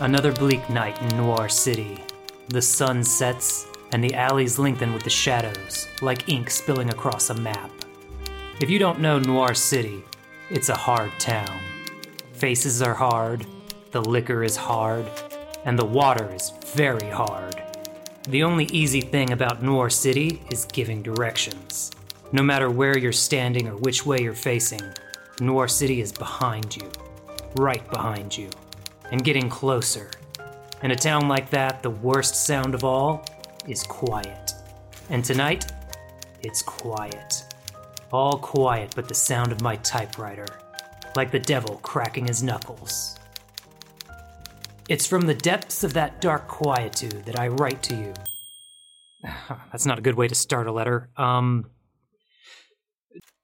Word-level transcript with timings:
Another 0.00 0.32
bleak 0.32 0.70
night 0.70 0.98
in 1.02 1.14
Noir 1.18 1.50
City. 1.50 2.02
The 2.48 2.62
sun 2.62 3.04
sets, 3.04 3.66
and 3.92 4.02
the 4.02 4.14
alleys 4.14 4.58
lengthen 4.58 4.94
with 4.94 5.02
the 5.02 5.10
shadows, 5.10 5.88
like 6.00 6.26
ink 6.26 6.48
spilling 6.48 6.88
across 6.88 7.28
a 7.28 7.34
map. 7.34 7.70
If 8.62 8.70
you 8.70 8.78
don't 8.78 9.00
know 9.00 9.18
Noir 9.18 9.52
City, 9.52 10.02
it's 10.48 10.70
a 10.70 10.74
hard 10.74 11.12
town. 11.18 11.60
Faces 12.32 12.80
are 12.80 12.94
hard, 12.94 13.44
the 13.90 14.00
liquor 14.00 14.42
is 14.42 14.56
hard, 14.56 15.04
and 15.66 15.78
the 15.78 15.84
water 15.84 16.32
is 16.34 16.50
very 16.68 17.10
hard. 17.10 17.62
The 18.26 18.42
only 18.42 18.64
easy 18.72 19.02
thing 19.02 19.32
about 19.32 19.62
Noir 19.62 19.90
City 19.90 20.40
is 20.50 20.64
giving 20.64 21.02
directions. 21.02 21.90
No 22.32 22.42
matter 22.42 22.70
where 22.70 22.96
you're 22.96 23.12
standing 23.12 23.68
or 23.68 23.76
which 23.76 24.06
way 24.06 24.22
you're 24.22 24.32
facing, 24.32 24.80
Noir 25.42 25.68
City 25.68 26.00
is 26.00 26.10
behind 26.10 26.74
you, 26.74 26.90
right 27.56 27.86
behind 27.90 28.34
you, 28.34 28.48
and 29.10 29.24
getting 29.24 29.48
closer. 29.48 30.10
In 30.82 30.90
a 30.90 30.96
town 30.96 31.28
like 31.28 31.50
that, 31.50 31.82
the 31.82 31.90
worst 31.90 32.46
sound 32.46 32.74
of 32.74 32.84
all 32.84 33.26
is 33.66 33.82
quiet. 33.82 34.52
And 35.10 35.24
tonight, 35.24 35.70
it's 36.42 36.62
quiet. 36.62 37.44
All 38.12 38.38
quiet 38.38 38.92
but 38.96 39.08
the 39.08 39.14
sound 39.14 39.52
of 39.52 39.60
my 39.60 39.76
typewriter, 39.76 40.46
like 41.16 41.30
the 41.30 41.38
devil 41.38 41.76
cracking 41.82 42.26
his 42.26 42.42
knuckles. 42.42 43.18
It's 44.88 45.06
from 45.06 45.22
the 45.22 45.34
depths 45.34 45.84
of 45.84 45.92
that 45.92 46.20
dark 46.20 46.48
quietude 46.48 47.24
that 47.26 47.38
I 47.38 47.48
write 47.48 47.82
to 47.84 47.94
you. 47.94 48.14
That's 49.70 49.86
not 49.86 49.98
a 49.98 50.02
good 50.02 50.16
way 50.16 50.28
to 50.28 50.34
start 50.34 50.66
a 50.66 50.72
letter. 50.72 51.10
Um. 51.16 51.70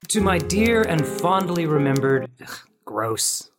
To 0.08 0.20
my 0.20 0.38
dear 0.38 0.82
and 0.82 1.06
fondly 1.06 1.66
remembered. 1.66 2.30
ugh, 2.40 2.58
gross. 2.84 3.50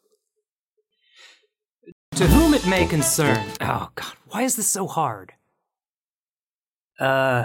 To 2.17 2.25
whom 2.25 2.55
it 2.55 2.65
may 2.65 2.87
concern. 2.87 3.45
Oh, 3.61 3.89
God, 3.93 4.13
why 4.29 4.41
is 4.41 4.55
this 4.55 4.67
so 4.67 4.87
hard? 4.87 5.33
Uh. 6.99 7.43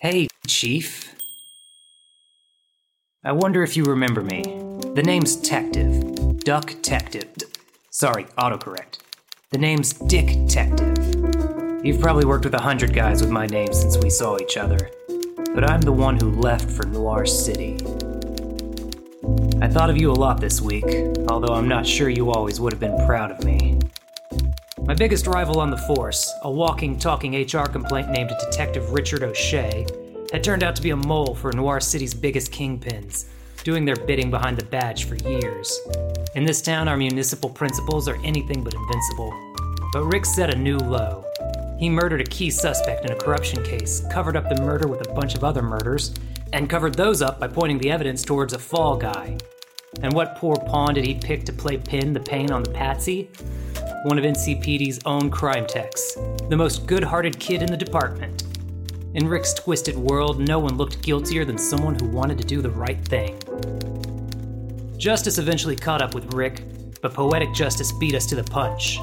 Hey, 0.00 0.26
Chief. 0.48 1.14
I 3.24 3.30
wonder 3.30 3.62
if 3.62 3.76
you 3.76 3.84
remember 3.84 4.22
me. 4.22 4.42
The 4.94 5.04
name's 5.04 5.36
Tective. 5.36 6.40
Duck 6.40 6.74
Tective. 6.82 7.32
D- 7.36 7.46
sorry, 7.90 8.24
autocorrect. 8.36 8.98
The 9.50 9.58
name's 9.58 9.92
Dick 9.92 10.48
Tective. 10.48 10.98
You've 11.84 12.00
probably 12.00 12.24
worked 12.24 12.44
with 12.44 12.54
a 12.54 12.60
hundred 12.60 12.92
guys 12.92 13.20
with 13.20 13.30
my 13.30 13.46
name 13.46 13.72
since 13.72 13.96
we 13.98 14.10
saw 14.10 14.36
each 14.40 14.56
other, 14.56 14.90
but 15.54 15.70
I'm 15.70 15.80
the 15.80 15.92
one 15.92 16.18
who 16.18 16.32
left 16.32 16.68
for 16.68 16.86
Noir 16.86 17.24
City. 17.24 17.78
I 19.60 19.68
thought 19.68 19.88
of 19.88 19.96
you 19.96 20.10
a 20.10 20.12
lot 20.12 20.40
this 20.40 20.60
week, 20.60 20.84
although 21.28 21.54
I'm 21.54 21.68
not 21.68 21.86
sure 21.86 22.08
you 22.08 22.30
always 22.30 22.60
would 22.60 22.72
have 22.72 22.80
been 22.80 22.96
proud 23.06 23.30
of 23.30 23.44
me. 23.44 23.78
My 24.80 24.94
biggest 24.94 25.26
rival 25.26 25.60
on 25.60 25.70
the 25.70 25.78
force, 25.78 26.30
a 26.42 26.50
walking, 26.50 26.98
talking 26.98 27.34
HR 27.34 27.66
complaint 27.66 28.10
named 28.10 28.30
Detective 28.50 28.92
Richard 28.92 29.22
O'Shea, 29.22 29.86
had 30.32 30.42
turned 30.42 30.62
out 30.62 30.76
to 30.76 30.82
be 30.82 30.90
a 30.90 30.96
mole 30.96 31.34
for 31.34 31.52
Noir 31.52 31.80
City's 31.80 32.12
biggest 32.12 32.52
kingpins, 32.52 33.26
doing 33.62 33.84
their 33.84 33.96
bidding 33.96 34.30
behind 34.30 34.58
the 34.58 34.64
badge 34.64 35.04
for 35.04 35.14
years. 35.16 35.80
In 36.34 36.44
this 36.44 36.60
town, 36.60 36.88
our 36.88 36.96
municipal 36.96 37.48
principles 37.48 38.08
are 38.08 38.18
anything 38.24 38.62
but 38.64 38.74
invincible. 38.74 39.32
But 39.92 40.04
Rick 40.04 40.26
set 40.26 40.52
a 40.52 40.58
new 40.58 40.78
low. 40.78 41.24
He 41.78 41.88
murdered 41.88 42.20
a 42.20 42.24
key 42.24 42.50
suspect 42.50 43.04
in 43.04 43.12
a 43.12 43.16
corruption 43.16 43.62
case, 43.62 44.02
covered 44.10 44.36
up 44.36 44.48
the 44.48 44.62
murder 44.62 44.88
with 44.88 45.08
a 45.08 45.12
bunch 45.14 45.34
of 45.34 45.44
other 45.44 45.62
murders, 45.62 46.12
and 46.54 46.70
covered 46.70 46.94
those 46.94 47.20
up 47.20 47.40
by 47.40 47.48
pointing 47.48 47.78
the 47.78 47.90
evidence 47.90 48.22
towards 48.22 48.52
a 48.52 48.58
fall 48.58 48.96
guy. 48.96 49.36
And 50.02 50.12
what 50.12 50.36
poor 50.36 50.54
pawn 50.54 50.94
did 50.94 51.04
he 51.04 51.16
pick 51.16 51.44
to 51.46 51.52
play 51.52 51.76
pin 51.76 52.12
the 52.12 52.20
pain 52.20 52.52
on 52.52 52.62
the 52.62 52.70
patsy? 52.70 53.28
One 54.04 54.18
of 54.18 54.24
NCPD's 54.24 55.00
own 55.04 55.30
crime 55.30 55.66
techs, 55.66 56.14
the 56.48 56.56
most 56.56 56.86
good 56.86 57.02
hearted 57.02 57.40
kid 57.40 57.62
in 57.62 57.70
the 57.70 57.76
department. 57.76 58.44
In 59.14 59.26
Rick's 59.26 59.52
twisted 59.52 59.96
world, 59.96 60.46
no 60.46 60.60
one 60.60 60.76
looked 60.76 61.02
guiltier 61.02 61.44
than 61.44 61.58
someone 61.58 61.98
who 61.98 62.08
wanted 62.08 62.38
to 62.38 62.44
do 62.44 62.62
the 62.62 62.70
right 62.70 63.04
thing. 63.04 63.36
Justice 64.96 65.38
eventually 65.38 65.76
caught 65.76 66.02
up 66.02 66.14
with 66.14 66.34
Rick, 66.34 66.62
but 67.02 67.14
poetic 67.14 67.52
justice 67.52 67.90
beat 67.98 68.14
us 68.14 68.26
to 68.26 68.36
the 68.36 68.44
punch. 68.44 68.98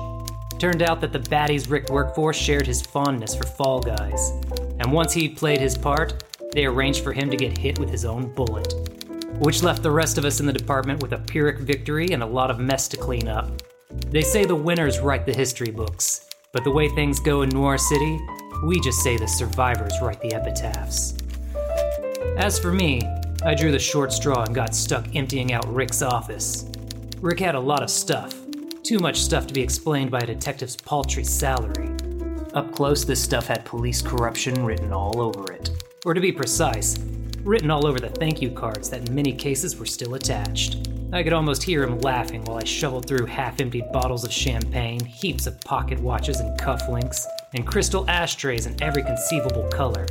Turned 0.58 0.84
out 0.84 1.02
that 1.02 1.12
the 1.12 1.20
baddies 1.20 1.70
Rick 1.70 1.90
worked 1.90 2.16
for 2.16 2.34
shared 2.34 2.66
his 2.66 2.82
fondness 2.82 3.36
for 3.36 3.46
Fall 3.46 3.82
Guys, 3.82 4.32
and 4.80 4.94
once 4.94 5.12
he'd 5.12 5.36
played 5.36 5.60
his 5.60 5.78
part, 5.78 6.24
they 6.52 6.66
arranged 6.66 7.04
for 7.04 7.14
him 7.14 7.30
to 7.30 7.38
get 7.38 7.58
hit 7.58 7.80
with 7.80 7.90
his 7.90 8.06
own 8.06 8.34
bullet, 8.34 8.74
which 9.40 9.64
left 9.64 9.84
the 9.84 9.92
rest 9.92 10.18
of 10.18 10.26
us 10.26 10.40
in 10.40 10.46
the 10.46 10.54
department 10.54 11.02
with 11.02 11.14
a 11.14 11.18
Pyrrhic 11.18 11.60
victory 11.60 12.10
and 12.12 12.22
a 12.22 12.26
lot 12.26 12.52
of 12.52 12.60
mess 12.60 12.88
to 12.90 12.98
clean 12.98 13.28
up. 13.28 13.50
They 14.10 14.22
say 14.22 14.46
the 14.46 14.56
winners 14.56 15.00
write 15.00 15.26
the 15.26 15.34
history 15.34 15.72
books, 15.72 16.30
but 16.54 16.64
the 16.64 16.72
way 16.72 16.90
things 16.90 17.20
go 17.20 17.42
in 17.42 17.50
Noir 17.50 17.78
City, 17.78 18.20
we 18.66 18.80
just 18.80 19.00
say 19.00 19.18
the 19.18 19.28
survivors 19.28 19.94
write 20.02 20.22
the 20.22 20.34
epitaphs. 20.34 21.16
As 22.38 22.60
for 22.60 22.72
me, 22.72 23.02
I 23.44 23.56
drew 23.56 23.72
the 23.72 23.80
short 23.80 24.12
straw 24.12 24.44
and 24.44 24.54
got 24.54 24.76
stuck 24.76 25.16
emptying 25.16 25.52
out 25.54 25.74
Rick's 25.74 26.02
office. 26.02 26.66
Rick 27.22 27.40
had 27.40 27.56
a 27.56 27.60
lot 27.60 27.82
of 27.82 27.90
stuff, 27.90 28.36
too 28.84 29.00
much 29.00 29.20
stuff 29.20 29.48
to 29.48 29.54
be 29.54 29.62
explained 29.62 30.12
by 30.12 30.20
a 30.20 30.26
detective's 30.26 30.76
paltry 30.76 31.24
salary. 31.24 31.90
Up 32.54 32.72
close, 32.74 33.06
this 33.06 33.24
stuff 33.24 33.48
had 33.48 33.64
police 33.66 34.02
corruption 34.02 34.66
written 34.66 34.92
all 34.92 35.22
over 35.22 35.52
it. 35.52 35.81
Or 36.04 36.16
to 36.16 36.22
be 36.22 36.32
precise, 36.32 36.98
written 37.44 37.70
all 37.70 37.86
over 37.86 38.00
the 38.00 38.10
thank 38.10 38.42
you 38.42 38.50
cards 38.50 38.90
that 38.90 39.08
in 39.08 39.14
many 39.14 39.34
cases 39.34 39.78
were 39.78 39.86
still 39.86 40.16
attached. 40.16 40.90
I 41.14 41.22
could 41.22 41.34
almost 41.34 41.62
hear 41.62 41.84
him 41.84 42.00
laughing 42.00 42.44
while 42.44 42.58
I 42.58 42.64
shoveled 42.64 43.08
through 43.08 43.28
half 43.28 43.62
emptied 43.62 43.92
bottles 43.92 44.24
of 44.24 44.32
champagne, 44.32 45.04
heaps 45.06 45.46
of 45.46 45.62
pocket 45.62 46.00
watches 46.00 46.40
and 46.40 46.60
cufflinks, 46.60 47.24
and 47.54 47.68
crystal 47.68 48.10
ashtrays 48.10 48.66
in 48.66 48.82
every 48.82 49.04
conceivable 49.04 49.68
color. 49.70 50.08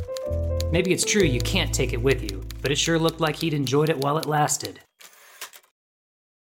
Maybe 0.71 0.93
it's 0.93 1.03
true 1.03 1.23
you 1.23 1.41
can't 1.41 1.73
take 1.73 1.91
it 1.91 2.01
with 2.01 2.23
you, 2.23 2.41
but 2.61 2.71
it 2.71 2.77
sure 2.77 2.97
looked 2.97 3.19
like 3.19 3.35
he'd 3.35 3.53
enjoyed 3.53 3.89
it 3.89 3.97
while 3.97 4.17
it 4.17 4.25
lasted. 4.25 4.79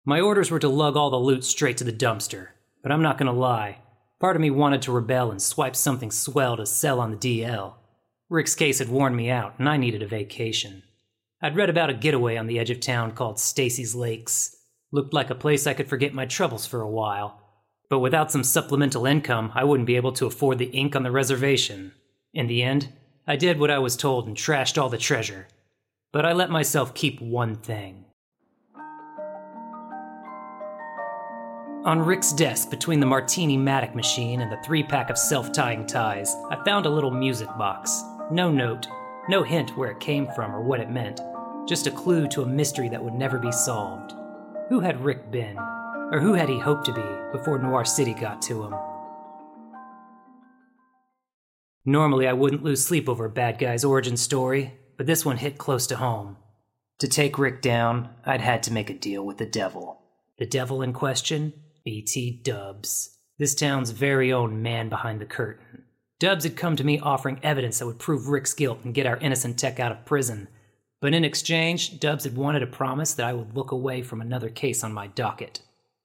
My 0.05 0.21
orders 0.21 0.51
were 0.51 0.59
to 0.59 0.69
lug 0.69 0.97
all 0.97 1.11
the 1.11 1.17
loot 1.17 1.45
straight 1.45 1.77
to 1.77 1.85
the 1.85 1.93
dumpster, 1.93 2.49
but 2.83 2.91
I'm 2.91 3.03
not 3.03 3.19
gonna 3.19 3.33
lie. 3.33 3.79
Part 4.19 4.35
of 4.35 4.43
me 4.43 4.51
wanted 4.51 4.83
to 4.83 4.93
rebel 4.93 5.31
and 5.31 5.41
swipe 5.41 5.77
something 5.77 6.11
swell 6.11 6.57
to 6.57 6.67
sell 6.67 6.99
on 6.99 7.13
the 7.13 7.17
DL. 7.17 7.75
Rick's 8.31 8.55
case 8.55 8.79
had 8.79 8.91
worn 8.91 9.17
me 9.17 9.31
out, 9.31 9.55
and 9.59 9.69
I 9.69 9.79
needed 9.79 10.03
a 10.03 10.07
vacation. 10.07 10.83
I'd 11.41 11.57
read 11.57 11.71
about 11.71 11.89
a 11.89 11.95
getaway 11.95 12.37
on 12.37 12.47
the 12.47 12.59
edge 12.59 12.69
of 12.69 12.81
town 12.81 13.13
called 13.13 13.39
Stacy's 13.39 13.95
Lakes. 13.95 14.55
Looked 14.93 15.15
like 15.15 15.31
a 15.31 15.35
place 15.35 15.67
I 15.67 15.73
could 15.73 15.89
forget 15.89 16.13
my 16.13 16.27
troubles 16.27 16.67
for 16.67 16.81
a 16.83 16.91
while. 16.91 17.41
But 17.89 18.01
without 18.01 18.31
some 18.31 18.45
supplemental 18.45 19.07
income, 19.07 19.53
I 19.55 19.65
wouldn't 19.65 19.87
be 19.87 19.97
able 19.97 20.13
to 20.13 20.27
afford 20.27 20.59
the 20.59 20.67
ink 20.67 20.95
on 20.95 21.05
the 21.05 21.11
reservation. 21.11 21.93
In 22.35 22.49
the 22.49 22.63
end, 22.63 22.93
I 23.27 23.37
did 23.37 23.59
what 23.59 23.71
I 23.71 23.79
was 23.79 23.97
told 23.97 24.27
and 24.27 24.37
trashed 24.37 24.81
all 24.81 24.91
the 24.91 24.99
treasure. 24.99 25.49
But 26.13 26.27
I 26.27 26.33
let 26.33 26.51
myself 26.51 26.95
keep 26.95 27.21
one 27.23 27.57
thing. 27.57 28.05
On 31.85 32.01
Rick's 32.01 32.33
desk, 32.33 32.69
between 32.69 33.01
the 33.01 33.07
Martini 33.07 33.57
Matic 33.57 33.95
machine 33.95 34.43
and 34.43 34.53
the 34.53 34.61
three 34.63 34.83
pack 34.83 35.09
of 35.09 35.17
self 35.17 35.53
tying 35.53 35.87
ties, 35.87 36.35
I 36.51 36.63
found 36.65 36.85
a 36.85 36.91
little 36.91 37.11
music 37.11 37.49
box. 37.57 38.03
No 38.31 38.51
note, 38.51 38.87
no 39.31 39.43
hint 39.43 39.75
where 39.77 39.91
it 39.91 40.01
came 40.01 40.29
from 40.35 40.55
or 40.55 40.61
what 40.61 40.81
it 40.81 40.91
meant, 40.91 41.21
just 41.67 41.87
a 41.87 41.91
clue 41.91 42.29
to 42.29 42.43
a 42.43 42.47
mystery 42.47 42.91
that 42.91 43.03
would 43.03 43.15
never 43.15 43.39
be 43.39 43.51
solved. 43.51 44.13
Who 44.69 44.81
had 44.81 45.03
Rick 45.03 45.31
been? 45.31 45.57
Or 45.59 46.21
who 46.21 46.35
had 46.35 46.49
he 46.49 46.59
hoped 46.59 46.85
to 46.87 46.93
be 46.93 47.39
before 47.39 47.59
Noir 47.59 47.87
City 47.87 48.13
got 48.13 48.43
to 48.43 48.65
him? 48.65 48.75
Normally, 51.87 52.29
I 52.29 52.35
wouldn't 52.35 52.63
lose 52.63 52.85
sleep 52.85 53.09
over 53.09 53.25
a 53.25 53.31
bad 53.31 53.59
guy's 53.59 53.85
origin 53.85 54.19
story, 54.19 54.75
but 54.99 55.07
this 55.07 55.25
one 55.25 55.39
hit 55.39 55.57
close 55.57 55.87
to 55.87 55.97
home. 55.97 56.37
To 56.99 57.09
take 57.09 57.39
Rick 57.39 57.63
down, 57.63 58.11
I'd 58.27 58.43
had 58.43 58.63
to 58.65 58.73
make 58.73 58.91
a 58.91 58.95
deal 58.95 59.25
with 59.25 59.39
the 59.39 59.47
devil. 59.47 60.03
The 60.39 60.47
devil 60.47 60.83
in 60.83 60.93
question? 60.93 61.55
BT 61.85 62.43
Dubs. 62.43 63.17
This 63.39 63.55
town's 63.55 63.91
very 63.91 64.33
own 64.33 64.61
man 64.61 64.91
behind 64.91 65.21
the 65.21 65.27
curtain. 65.27 65.65
Dubs 66.21 66.45
had 66.45 66.57
come 66.57 66.75
to 66.77 66.85
me 66.85 66.99
offering 66.99 67.39
evidence 67.43 67.79
that 67.79 67.87
would 67.87 68.01
prove 68.01 68.29
Rick's 68.29 68.53
guilt 68.53 68.81
and 68.83 68.95
get 68.95 69.07
our 69.07 69.19
innocent 69.19 69.59
tech 69.59 69.79
out 69.79 69.93
of 69.93 70.05
prison. 70.05 70.49
But 71.01 71.15
in 71.15 71.25
exchange, 71.25 72.01
Dubs 72.01 72.25
had 72.25 72.37
wanted 72.37 72.63
a 72.63 72.67
promise 72.67 73.15
that 73.15 73.27
I 73.27 73.33
would 73.33 73.55
look 73.55 73.71
away 73.71 74.03
from 74.03 74.21
another 74.21 74.49
case 74.49 74.83
on 74.83 74.93
my 74.93 75.07
docket. 75.07 75.61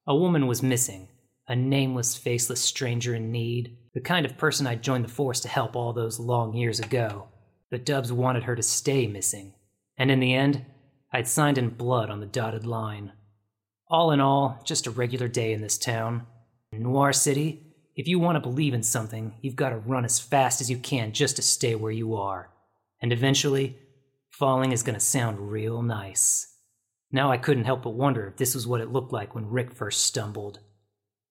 A 0.05 0.15
woman 0.15 0.45
was 0.45 0.61
missing, 0.61 1.07
a 1.47 1.55
nameless, 1.55 2.15
faceless 2.15 2.61
stranger 2.61 3.15
in 3.15 3.31
need, 3.31 3.75
the 3.95 4.01
kind 4.01 4.25
of 4.25 4.37
person 4.37 4.67
I'd 4.67 4.83
joined 4.83 5.03
the 5.03 5.09
force 5.09 5.39
to 5.41 5.47
help 5.47 5.75
all 5.75 5.93
those 5.93 6.19
long 6.19 6.53
years 6.53 6.79
ago. 6.79 7.29
But 7.71 7.85
Dubs 7.85 8.13
wanted 8.13 8.43
her 8.43 8.55
to 8.55 8.61
stay 8.61 9.07
missing. 9.07 9.53
And 9.97 10.11
in 10.11 10.19
the 10.19 10.35
end, 10.35 10.63
I'd 11.11 11.27
signed 11.27 11.57
in 11.57 11.69
blood 11.69 12.11
on 12.11 12.19
the 12.19 12.27
dotted 12.27 12.65
line. 12.65 13.13
All 13.87 14.11
in 14.11 14.19
all, 14.19 14.61
just 14.63 14.85
a 14.85 14.91
regular 14.91 15.27
day 15.27 15.53
in 15.53 15.61
this 15.61 15.77
town. 15.77 16.27
Noir 16.71 17.13
City, 17.13 17.62
if 17.95 18.07
you 18.07 18.19
want 18.19 18.35
to 18.35 18.39
believe 18.39 18.73
in 18.73 18.81
something, 18.81 19.35
you've 19.41 19.55
got 19.55 19.69
to 19.69 19.77
run 19.77 20.03
as 20.03 20.19
fast 20.19 20.61
as 20.61 20.69
you 20.69 20.77
can 20.77 21.11
just 21.11 21.35
to 21.35 21.41
stay 21.41 21.75
where 21.75 21.91
you 21.91 22.15
are. 22.15 22.49
And 23.01 23.13
eventually, 23.13 23.77
falling 24.31 24.71
is 24.71 24.81
going 24.81 24.95
to 24.95 24.99
sound 24.99 25.51
real 25.51 25.83
nice. 25.83 26.55
Now 27.11 27.31
I 27.31 27.37
couldn't 27.37 27.65
help 27.65 27.83
but 27.83 27.91
wonder 27.91 28.25
if 28.27 28.37
this 28.37 28.55
was 28.55 28.65
what 28.65 28.81
it 28.81 28.91
looked 28.91 29.13
like 29.13 29.35
when 29.35 29.49
Rick 29.49 29.71
first 29.71 30.03
stumbled. 30.03 30.59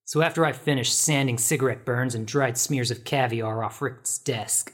So 0.05 0.21
after 0.21 0.45
I 0.45 0.53
finished 0.53 0.97
sanding 0.97 1.37
cigarette 1.37 1.85
burns 1.85 2.15
and 2.15 2.25
dried 2.25 2.57
smears 2.57 2.91
of 2.91 3.03
caviar 3.03 3.63
off 3.63 3.81
Rick's 3.81 4.17
desk, 4.17 4.73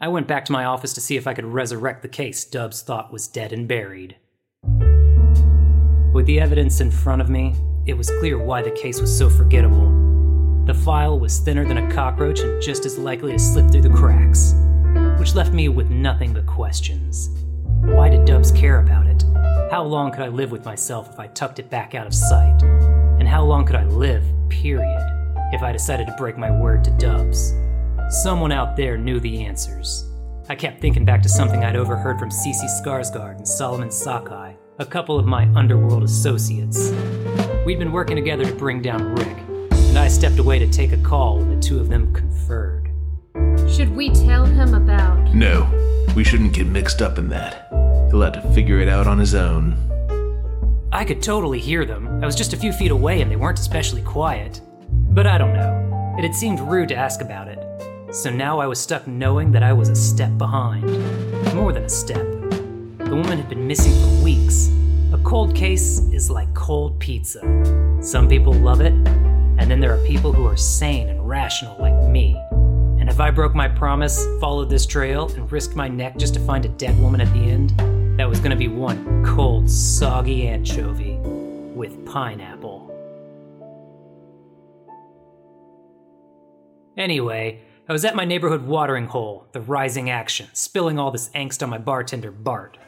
I 0.00 0.08
went 0.08 0.28
back 0.28 0.44
to 0.46 0.52
my 0.52 0.66
office 0.66 0.92
to 0.94 1.00
see 1.00 1.16
if 1.16 1.26
I 1.26 1.32
could 1.32 1.46
resurrect 1.46 2.02
the 2.02 2.08
case 2.08 2.44
Dubs 2.44 2.82
thought 2.82 3.12
was 3.12 3.28
dead 3.28 3.52
and 3.52 3.66
buried. 3.66 4.16
With 6.12 6.26
the 6.26 6.40
evidence 6.40 6.80
in 6.80 6.90
front 6.90 7.22
of 7.22 7.30
me, 7.30 7.54
it 7.86 7.94
was 7.94 8.10
clear 8.20 8.38
why 8.38 8.60
the 8.60 8.70
case 8.70 9.00
was 9.00 9.16
so 9.16 9.30
forgettable. 9.30 9.93
The 10.66 10.72
file 10.72 11.20
was 11.20 11.40
thinner 11.40 11.66
than 11.66 11.76
a 11.76 11.92
cockroach 11.92 12.40
and 12.40 12.62
just 12.62 12.86
as 12.86 12.96
likely 12.96 13.32
to 13.32 13.38
slip 13.38 13.70
through 13.70 13.82
the 13.82 13.90
cracks, 13.90 14.54
which 15.18 15.34
left 15.34 15.52
me 15.52 15.68
with 15.68 15.90
nothing 15.90 16.32
but 16.32 16.46
questions. 16.46 17.28
Why 17.82 18.08
did 18.08 18.24
Dubs 18.24 18.50
care 18.50 18.80
about 18.80 19.06
it? 19.06 19.24
How 19.70 19.82
long 19.82 20.10
could 20.10 20.22
I 20.22 20.28
live 20.28 20.50
with 20.50 20.64
myself 20.64 21.10
if 21.12 21.20
I 21.20 21.26
tucked 21.26 21.58
it 21.58 21.68
back 21.68 21.94
out 21.94 22.06
of 22.06 22.14
sight? 22.14 22.62
And 22.62 23.28
how 23.28 23.44
long 23.44 23.66
could 23.66 23.76
I 23.76 23.84
live, 23.84 24.24
period, 24.48 25.02
if 25.52 25.62
I 25.62 25.70
decided 25.70 26.06
to 26.06 26.16
break 26.16 26.38
my 26.38 26.50
word 26.50 26.82
to 26.84 26.90
Dubs? 26.92 27.52
Someone 28.22 28.50
out 28.50 28.74
there 28.74 28.96
knew 28.96 29.20
the 29.20 29.44
answers. 29.44 30.10
I 30.48 30.54
kept 30.54 30.80
thinking 30.80 31.04
back 31.04 31.22
to 31.24 31.28
something 31.28 31.62
I'd 31.62 31.76
overheard 31.76 32.18
from 32.18 32.30
Cece 32.30 32.82
Skarsgård 32.82 33.36
and 33.36 33.46
Solomon 33.46 33.90
Sockeye, 33.90 34.54
a 34.78 34.86
couple 34.86 35.18
of 35.18 35.26
my 35.26 35.46
underworld 35.54 36.04
associates. 36.04 36.90
We'd 37.66 37.78
been 37.78 37.92
working 37.92 38.16
together 38.16 38.46
to 38.46 38.54
bring 38.54 38.80
down 38.80 39.14
Rick, 39.14 39.43
and 39.94 40.02
I 40.02 40.08
stepped 40.08 40.40
away 40.40 40.58
to 40.58 40.68
take 40.68 40.90
a 40.90 40.96
call 40.96 41.38
when 41.38 41.54
the 41.54 41.62
two 41.62 41.78
of 41.78 41.88
them 41.88 42.12
conferred. 42.12 42.90
Should 43.70 43.94
we 43.94 44.10
tell 44.10 44.44
him 44.44 44.74
about. 44.74 45.32
No, 45.32 45.70
we 46.16 46.24
shouldn't 46.24 46.52
get 46.52 46.66
mixed 46.66 47.00
up 47.00 47.16
in 47.16 47.28
that. 47.28 47.68
He'll 48.10 48.22
have 48.22 48.32
to 48.32 48.42
figure 48.52 48.80
it 48.80 48.88
out 48.88 49.06
on 49.06 49.20
his 49.20 49.36
own. 49.36 49.76
I 50.90 51.04
could 51.04 51.22
totally 51.22 51.60
hear 51.60 51.84
them. 51.84 52.08
I 52.20 52.26
was 52.26 52.34
just 52.34 52.52
a 52.52 52.56
few 52.56 52.72
feet 52.72 52.90
away 52.90 53.22
and 53.22 53.30
they 53.30 53.36
weren't 53.36 53.60
especially 53.60 54.02
quiet. 54.02 54.60
But 54.90 55.28
I 55.28 55.38
don't 55.38 55.54
know. 55.54 56.16
It 56.18 56.24
had 56.24 56.34
seemed 56.34 56.58
rude 56.58 56.88
to 56.88 56.96
ask 56.96 57.20
about 57.20 57.46
it. 57.46 57.60
So 58.12 58.30
now 58.30 58.58
I 58.58 58.66
was 58.66 58.80
stuck 58.80 59.06
knowing 59.06 59.52
that 59.52 59.62
I 59.62 59.72
was 59.72 59.90
a 59.90 59.94
step 59.94 60.36
behind. 60.36 60.86
More 61.54 61.72
than 61.72 61.84
a 61.84 61.88
step. 61.88 62.26
The 62.98 63.14
woman 63.14 63.38
had 63.38 63.48
been 63.48 63.68
missing 63.68 63.92
for 63.92 64.24
weeks. 64.24 64.72
A 65.12 65.18
cold 65.18 65.54
case 65.54 66.00
is 66.12 66.30
like 66.30 66.52
cold 66.52 66.98
pizza. 66.98 67.42
Some 68.00 68.26
people 68.26 68.52
love 68.52 68.80
it, 68.80 68.92
and 69.58 69.70
then 69.70 69.80
there 69.80 69.94
are 69.94 70.06
people 70.06 70.32
who 70.32 70.46
are 70.46 70.56
sane 70.56 71.08
and 71.08 71.28
rational 71.28 71.76
like 71.78 71.94
me. 72.10 72.36
And 73.00 73.08
if 73.08 73.20
I 73.20 73.30
broke 73.30 73.54
my 73.54 73.68
promise, 73.68 74.26
followed 74.40 74.70
this 74.70 74.86
trail, 74.86 75.28
and 75.34 75.50
risked 75.50 75.76
my 75.76 75.88
neck 75.88 76.16
just 76.16 76.34
to 76.34 76.40
find 76.40 76.64
a 76.64 76.68
dead 76.68 76.98
woman 76.98 77.20
at 77.20 77.32
the 77.32 77.40
end, 77.40 77.70
that 78.18 78.28
was 78.28 78.40
gonna 78.40 78.56
be 78.56 78.68
one 78.68 79.24
cold, 79.24 79.68
soggy 79.68 80.46
anchovy 80.46 81.16
with 81.74 82.06
pineapple. 82.06 82.90
Anyway, 86.96 87.60
I 87.88 87.92
was 87.92 88.04
at 88.04 88.16
my 88.16 88.24
neighborhood 88.24 88.66
watering 88.66 89.06
hole, 89.06 89.46
the 89.52 89.60
rising 89.60 90.08
action, 90.08 90.48
spilling 90.52 90.98
all 90.98 91.10
this 91.10 91.28
angst 91.30 91.62
on 91.62 91.68
my 91.68 91.76
bartender, 91.76 92.30
Bart. 92.30 92.78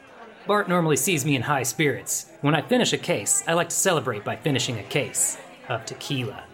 Bart 0.47 0.69
normally 0.69 0.95
sees 0.95 1.25
me 1.25 1.35
in 1.35 1.41
high 1.41 1.63
spirits. 1.63 2.31
When 2.39 2.55
I 2.55 2.61
finish 2.61 2.93
a 2.93 2.97
case, 2.97 3.43
I 3.47 3.53
like 3.53 3.69
to 3.69 3.75
celebrate 3.75 4.23
by 4.23 4.37
finishing 4.37 4.79
a 4.79 4.83
case 4.83 5.37
of 5.67 5.85
tequila. 5.85 6.46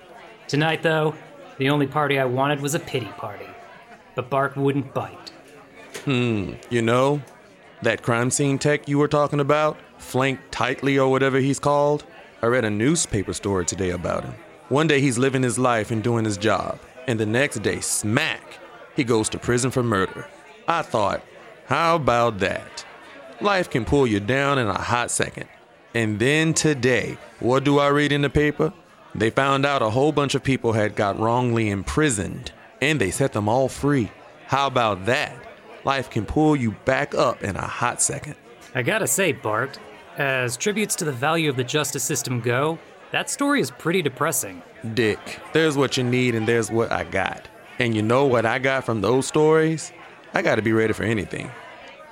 Tonight, 0.54 0.84
though, 0.84 1.16
the 1.58 1.72
only 1.72 1.88
party 1.88 2.20
I 2.20 2.26
wanted 2.26 2.62
was 2.62 2.76
a 2.76 2.80
pity 2.80 3.08
party. 3.18 3.48
But 4.14 4.30
Bark 4.30 4.56
wouldn't 4.56 4.94
bite. 4.94 5.32
Hmm, 6.06 6.54
you 6.70 6.84
know, 6.84 7.24
that 7.82 8.04
crime 8.04 8.30
scene 8.30 8.60
tech 8.60 8.88
you 8.88 9.00
were 9.00 9.08
talking 9.08 9.40
about, 9.40 9.80
Flank 9.98 10.40
Tightly 10.52 11.00
or 11.00 11.10
whatever 11.10 11.40
he's 11.40 11.58
called? 11.58 12.04
I 12.44 12.46
read 12.46 12.66
a 12.66 12.70
newspaper 12.70 13.34
story 13.34 13.66
today 13.66 13.90
about 13.90 14.26
him. 14.26 14.36
One 14.70 14.86
day 14.86 15.02
he's 15.02 15.18
living 15.18 15.42
his 15.42 15.58
life 15.58 15.90
and 15.90 16.04
doing 16.04 16.24
his 16.24 16.38
job, 16.38 16.78
and 17.08 17.20
the 17.20 17.26
next 17.26 17.64
day, 17.64 17.80
smack, 17.80 18.60
he 18.96 19.04
goes 19.04 19.30
to 19.30 19.40
prison 19.40 19.72
for 19.72 19.82
murder. 19.82 20.28
I 20.68 20.84
thought, 20.84 21.24
how 21.66 21.96
about 21.96 22.38
that? 22.42 22.86
Life 23.42 23.72
can 23.72 23.86
pull 23.86 24.06
you 24.06 24.20
down 24.20 24.60
in 24.60 24.68
a 24.68 24.80
hot 24.80 25.10
second. 25.10 25.48
And 25.96 26.20
then 26.20 26.54
today, 26.54 27.18
what 27.40 27.64
do 27.64 27.80
I 27.80 27.88
read 27.88 28.12
in 28.12 28.22
the 28.22 28.30
paper? 28.30 28.72
They 29.16 29.30
found 29.30 29.66
out 29.66 29.82
a 29.82 29.90
whole 29.92 30.12
bunch 30.12 30.34
of 30.34 30.44
people 30.44 30.74
had 30.74 30.96
got 30.96 31.20
wrongly 31.20 31.70
imprisoned, 31.70 32.52
and 32.82 33.00
they 33.00 33.12
set 33.12 33.34
them 33.34 33.48
all 33.48 33.70
free. 33.70 34.12
How 34.48 34.68
about 34.68 35.06
that? 35.06 35.36
Life 35.84 36.10
can 36.10 36.26
pull 36.26 36.56
you 36.56 36.72
back 36.86 37.14
up 37.14 37.44
in 37.44 37.56
a 37.56 37.68
hot 37.68 38.02
second. 38.02 38.36
I 38.74 38.82
gotta 38.82 39.08
say, 39.08 39.32
Bart, 39.32 39.78
as 40.18 40.58
tributes 40.58 40.96
to 40.96 41.06
the 41.06 41.12
value 41.12 41.50
of 41.50 41.56
the 41.56 41.64
justice 41.64 42.04
system 42.04 42.40
go, 42.40 42.80
that 43.12 43.30
story 43.30 43.62
is 43.62 43.70
pretty 43.70 44.02
depressing. 44.02 44.64
Dick, 44.96 45.20
there's 45.54 45.78
what 45.78 45.98
you 45.98 46.04
need 46.04 46.34
and 46.34 46.48
there's 46.48 46.72
what 46.72 46.92
I 46.92 47.04
got. 47.04 47.48
And 47.78 47.96
you 47.96 48.02
know 48.02 48.26
what 48.26 48.46
I 48.46 48.60
got 48.60 48.84
from 48.84 49.02
those 49.02 49.28
stories? 49.28 49.92
I 50.34 50.42
gotta 50.42 50.62
be 50.64 50.74
ready 50.74 50.94
for 50.94 51.04
anything. 51.04 51.52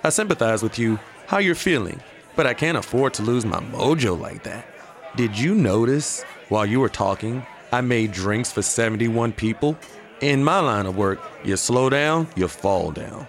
I 0.04 0.09
sympathize 0.09 0.62
with 0.62 0.77
you, 0.77 1.00
how 1.27 1.39
you're 1.39 1.56
feeling, 1.56 2.00
but 2.36 2.45
I 2.45 2.54
can't 2.54 2.77
afford 2.77 3.13
to 3.15 3.24
lose 3.24 3.45
my 3.45 3.59
mojo 3.59 4.19
like 4.19 4.44
that. 4.44 4.68
Did 5.15 5.38
you 5.38 5.56
notice 5.56 6.24
while 6.51 6.65
you 6.65 6.81
were 6.81 6.89
talking, 6.89 7.45
I 7.71 7.80
made 7.80 8.12
drinks 8.12 8.51
for 8.51 8.62
71 8.62 9.31
people? 9.31 9.77
In 10.19 10.44
my 10.44 10.59
line 10.59 10.86
of 10.86 10.98
work, 10.98 11.21
you 11.45 11.56
slow 11.56 11.89
down, 11.89 12.27
you 12.36 12.50
fall 12.50 12.92
down. 12.92 13.25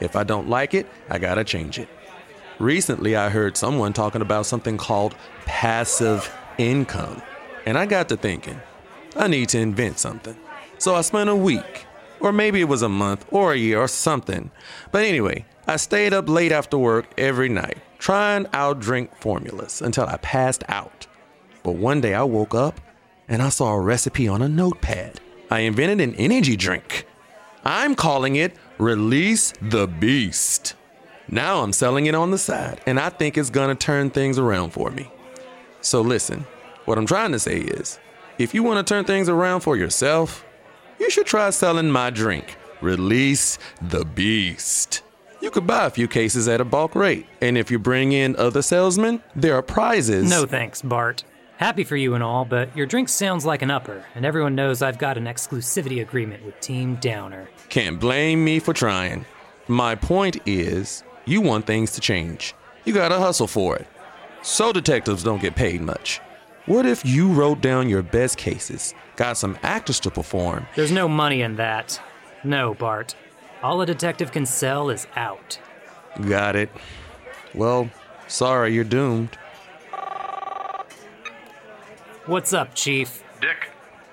If 0.00 0.16
I 0.16 0.24
don't 0.24 0.48
like 0.48 0.72
it, 0.72 0.86
I 1.10 1.18
gotta 1.18 1.44
change 1.44 1.78
it. 1.78 1.90
Recently, 2.58 3.14
I 3.14 3.28
heard 3.28 3.58
someone 3.58 3.92
talking 3.92 4.22
about 4.22 4.46
something 4.46 4.78
called 4.78 5.14
passive 5.44 6.34
income, 6.56 7.20
and 7.66 7.76
I 7.76 7.84
got 7.84 8.08
to 8.08 8.16
thinking, 8.16 8.58
I 9.16 9.28
need 9.28 9.50
to 9.50 9.58
invent 9.58 9.98
something. 9.98 10.36
So 10.78 10.94
I 10.94 11.02
spent 11.02 11.28
a 11.28 11.36
week, 11.36 11.84
or 12.20 12.32
maybe 12.32 12.62
it 12.62 12.68
was 12.68 12.80
a 12.80 12.88
month, 12.88 13.26
or 13.30 13.52
a 13.52 13.58
year, 13.58 13.80
or 13.80 13.88
something. 13.88 14.50
But 14.92 15.04
anyway, 15.04 15.44
I 15.66 15.76
stayed 15.76 16.14
up 16.14 16.26
late 16.26 16.52
after 16.52 16.78
work 16.78 17.04
every 17.18 17.50
night, 17.50 17.76
trying 17.98 18.46
out 18.54 18.80
drink 18.80 19.14
formulas 19.20 19.82
until 19.82 20.06
I 20.06 20.16
passed 20.16 20.64
out. 20.68 21.06
But 21.62 21.76
one 21.76 22.00
day 22.00 22.14
I 22.14 22.22
woke 22.22 22.54
up 22.54 22.80
and 23.28 23.42
I 23.42 23.48
saw 23.48 23.72
a 23.74 23.80
recipe 23.80 24.28
on 24.28 24.42
a 24.42 24.48
notepad. 24.48 25.20
I 25.50 25.60
invented 25.60 26.00
an 26.00 26.14
energy 26.16 26.56
drink. 26.56 27.06
I'm 27.64 27.94
calling 27.94 28.36
it 28.36 28.56
Release 28.78 29.52
the 29.60 29.86
Beast. 29.86 30.74
Now 31.28 31.62
I'm 31.62 31.72
selling 31.72 32.06
it 32.06 32.14
on 32.14 32.30
the 32.30 32.38
side, 32.38 32.80
and 32.84 32.98
I 32.98 33.08
think 33.08 33.38
it's 33.38 33.50
gonna 33.50 33.74
turn 33.74 34.10
things 34.10 34.38
around 34.38 34.70
for 34.70 34.90
me. 34.90 35.10
So 35.80 36.00
listen, 36.00 36.46
what 36.84 36.98
I'm 36.98 37.06
trying 37.06 37.32
to 37.32 37.38
say 37.38 37.58
is 37.58 37.98
if 38.38 38.54
you 38.54 38.62
wanna 38.62 38.82
turn 38.82 39.04
things 39.04 39.28
around 39.28 39.60
for 39.60 39.76
yourself, 39.76 40.44
you 40.98 41.10
should 41.10 41.26
try 41.26 41.50
selling 41.50 41.90
my 41.90 42.10
drink, 42.10 42.56
Release 42.80 43.58
the 43.80 44.04
Beast. 44.04 45.02
You 45.40 45.50
could 45.50 45.66
buy 45.66 45.86
a 45.86 45.90
few 45.90 46.08
cases 46.08 46.48
at 46.48 46.60
a 46.60 46.64
bulk 46.64 46.94
rate, 46.94 47.26
and 47.40 47.56
if 47.56 47.70
you 47.70 47.78
bring 47.78 48.12
in 48.12 48.36
other 48.36 48.62
salesmen, 48.62 49.22
there 49.34 49.54
are 49.54 49.62
prizes. 49.62 50.28
No 50.28 50.46
thanks, 50.46 50.82
Bart. 50.82 51.24
Happy 51.62 51.84
for 51.84 51.94
you 51.94 52.14
and 52.14 52.24
all, 52.24 52.44
but 52.44 52.76
your 52.76 52.86
drink 52.86 53.08
sounds 53.08 53.46
like 53.46 53.62
an 53.62 53.70
upper, 53.70 54.04
and 54.16 54.26
everyone 54.26 54.56
knows 54.56 54.82
I've 54.82 54.98
got 54.98 55.16
an 55.16 55.26
exclusivity 55.26 56.02
agreement 56.02 56.44
with 56.44 56.58
Team 56.58 56.96
Downer. 56.96 57.48
Can't 57.68 58.00
blame 58.00 58.44
me 58.44 58.58
for 58.58 58.72
trying. 58.72 59.24
My 59.68 59.94
point 59.94 60.38
is, 60.44 61.04
you 61.24 61.40
want 61.40 61.64
things 61.64 61.92
to 61.92 62.00
change. 62.00 62.56
You 62.84 62.92
gotta 62.92 63.16
hustle 63.16 63.46
for 63.46 63.76
it. 63.76 63.86
So 64.42 64.72
detectives 64.72 65.22
don't 65.22 65.40
get 65.40 65.54
paid 65.54 65.82
much. 65.82 66.20
What 66.66 66.84
if 66.84 67.06
you 67.06 67.28
wrote 67.28 67.60
down 67.60 67.88
your 67.88 68.02
best 68.02 68.38
cases, 68.38 68.92
got 69.14 69.36
some 69.36 69.56
actors 69.62 70.00
to 70.00 70.10
perform? 70.10 70.66
There's 70.74 70.90
no 70.90 71.06
money 71.06 71.42
in 71.42 71.54
that. 71.56 72.02
No, 72.42 72.74
Bart. 72.74 73.14
All 73.62 73.80
a 73.80 73.86
detective 73.86 74.32
can 74.32 74.46
sell 74.46 74.90
is 74.90 75.06
out. 75.14 75.60
Got 76.28 76.56
it. 76.56 76.70
Well, 77.54 77.88
sorry, 78.26 78.74
you're 78.74 78.82
doomed. 78.82 79.38
What's 82.26 82.52
up, 82.52 82.74
Chief? 82.74 83.24
Dick, 83.40 83.70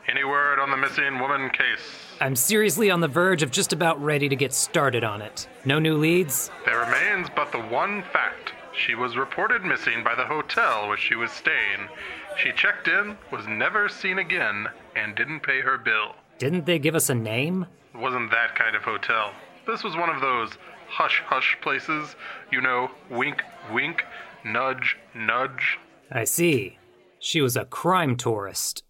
any 0.08 0.24
word 0.24 0.58
on 0.58 0.72
the 0.72 0.78
missing 0.78 1.20
woman 1.20 1.52
case? 1.52 2.16
I'm 2.20 2.36
seriously 2.36 2.90
on 2.90 3.02
the 3.02 3.08
verge 3.08 3.44
of 3.44 3.52
just 3.52 3.72
about 3.72 4.04
ready 4.04 4.28
to 4.28 4.36
get 4.36 4.52
started 4.52 5.04
on 5.04 5.22
it. 5.22 5.48
No 5.64 5.78
new 5.78 5.96
leads? 5.96 6.50
There 6.66 6.80
remains 6.80 7.28
but 7.36 7.52
the 7.52 7.60
one 7.60 8.02
fact. 8.12 8.54
She 8.74 8.96
was 8.96 9.16
reported 9.16 9.64
missing 9.64 10.04
by 10.04 10.16
the 10.16 10.26
hotel 10.26 10.88
where 10.88 10.98
she 10.98 11.14
was 11.14 11.30
staying. 11.32 11.88
She 12.36 12.52
checked 12.54 12.88
in, 12.88 13.16
was 13.32 13.46
never 13.46 13.88
seen 13.88 14.18
again, 14.18 14.68
and 14.96 15.16
didn't 15.16 15.42
pay 15.42 15.62
her 15.62 15.78
bill. 15.78 16.16
Didn't 16.40 16.66
they 16.66 16.80
give 16.80 16.96
us 16.96 17.12
a 17.12 17.16
name? 17.16 17.68
It 17.94 18.00
wasn't 18.00 18.32
that 18.32 18.56
kind 18.56 18.76
of 18.76 18.82
hotel. 18.82 19.34
This 19.68 19.84
was 19.84 19.96
one 19.96 20.10
of 20.10 20.20
those 20.20 20.50
hush 20.88 21.22
hush 21.28 21.56
places. 21.62 22.16
You 22.52 22.62
know, 22.62 22.90
wink, 23.12 23.44
wink, 23.72 24.04
nudge, 24.44 24.98
nudge. 25.14 25.78
I 26.12 26.24
see. 26.24 26.79
She 27.22 27.42
was 27.42 27.58
a 27.58 27.66
crime 27.66 28.16
tourist. 28.16 28.84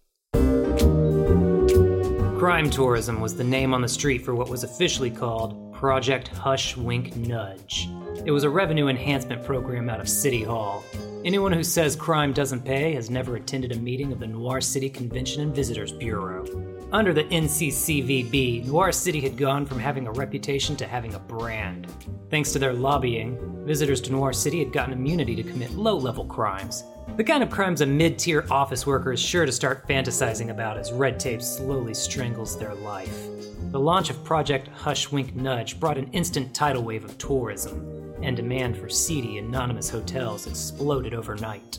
Crime 2.38 2.70
tourism 2.70 3.20
was 3.20 3.34
the 3.34 3.42
name 3.42 3.74
on 3.74 3.82
the 3.82 3.88
street 3.88 4.24
for 4.24 4.36
what 4.36 4.48
was 4.48 4.62
officially 4.62 5.10
called 5.10 5.74
Project 5.74 6.28
Hush 6.28 6.76
Wink 6.76 7.16
Nudge. 7.16 7.88
It 8.24 8.30
was 8.30 8.44
a 8.44 8.50
revenue 8.50 8.86
enhancement 8.86 9.44
program 9.44 9.90
out 9.90 9.98
of 9.98 10.08
City 10.08 10.44
Hall. 10.44 10.84
Anyone 11.24 11.52
who 11.52 11.64
says 11.64 11.96
crime 11.96 12.32
doesn't 12.32 12.64
pay 12.64 12.94
has 12.94 13.10
never 13.10 13.34
attended 13.34 13.72
a 13.72 13.78
meeting 13.78 14.12
of 14.12 14.20
the 14.20 14.28
Noir 14.28 14.60
City 14.60 14.88
Convention 14.88 15.42
and 15.42 15.54
Visitors 15.54 15.90
Bureau. 15.90 16.46
Under 16.92 17.12
the 17.12 17.24
NCCVB, 17.24 18.64
Noir 18.66 18.92
City 18.92 19.20
had 19.20 19.36
gone 19.36 19.66
from 19.66 19.80
having 19.80 20.06
a 20.06 20.12
reputation 20.12 20.76
to 20.76 20.86
having 20.86 21.14
a 21.14 21.18
brand. 21.18 21.88
Thanks 22.30 22.52
to 22.52 22.60
their 22.60 22.72
lobbying, 22.72 23.66
visitors 23.66 24.00
to 24.02 24.12
Noir 24.12 24.32
City 24.32 24.60
had 24.60 24.72
gotten 24.72 24.94
immunity 24.94 25.34
to 25.34 25.42
commit 25.42 25.72
low 25.72 25.96
level 25.96 26.24
crimes. 26.24 26.84
The 27.16 27.24
kind 27.24 27.42
of 27.42 27.50
crimes 27.50 27.80
a 27.80 27.86
mid 27.86 28.18
tier 28.18 28.46
office 28.50 28.86
worker 28.86 29.12
is 29.12 29.20
sure 29.20 29.44
to 29.44 29.52
start 29.52 29.86
fantasizing 29.86 30.50
about 30.50 30.78
as 30.78 30.92
red 30.92 31.20
tape 31.20 31.42
slowly 31.42 31.92
strangles 31.92 32.58
their 32.58 32.74
life. 32.74 33.26
The 33.70 33.80
launch 33.80 34.10
of 34.10 34.24
Project 34.24 34.68
Hush 34.68 35.12
Wink 35.12 35.34
Nudge 35.34 35.78
brought 35.78 35.98
an 35.98 36.10
instant 36.12 36.54
tidal 36.54 36.82
wave 36.82 37.04
of 37.04 37.18
tourism, 37.18 38.14
and 38.22 38.36
demand 38.36 38.76
for 38.78 38.88
seedy, 38.88 39.38
anonymous 39.38 39.90
hotels 39.90 40.46
exploded 40.46 41.12
overnight. 41.12 41.78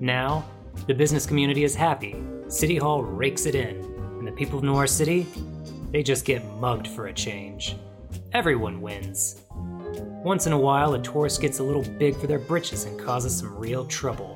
Now, 0.00 0.44
the 0.86 0.94
business 0.94 1.26
community 1.26 1.64
is 1.64 1.74
happy, 1.74 2.16
City 2.48 2.76
Hall 2.76 3.02
rakes 3.02 3.46
it 3.46 3.54
in, 3.54 3.76
and 4.18 4.26
the 4.26 4.32
people 4.32 4.58
of 4.58 4.64
Noir 4.64 4.86
City, 4.86 5.26
they 5.90 6.02
just 6.02 6.24
get 6.24 6.44
mugged 6.56 6.88
for 6.88 7.06
a 7.06 7.12
change. 7.12 7.76
Everyone 8.32 8.80
wins. 8.80 9.42
Once 10.24 10.46
in 10.46 10.52
a 10.52 10.58
while, 10.58 10.94
a 10.94 11.02
tourist 11.02 11.40
gets 11.40 11.58
a 11.58 11.62
little 11.62 11.84
big 11.98 12.16
for 12.16 12.26
their 12.26 12.38
britches 12.38 12.84
and 12.84 12.98
causes 12.98 13.36
some 13.36 13.56
real 13.56 13.84
trouble. 13.86 14.33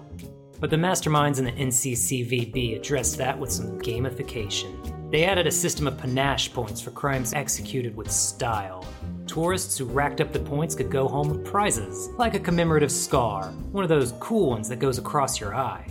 But 0.61 0.71
the 0.71 0.77
masterminds 0.77 1.39
in 1.39 1.45
the 1.45 1.53
NCCVB 1.53 2.77
addressed 2.77 3.17
that 3.19 3.39
with 3.39 3.53
some 3.53 3.79
gamification. 3.81 5.11
They 5.11 5.25
added 5.25 5.47
a 5.47 5.53
system 5.53 5.87
of 5.87 5.97
panache 5.97 6.53
points 6.53 6.81
for 6.81 6.91
crimes 6.91 7.33
executed 7.33 7.97
with 7.97 8.11
style. 8.11 8.85
Tourists 9.27 9.79
who 9.79 9.85
racked 9.85 10.21
up 10.21 10.33
the 10.33 10.41
points 10.41 10.75
could 10.75 10.91
go 10.91 11.07
home 11.07 11.29
with 11.31 11.45
prizes, 11.45 12.09
like 12.19 12.35
a 12.35 12.41
commemorative 12.41 12.93
scar, 12.93 13.47
one 13.73 13.85
of 13.85 13.89
those 13.89 14.13
cool 14.21 14.51
ones 14.51 14.69
that 14.69 14.81
goes 14.81 14.99
across 14.99 15.41
your 15.41 15.55
eye. 15.55 15.87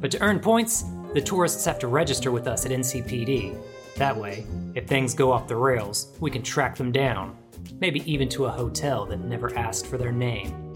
But 0.00 0.10
to 0.12 0.22
earn 0.22 0.40
points, 0.40 0.84
the 1.12 1.20
tourists 1.20 1.64
have 1.64 1.78
to 1.80 1.88
register 1.88 2.30
with 2.30 2.46
us 2.46 2.64
at 2.64 2.72
NCPD. 2.72 3.58
That 3.96 4.16
way, 4.16 4.46
if 4.74 4.86
things 4.86 5.14
go 5.14 5.32
off 5.32 5.48
the 5.48 5.56
rails, 5.56 6.14
we 6.20 6.30
can 6.30 6.42
track 6.42 6.76
them 6.76 6.92
down, 6.92 7.36
maybe 7.80 8.10
even 8.10 8.28
to 8.30 8.44
a 8.44 8.50
hotel 8.50 9.06
that 9.06 9.20
never 9.20 9.56
asked 9.56 9.86
for 9.86 9.98
their 9.98 10.12
name. 10.12 10.74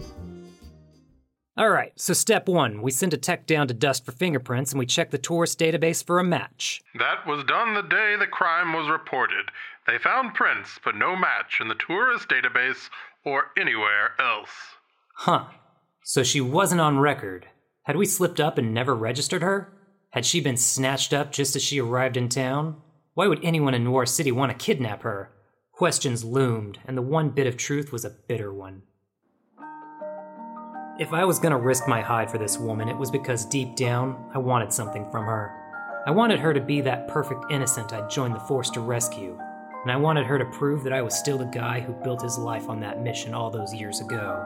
Alright, 1.59 1.93
so 1.97 2.13
step 2.13 2.47
one 2.47 2.81
we 2.81 2.91
send 2.91 3.13
a 3.13 3.17
tech 3.17 3.45
down 3.45 3.67
to 3.67 3.73
Dust 3.73 4.05
for 4.05 4.13
fingerprints 4.13 4.71
and 4.71 4.79
we 4.79 4.85
check 4.85 5.11
the 5.11 5.17
tourist 5.17 5.59
database 5.59 6.03
for 6.03 6.17
a 6.17 6.23
match. 6.23 6.81
That 6.97 7.27
was 7.27 7.43
done 7.43 7.73
the 7.73 7.81
day 7.81 8.15
the 8.17 8.27
crime 8.27 8.73
was 8.73 8.89
reported. 8.89 9.49
They 9.85 9.97
found 9.97 10.33
prints, 10.33 10.79
but 10.83 10.95
no 10.95 11.15
match 11.15 11.59
in 11.59 11.67
the 11.67 11.75
tourist 11.75 12.29
database 12.29 12.89
or 13.25 13.51
anywhere 13.57 14.11
else. 14.19 14.49
Huh. 15.15 15.45
So 16.03 16.23
she 16.23 16.39
wasn't 16.39 16.81
on 16.81 16.99
record. 16.99 17.47
Had 17.83 17.97
we 17.97 18.05
slipped 18.05 18.39
up 18.39 18.57
and 18.57 18.73
never 18.73 18.95
registered 18.95 19.41
her? 19.41 19.73
Had 20.11 20.25
she 20.25 20.39
been 20.39 20.57
snatched 20.57 21.13
up 21.13 21.31
just 21.31 21.55
as 21.55 21.61
she 21.61 21.81
arrived 21.81 22.15
in 22.15 22.29
town? 22.29 22.81
Why 23.13 23.27
would 23.27 23.43
anyone 23.43 23.73
in 23.73 23.83
Noir 23.83 24.05
City 24.05 24.31
want 24.31 24.51
to 24.51 24.65
kidnap 24.65 25.03
her? 25.03 25.33
Questions 25.71 26.23
loomed, 26.23 26.79
and 26.85 26.97
the 26.97 27.01
one 27.01 27.29
bit 27.29 27.47
of 27.47 27.57
truth 27.57 27.91
was 27.91 28.05
a 28.05 28.15
bitter 28.27 28.53
one. 28.53 28.83
If 31.01 31.13
I 31.13 31.25
was 31.25 31.39
gonna 31.39 31.57
risk 31.57 31.87
my 31.87 31.99
hide 31.99 32.29
for 32.29 32.37
this 32.37 32.59
woman, 32.59 32.87
it 32.87 32.95
was 32.95 33.09
because 33.09 33.43
deep 33.43 33.75
down, 33.75 34.23
I 34.35 34.37
wanted 34.37 34.71
something 34.71 35.09
from 35.09 35.25
her. 35.25 35.51
I 36.05 36.11
wanted 36.11 36.39
her 36.39 36.53
to 36.53 36.61
be 36.61 36.79
that 36.81 37.07
perfect 37.07 37.45
innocent 37.49 37.91
I'd 37.91 38.07
joined 38.07 38.35
the 38.35 38.39
force 38.41 38.69
to 38.69 38.81
rescue, 38.81 39.35
and 39.81 39.91
I 39.91 39.95
wanted 39.95 40.27
her 40.27 40.37
to 40.37 40.45
prove 40.45 40.83
that 40.83 40.93
I 40.93 41.01
was 41.01 41.17
still 41.17 41.39
the 41.39 41.45
guy 41.45 41.79
who 41.79 41.93
built 41.93 42.21
his 42.21 42.37
life 42.37 42.69
on 42.69 42.79
that 42.81 43.01
mission 43.01 43.33
all 43.33 43.49
those 43.49 43.73
years 43.73 43.99
ago. 43.99 44.45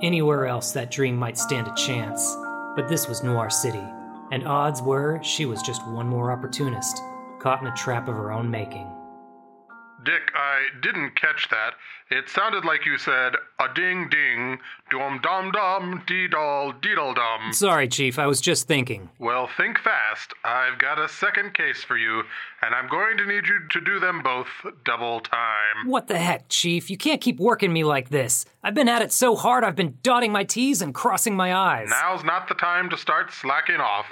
Anywhere 0.00 0.46
else, 0.46 0.72
that 0.72 0.90
dream 0.90 1.16
might 1.16 1.36
stand 1.36 1.68
a 1.68 1.74
chance, 1.74 2.34
but 2.76 2.88
this 2.88 3.06
was 3.06 3.22
Noir 3.22 3.50
City, 3.50 3.84
and 4.32 4.48
odds 4.48 4.80
were 4.80 5.22
she 5.22 5.44
was 5.44 5.60
just 5.60 5.86
one 5.86 6.08
more 6.08 6.32
opportunist, 6.32 7.02
caught 7.40 7.60
in 7.60 7.68
a 7.68 7.76
trap 7.76 8.08
of 8.08 8.14
her 8.14 8.32
own 8.32 8.50
making. 8.50 8.90
Dick, 10.04 10.32
I 10.34 10.66
didn't 10.82 11.14
catch 11.14 11.48
that. 11.50 11.74
It 12.10 12.28
sounded 12.28 12.64
like 12.64 12.86
you 12.86 12.96
said 12.96 13.34
a 13.58 13.72
ding 13.74 14.08
ding, 14.08 14.58
dum 14.90 15.20
dum 15.22 15.52
dum, 15.52 16.02
dee 16.06 16.26
dal, 16.26 16.72
deedle 16.80 17.14
dum. 17.14 17.52
Sorry, 17.52 17.86
Chief, 17.86 18.18
I 18.18 18.26
was 18.26 18.40
just 18.40 18.66
thinking. 18.66 19.10
Well, 19.18 19.48
think 19.56 19.78
fast. 19.78 20.32
I've 20.44 20.78
got 20.78 20.98
a 20.98 21.08
second 21.08 21.54
case 21.54 21.84
for 21.84 21.96
you, 21.96 22.22
and 22.62 22.74
I'm 22.74 22.88
going 22.88 23.18
to 23.18 23.26
need 23.26 23.46
you 23.46 23.60
to 23.70 23.80
do 23.80 24.00
them 24.00 24.22
both 24.22 24.48
double 24.84 25.20
time. 25.20 25.86
What 25.86 26.08
the 26.08 26.18
heck, 26.18 26.48
Chief? 26.48 26.88
You 26.90 26.96
can't 26.96 27.20
keep 27.20 27.38
working 27.38 27.72
me 27.72 27.84
like 27.84 28.08
this. 28.08 28.46
I've 28.64 28.74
been 28.74 28.88
at 28.88 29.02
it 29.02 29.12
so 29.12 29.36
hard 29.36 29.64
I've 29.64 29.76
been 29.76 29.98
dotting 30.02 30.32
my 30.32 30.44
T's 30.44 30.80
and 30.82 30.94
crossing 30.94 31.36
my 31.36 31.54
I's. 31.54 31.90
Now's 31.90 32.24
not 32.24 32.48
the 32.48 32.54
time 32.54 32.88
to 32.90 32.96
start 32.96 33.32
slacking 33.32 33.80
off. 33.80 34.06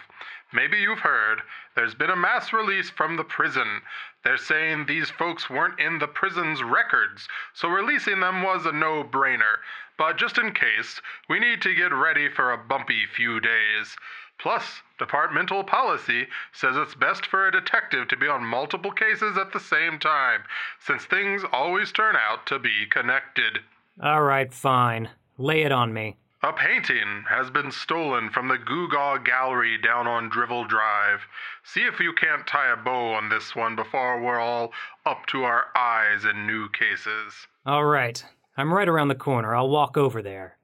Maybe 0.52 0.78
you've 0.78 1.00
heard 1.00 1.40
there's 1.76 1.94
been 1.94 2.10
a 2.10 2.16
mass 2.16 2.52
release 2.52 2.90
from 2.90 3.16
the 3.16 3.24
prison. 3.24 3.82
They're 4.28 4.36
saying 4.36 4.84
these 4.84 5.08
folks 5.08 5.48
weren't 5.48 5.80
in 5.80 5.98
the 5.98 6.06
prison's 6.06 6.62
records, 6.62 7.26
so 7.54 7.66
releasing 7.66 8.20
them 8.20 8.42
was 8.42 8.66
a 8.66 8.72
no 8.72 9.02
brainer. 9.02 9.56
But 9.96 10.18
just 10.18 10.36
in 10.36 10.52
case, 10.52 11.00
we 11.30 11.38
need 11.38 11.62
to 11.62 11.74
get 11.74 11.94
ready 11.94 12.28
for 12.28 12.52
a 12.52 12.58
bumpy 12.58 13.06
few 13.06 13.40
days. 13.40 13.96
Plus, 14.38 14.82
departmental 14.98 15.64
policy 15.64 16.28
says 16.52 16.76
it's 16.76 16.94
best 16.94 17.24
for 17.24 17.48
a 17.48 17.50
detective 17.50 18.06
to 18.08 18.18
be 18.18 18.28
on 18.28 18.44
multiple 18.44 18.92
cases 18.92 19.38
at 19.38 19.54
the 19.54 19.60
same 19.60 19.98
time, 19.98 20.42
since 20.78 21.06
things 21.06 21.42
always 21.50 21.90
turn 21.90 22.14
out 22.14 22.44
to 22.48 22.58
be 22.58 22.84
connected. 22.90 23.60
All 24.02 24.24
right, 24.24 24.52
fine. 24.52 25.08
Lay 25.38 25.62
it 25.62 25.72
on 25.72 25.94
me. 25.94 26.18
A 26.40 26.52
painting 26.52 27.24
has 27.28 27.50
been 27.50 27.72
stolen 27.72 28.30
from 28.30 28.46
the 28.46 28.58
Goo 28.58 28.88
Gallery 29.24 29.76
down 29.76 30.06
on 30.06 30.30
Drivel 30.30 30.64
Drive. 30.64 31.22
See 31.64 31.80
if 31.80 31.98
you 31.98 32.12
can't 32.12 32.46
tie 32.46 32.72
a 32.72 32.76
bow 32.76 33.14
on 33.14 33.28
this 33.28 33.56
one 33.56 33.74
before 33.74 34.22
we're 34.22 34.38
all 34.38 34.72
up 35.04 35.26
to 35.26 35.42
our 35.42 35.64
eyes 35.76 36.24
in 36.24 36.46
new 36.46 36.68
cases. 36.68 37.48
All 37.66 37.84
right. 37.84 38.24
I'm 38.56 38.72
right 38.72 38.88
around 38.88 39.08
the 39.08 39.16
corner. 39.16 39.56
I'll 39.56 39.68
walk 39.68 39.96
over 39.96 40.22
there. 40.22 40.58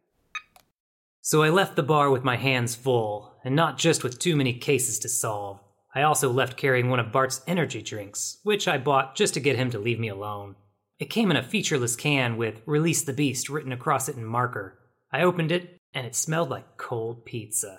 So 1.21 1.43
I 1.43 1.49
left 1.49 1.75
the 1.75 1.83
bar 1.83 2.09
with 2.09 2.23
my 2.23 2.37
hands 2.37 2.77
full, 2.77 3.35
and 3.43 3.57
not 3.57 3.77
just 3.77 4.05
with 4.05 4.21
too 4.21 4.37
many 4.37 4.53
cases 4.53 5.01
to 5.01 5.09
solve. 5.09 5.59
I 5.93 6.03
also 6.03 6.31
left 6.31 6.57
carrying 6.57 6.89
one 6.89 7.01
of 7.01 7.11
Bart's 7.11 7.41
energy 7.49 7.83
drinks, 7.83 8.39
which 8.45 8.69
I 8.69 8.79
bought 8.79 9.17
just 9.17 9.35
to 9.35 9.41
get 9.41 9.57
him 9.57 9.71
to 9.71 9.81
leave 9.81 9.99
me 9.99 10.09
alone. 10.09 10.55
It 11.01 11.11
came 11.11 11.33
in 11.33 11.37
a 11.37 11.43
featureless 11.43 11.97
can 11.97 12.37
with 12.37 12.63
Release 12.65 13.03
the 13.03 13.13
Beast 13.13 13.49
written 13.49 13.73
across 13.73 14.09
it 14.09 14.17
in 14.17 14.25
marker. 14.25 14.79
I 15.15 15.23
opened 15.23 15.53
it, 15.53 15.81
and 15.95 16.05
it 16.05 16.17
smelled 16.17 16.51
like 16.51 16.77
cold 16.77 17.25
pizza. 17.25 17.79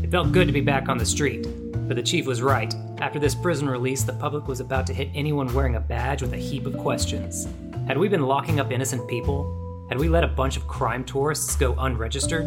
It 0.00 0.10
felt 0.12 0.30
good 0.30 0.46
to 0.46 0.52
be 0.52 0.60
back 0.60 0.88
on 0.88 0.98
the 0.98 1.04
street, 1.04 1.48
but 1.88 1.96
the 1.96 2.04
chief 2.04 2.24
was 2.24 2.40
right. 2.40 2.72
After 2.98 3.18
this 3.18 3.34
prison 3.34 3.68
release, 3.68 4.04
the 4.04 4.12
public 4.12 4.46
was 4.46 4.60
about 4.60 4.86
to 4.86 4.94
hit 4.94 5.08
anyone 5.12 5.52
wearing 5.52 5.74
a 5.74 5.80
badge 5.80 6.22
with 6.22 6.34
a 6.34 6.36
heap 6.36 6.66
of 6.66 6.78
questions. 6.78 7.48
Had 7.88 7.98
we 7.98 8.06
been 8.06 8.22
locking 8.22 8.60
up 8.60 8.70
innocent 8.70 9.08
people? 9.08 9.86
Had 9.88 9.98
we 9.98 10.08
let 10.08 10.22
a 10.22 10.28
bunch 10.28 10.56
of 10.56 10.68
crime 10.68 11.02
tourists 11.02 11.56
go 11.56 11.74
unregistered? 11.80 12.46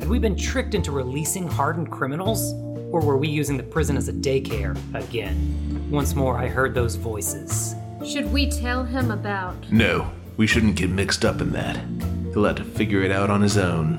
Had 0.00 0.10
we 0.10 0.18
been 0.18 0.36
tricked 0.36 0.74
into 0.74 0.92
releasing 0.92 1.48
hardened 1.48 1.90
criminals? 1.90 2.52
Or 2.92 3.00
were 3.00 3.16
we 3.16 3.28
using 3.28 3.56
the 3.56 3.62
prison 3.62 3.96
as 3.96 4.08
a 4.08 4.12
daycare 4.12 4.76
again? 4.94 5.88
Once 5.90 6.14
more, 6.14 6.36
I 6.36 6.48
heard 6.48 6.74
those 6.74 6.96
voices. 6.96 7.74
Should 8.04 8.30
we 8.34 8.50
tell 8.50 8.84
him 8.84 9.10
about. 9.10 9.72
No, 9.72 10.10
we 10.36 10.46
shouldn't 10.46 10.76
get 10.76 10.90
mixed 10.90 11.24
up 11.24 11.40
in 11.40 11.52
that. 11.52 11.80
He'll 12.32 12.44
have 12.44 12.56
to 12.56 12.64
figure 12.64 13.02
it 13.02 13.10
out 13.10 13.30
on 13.30 13.40
his 13.40 13.56
own. 13.56 13.94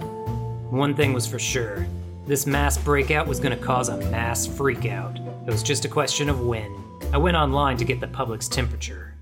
One 0.69 0.95
thing 0.95 1.12
was 1.12 1.25
for 1.25 1.39
sure 1.39 1.88
this 2.27 2.45
mass 2.45 2.77
breakout 2.77 3.25
was 3.25 3.39
going 3.39 3.57
to 3.57 3.63
cause 3.63 3.89
a 3.89 3.97
mass 4.12 4.47
freakout. 4.47 5.19
It 5.47 5.51
was 5.51 5.63
just 5.63 5.85
a 5.85 5.88
question 5.88 6.29
of 6.29 6.41
when. 6.41 6.71
I 7.13 7.17
went 7.17 7.35
online 7.35 7.77
to 7.77 7.85
get 7.85 8.00
the 8.00 8.07
public's 8.07 8.47
temperature. 8.47 9.15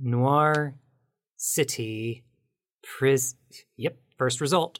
Noir 0.00 0.74
City 1.36 2.24
Pris. 2.82 3.34
Yep, 3.76 3.98
first 4.16 4.40
result. 4.40 4.78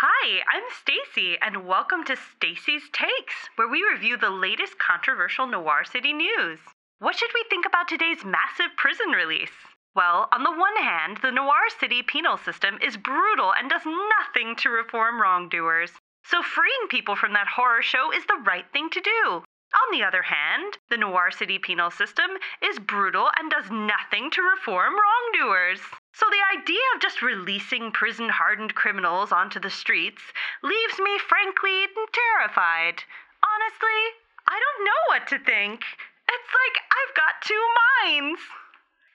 Hi, 0.00 0.40
I'm 0.52 0.62
Stacy, 0.80 1.36
and 1.42 1.66
welcome 1.66 2.04
to 2.04 2.16
Stacy's 2.36 2.82
Takes, 2.92 3.34
where 3.56 3.68
we 3.68 3.84
review 3.92 4.16
the 4.16 4.30
latest 4.30 4.78
controversial 4.78 5.48
Noir 5.48 5.84
City 5.84 6.12
news. 6.12 6.60
What 7.00 7.16
should 7.16 7.30
we 7.32 7.44
think 7.48 7.64
about 7.64 7.86
today's 7.86 8.24
massive 8.24 8.76
prison 8.76 9.10
release? 9.10 9.52
Well, 9.94 10.28
on 10.32 10.42
the 10.42 10.50
one 10.50 10.74
hand, 10.74 11.18
the 11.22 11.30
Noir 11.30 11.70
City 11.78 12.02
penal 12.02 12.36
system 12.36 12.76
is 12.82 12.96
brutal 12.96 13.54
and 13.54 13.70
does 13.70 13.86
nothing 13.86 14.56
to 14.56 14.68
reform 14.70 15.22
wrongdoers. 15.22 15.92
So 16.24 16.42
freeing 16.42 16.88
people 16.88 17.14
from 17.14 17.34
that 17.34 17.46
horror 17.46 17.82
show 17.82 18.10
is 18.10 18.26
the 18.26 18.42
right 18.44 18.66
thing 18.72 18.90
to 18.90 19.00
do. 19.00 19.44
On 19.74 19.92
the 19.92 20.02
other 20.02 20.22
hand, 20.22 20.78
the 20.90 20.96
Noir 20.96 21.30
City 21.30 21.60
penal 21.60 21.92
system 21.92 22.30
is 22.60 22.80
brutal 22.80 23.30
and 23.38 23.48
does 23.48 23.70
nothing 23.70 24.28
to 24.32 24.42
reform 24.42 24.94
wrongdoers. 24.98 25.80
So 26.14 26.26
the 26.28 26.58
idea 26.58 26.82
of 26.96 27.00
just 27.00 27.22
releasing 27.22 27.92
prison 27.92 28.28
hardened 28.28 28.74
criminals 28.74 29.30
onto 29.30 29.60
the 29.60 29.70
streets 29.70 30.22
leaves 30.64 30.98
me 30.98 31.16
frankly 31.18 31.86
terrified. 32.12 33.04
Honestly, 33.44 34.00
I 34.48 34.58
don't 34.58 34.84
know 34.84 35.02
what 35.06 35.28
to 35.28 35.38
think. 35.38 35.84
It's 36.28 36.52
like 36.52 36.76
I've 36.84 37.14
got 37.16 37.42
two 37.42 37.64
minds. 38.04 38.40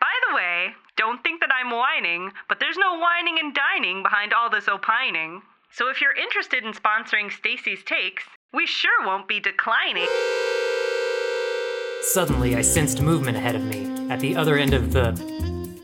By 0.01 0.13
the 0.27 0.33
the 0.33 0.35
way, 0.35 0.69
don't 0.97 1.23
think 1.23 1.41
that 1.41 1.49
I'm 1.53 1.71
whining, 1.71 2.31
but 2.49 2.59
there's 2.59 2.77
no 2.77 2.99
whining 2.99 3.37
and 3.39 3.53
dining 3.53 4.03
behind 4.03 4.33
all 4.33 4.49
this 4.49 4.67
opining. 4.67 5.41
So 5.71 5.89
if 5.89 6.01
you're 6.01 6.15
interested 6.15 6.63
in 6.63 6.73
sponsoring 6.73 7.31
Stacy's 7.31 7.83
Takes, 7.83 8.23
we 8.53 8.65
sure 8.65 9.05
won't 9.05 9.27
be 9.27 9.39
declining. 9.39 10.07
Suddenly, 12.01 12.55
I 12.55 12.61
sensed 12.61 13.01
movement 13.01 13.37
ahead 13.37 13.55
of 13.55 13.63
me, 13.63 14.11
at 14.11 14.19
the 14.19 14.35
other 14.35 14.57
end 14.57 14.73
of 14.73 14.91
the 14.91 15.11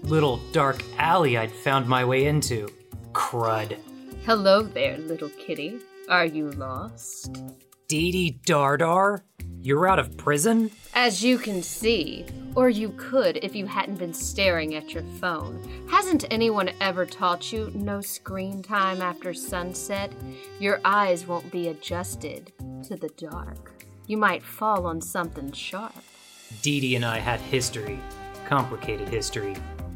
little 0.03 0.37
dark 0.51 0.83
alley 0.97 1.37
I'd 1.37 1.51
found 1.51 1.87
my 1.87 2.05
way 2.05 2.25
into. 2.25 2.67
Crud. 3.13 3.77
Hello 4.25 4.61
there, 4.61 4.97
little 4.97 5.29
kitty. 5.29 5.79
Are 6.07 6.25
you 6.25 6.51
lost? 6.51 7.37
Dee 7.89 8.11
Dee 8.11 8.39
Dardar? 8.45 9.23
You're 9.61 9.87
out 9.87 9.97
of 9.97 10.15
prison? 10.15 10.69
As 10.93 11.23
you 11.23 11.39
can 11.39 11.63
see, 11.63 12.23
or 12.53 12.69
you 12.69 12.89
could 12.89 13.37
if 13.37 13.55
you 13.55 13.65
hadn't 13.65 13.97
been 13.97 14.13
staring 14.13 14.75
at 14.75 14.93
your 14.93 15.01
phone. 15.19 15.87
Hasn't 15.89 16.23
anyone 16.29 16.69
ever 16.81 17.07
taught 17.07 17.51
you 17.51 17.71
no 17.73 17.99
screen 17.99 18.61
time 18.61 19.01
after 19.01 19.33
sunset? 19.33 20.13
Your 20.59 20.79
eyes 20.85 21.25
won't 21.25 21.51
be 21.51 21.69
adjusted 21.69 22.53
to 22.83 22.95
the 22.95 23.09
dark. 23.17 23.83
You 24.05 24.17
might 24.17 24.43
fall 24.43 24.85
on 24.85 25.01
something 25.01 25.51
sharp. 25.51 25.95
Dee 26.61 26.81
Dee 26.81 26.95
and 26.95 27.03
I 27.03 27.17
had 27.17 27.39
history. 27.39 27.99
Complicated 28.45 29.09
history. 29.09 29.55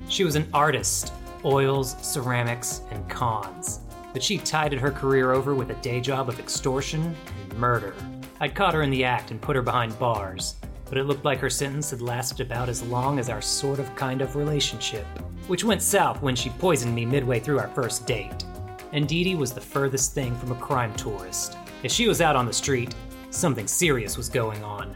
She 0.10 0.24
was 0.24 0.36
an 0.36 0.50
artist 0.52 1.14
oils, 1.46 1.96
ceramics, 2.02 2.82
and 2.90 3.08
cons. 3.08 3.82
But 4.14 4.24
she 4.24 4.38
tided 4.38 4.80
her 4.80 4.92
career 4.92 5.34
over 5.34 5.54
with 5.56 5.72
a 5.72 5.82
day 5.82 6.00
job 6.00 6.30
of 6.30 6.40
extortion 6.40 7.16
and 7.42 7.60
murder. 7.60 7.94
I'd 8.40 8.56
caught 8.56 8.74
her 8.74 8.84
in 8.84 8.92
the 8.92 9.04
act 9.04 9.32
and 9.32 9.42
put 9.42 9.56
her 9.56 9.62
behind 9.62 9.98
bars, 10.00 10.56
but 10.86 10.98
it 10.98 11.06
looked 11.06 11.26
like 11.26 11.40
her 11.40 11.50
sentence 11.50 11.90
had 11.90 12.02
lasted 12.02 12.46
about 12.46 12.70
as 12.70 12.84
long 12.84 13.18
as 13.18 13.30
our 13.30 13.42
sort 13.42 13.80
of 13.80 13.96
kind 13.96 14.22
of 14.22 14.36
relationship, 14.36 15.06
which 15.48 15.64
went 15.64 15.82
south 15.82 16.22
when 16.22 16.36
she 16.36 16.50
poisoned 16.52 16.94
me 16.94 17.06
midway 17.06 17.40
through 17.40 17.60
our 17.60 17.70
first 17.70 18.06
date. 18.06 18.46
And 18.92 19.08
Dee 19.08 19.24
Dee 19.24 19.36
was 19.36 19.54
the 19.54 19.62
furthest 19.62 20.14
thing 20.14 20.36
from 20.36 20.52
a 20.52 20.56
crime 20.56 20.94
tourist. 20.94 21.58
If 21.82 21.92
she 21.92 22.08
was 22.08 22.22
out 22.22 22.36
on 22.36 22.46
the 22.46 22.54
street, 22.54 22.94
something 23.32 23.68
serious 23.68 24.18
was 24.18 24.30
going 24.30 24.64
on. 24.64 24.96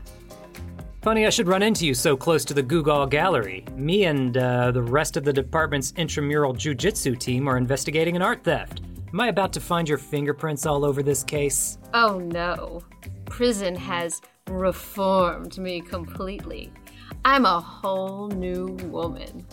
Funny 1.01 1.25
I 1.25 1.29
should 1.29 1.47
run 1.47 1.63
into 1.63 1.85
you 1.85 1.93
so 1.93 2.17
close 2.17 2.43
to 2.45 2.53
the 2.53 2.61
Google 2.61 3.05
Gallery. 3.05 3.63
Me 3.75 4.05
and 4.05 4.37
uh, 4.37 4.71
the 4.71 4.81
rest 4.81 5.15
of 5.15 5.23
the 5.23 5.33
department's 5.33 5.93
intramural 5.95 6.53
jujitsu 6.53 7.17
team 7.17 7.47
are 7.47 7.57
investigating 7.57 8.15
an 8.15 8.21
art 8.21 8.43
theft. 8.43 8.81
Am 9.13 9.21
I 9.21 9.27
about 9.27 9.53
to 9.53 9.61
find 9.61 9.87
your 9.87 9.97
fingerprints 9.97 10.65
all 10.65 10.83
over 10.83 11.01
this 11.01 11.23
case? 11.23 11.77
Oh 11.93 12.19
no. 12.19 12.83
Prison 13.25 13.73
has 13.73 14.21
reformed 14.49 15.57
me 15.57 15.79
completely. 15.79 16.73
I'm 17.23 17.45
a 17.45 17.61
whole 17.61 18.27
new 18.27 18.67
woman. 18.89 19.47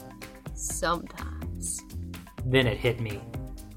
Sometimes. 0.54 1.80
Then 2.44 2.66
it 2.66 2.78
hit 2.78 3.00
me. 3.00 3.20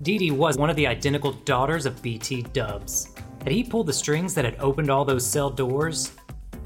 Dee 0.01 0.17
Dee 0.17 0.31
was 0.31 0.57
one 0.57 0.71
of 0.71 0.75
the 0.75 0.87
identical 0.87 1.33
daughters 1.33 1.85
of 1.85 2.01
BT 2.01 2.41
Dubs. 2.53 3.13
Had 3.43 3.53
he 3.53 3.63
pulled 3.63 3.85
the 3.87 3.93
strings 3.93 4.33
that 4.33 4.45
had 4.45 4.57
opened 4.59 4.89
all 4.89 5.05
those 5.05 5.25
cell 5.25 5.49
doors? 5.49 6.11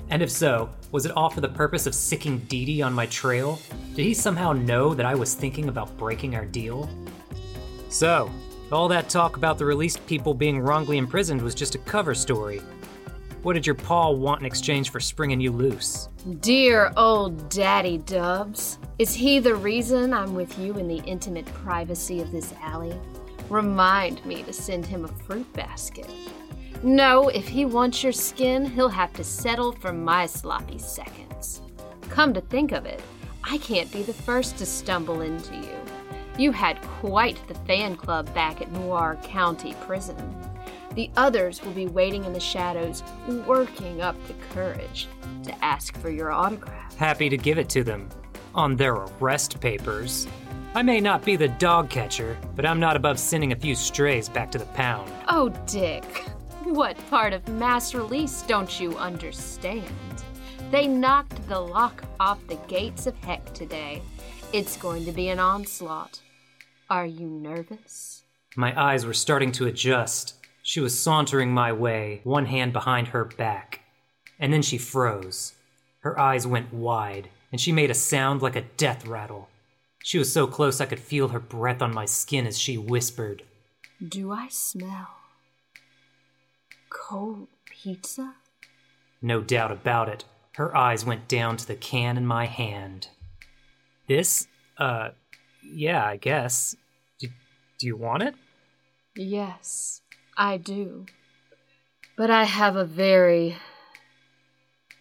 And 0.10 0.22
if 0.22 0.32
so, 0.32 0.70
was 0.92 1.06
it 1.06 1.12
all 1.18 1.30
for 1.30 1.42
the 1.42 1.50
purpose 1.50 1.86
of 1.86 1.96
sicking 1.96 2.40
Dee 2.40 2.66
Dee 2.66 2.82
on 2.82 2.94
my 2.94 3.08
trail? 3.08 3.60
Did 3.94 4.06
he 4.06 4.14
somehow 4.14 4.54
know 4.54 4.94
that 4.94 5.06
I 5.06 5.16
was 5.16 5.34
thinking 5.34 5.68
about 5.68 5.98
breaking 5.98 6.36
our 6.36 6.46
deal? 6.46 6.90
So, 7.90 8.32
all 8.74 8.88
that 8.88 9.10
talk 9.10 9.38
about 9.38 9.58
the 9.58 9.66
released 9.66 10.06
people 10.08 10.34
being 10.34 10.60
wrongly 10.60 10.98
imprisoned 10.98 11.42
was 11.42 11.56
just 11.56 11.76
a 11.76 11.80
cover 11.80 12.16
story. 12.16 12.62
What 13.44 13.54
did 13.54 13.66
your 13.66 13.76
paw 13.76 14.12
want 14.12 14.42
in 14.42 14.46
exchange 14.46 14.92
for 14.92 15.00
springing 15.00 15.42
you 15.42 15.52
loose? 15.52 16.10
Dear 16.42 16.94
old 16.96 17.50
Daddy 17.50 17.98
Dubs, 17.98 18.78
is 19.00 19.14
he 19.14 19.40
the 19.40 19.56
reason 19.56 20.14
I'm 20.14 20.36
with 20.36 20.60
you 20.60 20.78
in 20.78 20.88
the 20.88 21.02
intimate 21.08 21.48
privacy 21.48 22.22
of 22.22 22.32
this 22.32 22.54
alley? 22.62 22.96
Remind 23.50 24.24
me 24.26 24.44
to 24.44 24.54
send 24.54 24.86
him 24.86 25.06
a 25.06 25.24
fruit 25.26 25.52
basket. 25.54 26.10
No, 26.84 27.30
if 27.30 27.48
he 27.48 27.66
wants 27.66 28.04
your 28.04 28.12
skin, 28.12 28.66
he'll 28.66 28.90
have 28.90 29.12
to 29.14 29.24
settle 29.24 29.72
for 29.72 29.92
my 29.92 30.28
sloppy 30.28 30.78
seconds. 30.78 31.62
Come 32.10 32.34
to 32.34 32.42
think 32.42 32.72
of 32.72 32.86
it, 32.86 33.02
I 33.44 33.58
can't 33.58 33.92
be 33.92 34.04
the 34.04 34.14
first 34.14 34.58
to 34.58 34.66
stumble 34.66 35.22
into 35.22 35.56
you. 35.56 35.81
You 36.38 36.52
had 36.52 36.82
quite 36.82 37.46
the 37.48 37.56
fan 37.56 37.96
club 37.96 38.34
back 38.34 38.62
at 38.62 38.72
Noir 38.72 39.18
County 39.24 39.76
Prison. 39.82 40.36
The 40.96 41.10
others 41.16 41.64
will 41.64 41.72
be 41.72 41.88
waiting 41.88 42.26
in 42.26 42.34
the 42.34 42.40
shadows, 42.40 43.04
working 43.48 44.02
up 44.02 44.16
the 44.28 44.34
courage 44.54 45.08
to 45.44 45.66
ask 45.66 45.98
for 45.98 46.10
your 46.10 46.32
autograph. 46.32 46.96
Happy 46.98 47.30
to 47.30 47.38
give 47.38 47.58
it 47.58 47.70
to 47.70 47.84
them. 47.84 48.10
On 48.56 48.76
their 48.76 48.96
arrest 48.96 49.60
papers. 49.60 50.28
I 50.74 50.82
may 50.82 51.02
not 51.02 51.26
be 51.26 51.36
the 51.36 51.50
dog 51.50 51.90
catcher, 51.90 52.38
but 52.56 52.66
I'm 52.66 52.80
not 52.80 52.96
above 52.96 53.20
sending 53.20 53.52
a 53.52 53.56
few 53.56 53.76
strays 53.76 54.30
back 54.30 54.52
to 54.52 54.58
the 54.58 54.66
pound. 54.68 55.12
Oh, 55.28 55.50
Dick. 55.66 56.06
What 56.64 56.98
part 57.10 57.34
of 57.34 57.48
mass 57.50 57.94
release 57.94 58.44
don't 58.44 58.80
you 58.80 58.98
understand? 58.98 59.86
They 60.70 60.88
knocked 60.88 61.48
the 61.50 61.60
lock 61.60 62.04
off 62.20 62.40
the 62.48 62.56
gates 62.68 63.08
of 63.08 63.16
heck 63.18 63.54
today. 63.54 64.02
It's 64.54 64.76
going 64.76 65.06
to 65.06 65.14
be 65.14 65.30
an 65.30 65.40
onslaught. 65.40 66.20
Are 66.90 67.06
you 67.06 67.26
nervous? 67.26 68.24
My 68.58 68.78
eyes 68.78 69.06
were 69.06 69.14
starting 69.14 69.54
to 69.54 69.66
adjust. 69.66 70.36
She 70.62 70.82
was 70.82 71.00
sauntering 71.00 71.54
my 71.54 71.72
way, 71.72 72.20
one 72.26 72.48
hand 72.48 72.74
behind 72.74 73.08
her 73.10 73.24
back. 73.24 73.80
And 74.40 74.52
then 74.52 74.62
she 74.62 74.78
froze. 74.78 75.54
Her 76.02 76.20
eyes 76.20 76.46
went 76.46 76.74
wide, 76.74 77.30
and 77.54 77.62
she 77.62 77.72
made 77.72 77.92
a 77.92 77.94
sound 77.94 78.42
like 78.42 78.58
a 78.58 78.66
death 78.76 79.08
rattle. 79.08 79.48
She 80.04 80.18
was 80.18 80.34
so 80.34 80.48
close 80.48 80.82
I 80.82 80.86
could 80.86 81.00
feel 81.00 81.30
her 81.30 81.40
breath 81.40 81.82
on 81.82 81.94
my 81.94 82.06
skin 82.06 82.46
as 82.46 82.60
she 82.60 82.78
whispered, 82.78 83.44
Do 84.06 84.34
I 84.34 84.50
smell 84.50 85.16
cold 86.90 87.48
pizza? 87.70 88.36
No 89.22 89.40
doubt 89.40 89.72
about 89.72 90.10
it. 90.10 90.26
Her 90.56 90.76
eyes 90.76 91.06
went 91.06 91.30
down 91.30 91.56
to 91.56 91.66
the 91.66 91.76
can 91.76 92.18
in 92.18 92.26
my 92.26 92.48
hand. 92.48 93.08
This? 94.12 94.50
Uh, 94.78 95.12
yeah, 95.64 96.06
I 96.06 96.18
guess. 96.18 96.76
Do, 97.18 97.30
do 97.80 97.88
you 97.88 97.96
want 97.96 98.24
it? 98.24 98.36
Yes, 99.16 100.02
I 100.36 100.58
do. 100.58 101.06
But 102.18 102.30
I 102.30 102.44
have 102.44 102.76
a 102.76 102.84
very 102.84 103.56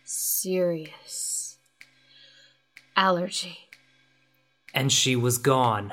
serious 0.05 1.59
allergy. 2.97 3.59
And 4.73 4.93
she 4.93 5.17
was 5.17 5.39
gone. 5.39 5.93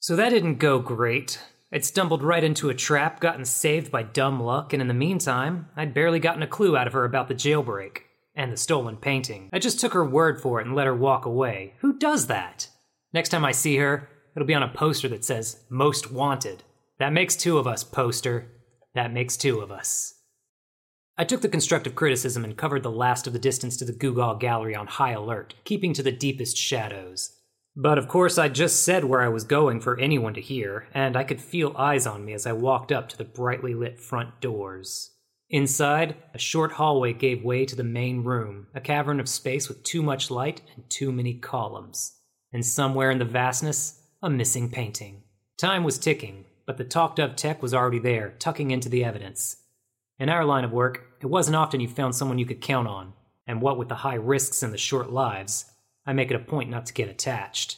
So 0.00 0.16
that 0.16 0.28
didn't 0.28 0.56
go 0.56 0.80
great. 0.80 1.40
I'd 1.72 1.86
stumbled 1.86 2.22
right 2.22 2.44
into 2.44 2.68
a 2.68 2.74
trap, 2.74 3.20
gotten 3.20 3.46
saved 3.46 3.90
by 3.90 4.02
dumb 4.02 4.38
luck, 4.38 4.74
and 4.74 4.82
in 4.82 4.88
the 4.88 4.92
meantime, 4.92 5.70
I'd 5.76 5.94
barely 5.94 6.20
gotten 6.20 6.42
a 6.42 6.46
clue 6.46 6.76
out 6.76 6.86
of 6.86 6.92
her 6.92 7.06
about 7.06 7.28
the 7.28 7.34
jailbreak 7.34 8.02
and 8.34 8.52
the 8.52 8.56
stolen 8.56 8.96
painting. 8.96 9.50
I 9.52 9.58
just 9.58 9.80
took 9.80 9.92
her 9.92 10.04
word 10.04 10.40
for 10.40 10.60
it 10.60 10.66
and 10.66 10.74
let 10.74 10.86
her 10.86 10.94
walk 10.94 11.24
away. 11.24 11.74
Who 11.80 11.98
does 11.98 12.26
that? 12.28 12.68
Next 13.12 13.28
time 13.28 13.44
I 13.44 13.52
see 13.52 13.76
her, 13.76 14.08
it'll 14.34 14.46
be 14.46 14.54
on 14.54 14.62
a 14.62 14.68
poster 14.68 15.08
that 15.08 15.24
says, 15.24 15.64
Most 15.68 16.10
Wanted. 16.10 16.62
That 16.98 17.12
makes 17.12 17.36
two 17.36 17.58
of 17.58 17.66
us, 17.66 17.84
poster. 17.84 18.48
That 18.94 19.12
makes 19.12 19.36
two 19.36 19.60
of 19.60 19.70
us. 19.70 20.14
I 21.18 21.24
took 21.24 21.42
the 21.42 21.48
constructive 21.48 21.94
criticism 21.94 22.42
and 22.42 22.56
covered 22.56 22.82
the 22.82 22.90
last 22.90 23.26
of 23.26 23.32
the 23.32 23.38
distance 23.38 23.76
to 23.76 23.84
the 23.84 23.92
Google 23.92 24.34
Gallery 24.34 24.74
on 24.74 24.86
high 24.86 25.12
alert, 25.12 25.54
keeping 25.64 25.92
to 25.94 26.02
the 26.02 26.12
deepest 26.12 26.56
shadows. 26.56 27.38
But 27.76 27.98
of 27.98 28.08
course, 28.08 28.38
I 28.38 28.48
just 28.48 28.84
said 28.84 29.04
where 29.04 29.20
I 29.20 29.28
was 29.28 29.44
going 29.44 29.80
for 29.80 29.98
anyone 29.98 30.34
to 30.34 30.40
hear, 30.40 30.88
and 30.92 31.16
I 31.16 31.24
could 31.24 31.40
feel 31.40 31.74
eyes 31.76 32.06
on 32.06 32.24
me 32.24 32.32
as 32.32 32.46
I 32.46 32.52
walked 32.52 32.92
up 32.92 33.08
to 33.10 33.18
the 33.18 33.24
brightly 33.24 33.74
lit 33.74 34.00
front 34.00 34.40
doors. 34.40 35.11
Inside, 35.52 36.16
a 36.32 36.38
short 36.38 36.72
hallway 36.72 37.12
gave 37.12 37.44
way 37.44 37.66
to 37.66 37.76
the 37.76 37.84
main 37.84 38.24
room, 38.24 38.68
a 38.74 38.80
cavern 38.80 39.20
of 39.20 39.28
space 39.28 39.68
with 39.68 39.82
too 39.82 40.02
much 40.02 40.30
light 40.30 40.62
and 40.74 40.88
too 40.88 41.12
many 41.12 41.34
columns. 41.34 42.16
And 42.54 42.64
somewhere 42.64 43.10
in 43.10 43.18
the 43.18 43.26
vastness, 43.26 44.00
a 44.22 44.30
missing 44.30 44.70
painting. 44.70 45.24
Time 45.58 45.84
was 45.84 45.98
ticking, 45.98 46.46
but 46.64 46.78
the 46.78 46.84
talked 46.84 47.18
of 47.18 47.36
tech 47.36 47.60
was 47.62 47.74
already 47.74 47.98
there, 47.98 48.34
tucking 48.38 48.70
into 48.70 48.88
the 48.88 49.04
evidence. 49.04 49.58
In 50.18 50.30
our 50.30 50.46
line 50.46 50.64
of 50.64 50.72
work, 50.72 51.18
it 51.20 51.26
wasn't 51.26 51.56
often 51.56 51.80
you 51.80 51.88
found 51.88 52.14
someone 52.14 52.38
you 52.38 52.46
could 52.46 52.62
count 52.62 52.88
on, 52.88 53.12
and 53.46 53.60
what 53.60 53.76
with 53.76 53.90
the 53.90 53.96
high 53.96 54.14
risks 54.14 54.62
and 54.62 54.72
the 54.72 54.78
short 54.78 55.12
lives, 55.12 55.66
I 56.06 56.14
make 56.14 56.30
it 56.30 56.36
a 56.36 56.38
point 56.38 56.70
not 56.70 56.86
to 56.86 56.94
get 56.94 57.10
attached. 57.10 57.76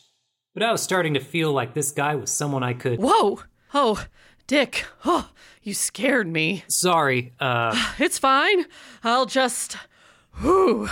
But 0.55 0.63
I 0.63 0.71
was 0.71 0.81
starting 0.81 1.15
to 1.15 1.21
feel 1.21 1.53
like 1.53 1.75
this 1.75 1.91
guy 1.91 2.15
was 2.15 2.31
someone 2.31 2.63
I 2.63 2.75
could. 2.75 3.01
Whoa! 3.01 3.41
Oh, 3.73 4.05
Dick. 4.47 4.85
Oh, 5.05 5.31
you 5.65 5.75
scared 5.75 6.29
me. 6.29 6.65
Sorry, 6.69 7.33
uh. 7.41 7.93
It's 7.99 8.19
fine. 8.19 8.67
I'll 9.03 9.27
just. 9.27 9.77
Whew. 10.41 10.89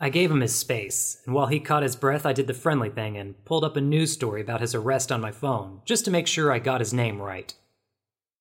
I 0.00 0.10
gave 0.10 0.30
him 0.30 0.40
his 0.40 0.54
space, 0.54 1.20
and 1.26 1.34
while 1.34 1.48
he 1.48 1.58
caught 1.58 1.82
his 1.82 1.96
breath, 1.96 2.24
I 2.24 2.32
did 2.32 2.46
the 2.46 2.54
friendly 2.54 2.88
thing 2.88 3.16
and 3.16 3.42
pulled 3.44 3.64
up 3.64 3.76
a 3.76 3.80
news 3.80 4.12
story 4.12 4.40
about 4.40 4.60
his 4.60 4.74
arrest 4.74 5.10
on 5.10 5.20
my 5.20 5.32
phone, 5.32 5.80
just 5.84 6.04
to 6.04 6.10
make 6.10 6.28
sure 6.28 6.52
I 6.52 6.60
got 6.60 6.80
his 6.80 6.94
name 6.94 7.20
right. 7.20 7.52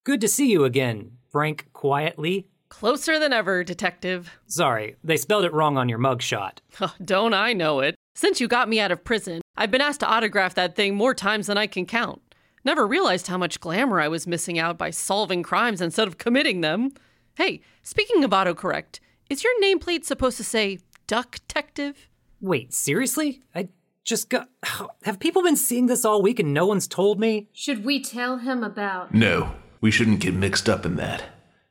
Good 0.03 0.21
to 0.21 0.27
see 0.27 0.51
you 0.51 0.65
again, 0.65 1.13
Frank 1.31 1.69
Quietly. 1.73 2.47
Closer 2.69 3.17
than 3.17 3.33
ever, 3.33 3.63
Detective. 3.63 4.29
Sorry, 4.45 4.97
they 5.03 5.17
spelled 5.17 5.45
it 5.45 5.53
wrong 5.53 5.77
on 5.77 5.89
your 5.89 5.99
mugshot. 5.99 6.59
Don't 7.03 7.33
I 7.33 7.53
know 7.53 7.79
it? 7.79 7.95
Since 8.13 8.39
you 8.39 8.47
got 8.47 8.69
me 8.69 8.79
out 8.79 8.91
of 8.91 9.03
prison, 9.03 9.41
I've 9.55 9.71
been 9.71 9.81
asked 9.81 10.01
to 10.01 10.07
autograph 10.07 10.53
that 10.55 10.75
thing 10.75 10.95
more 10.95 11.13
times 11.13 11.47
than 11.47 11.57
I 11.57 11.67
can 11.67 11.85
count. 11.85 12.21
Never 12.67 12.85
realized 12.85 13.27
how 13.27 13.37
much 13.37 13.61
glamour 13.61 14.01
I 14.01 14.09
was 14.09 14.27
missing 14.27 14.59
out 14.59 14.77
by 14.77 14.89
solving 14.89 15.41
crimes 15.41 15.79
instead 15.79 16.05
of 16.05 16.17
committing 16.17 16.59
them. 16.59 16.91
Hey, 17.35 17.61
speaking 17.81 18.25
of 18.25 18.31
autocorrect, 18.31 18.99
is 19.29 19.41
your 19.41 19.53
nameplate 19.63 20.03
supposed 20.03 20.35
to 20.35 20.43
say 20.43 20.79
Duck 21.07 21.35
Detective? 21.47 22.09
Wait, 22.41 22.73
seriously? 22.73 23.41
I 23.55 23.69
just 24.03 24.29
got. 24.29 24.49
Have 25.03 25.21
people 25.21 25.43
been 25.43 25.55
seeing 25.55 25.85
this 25.85 26.03
all 26.03 26.21
week 26.21 26.41
and 26.41 26.53
no 26.53 26.65
one's 26.65 26.89
told 26.89 27.21
me? 27.21 27.47
Should 27.53 27.85
we 27.85 28.01
tell 28.03 28.39
him 28.39 28.65
about. 28.65 29.13
No, 29.13 29.53
we 29.79 29.89
shouldn't 29.89 30.19
get 30.19 30.33
mixed 30.33 30.67
up 30.67 30.85
in 30.85 30.97
that. 30.97 31.23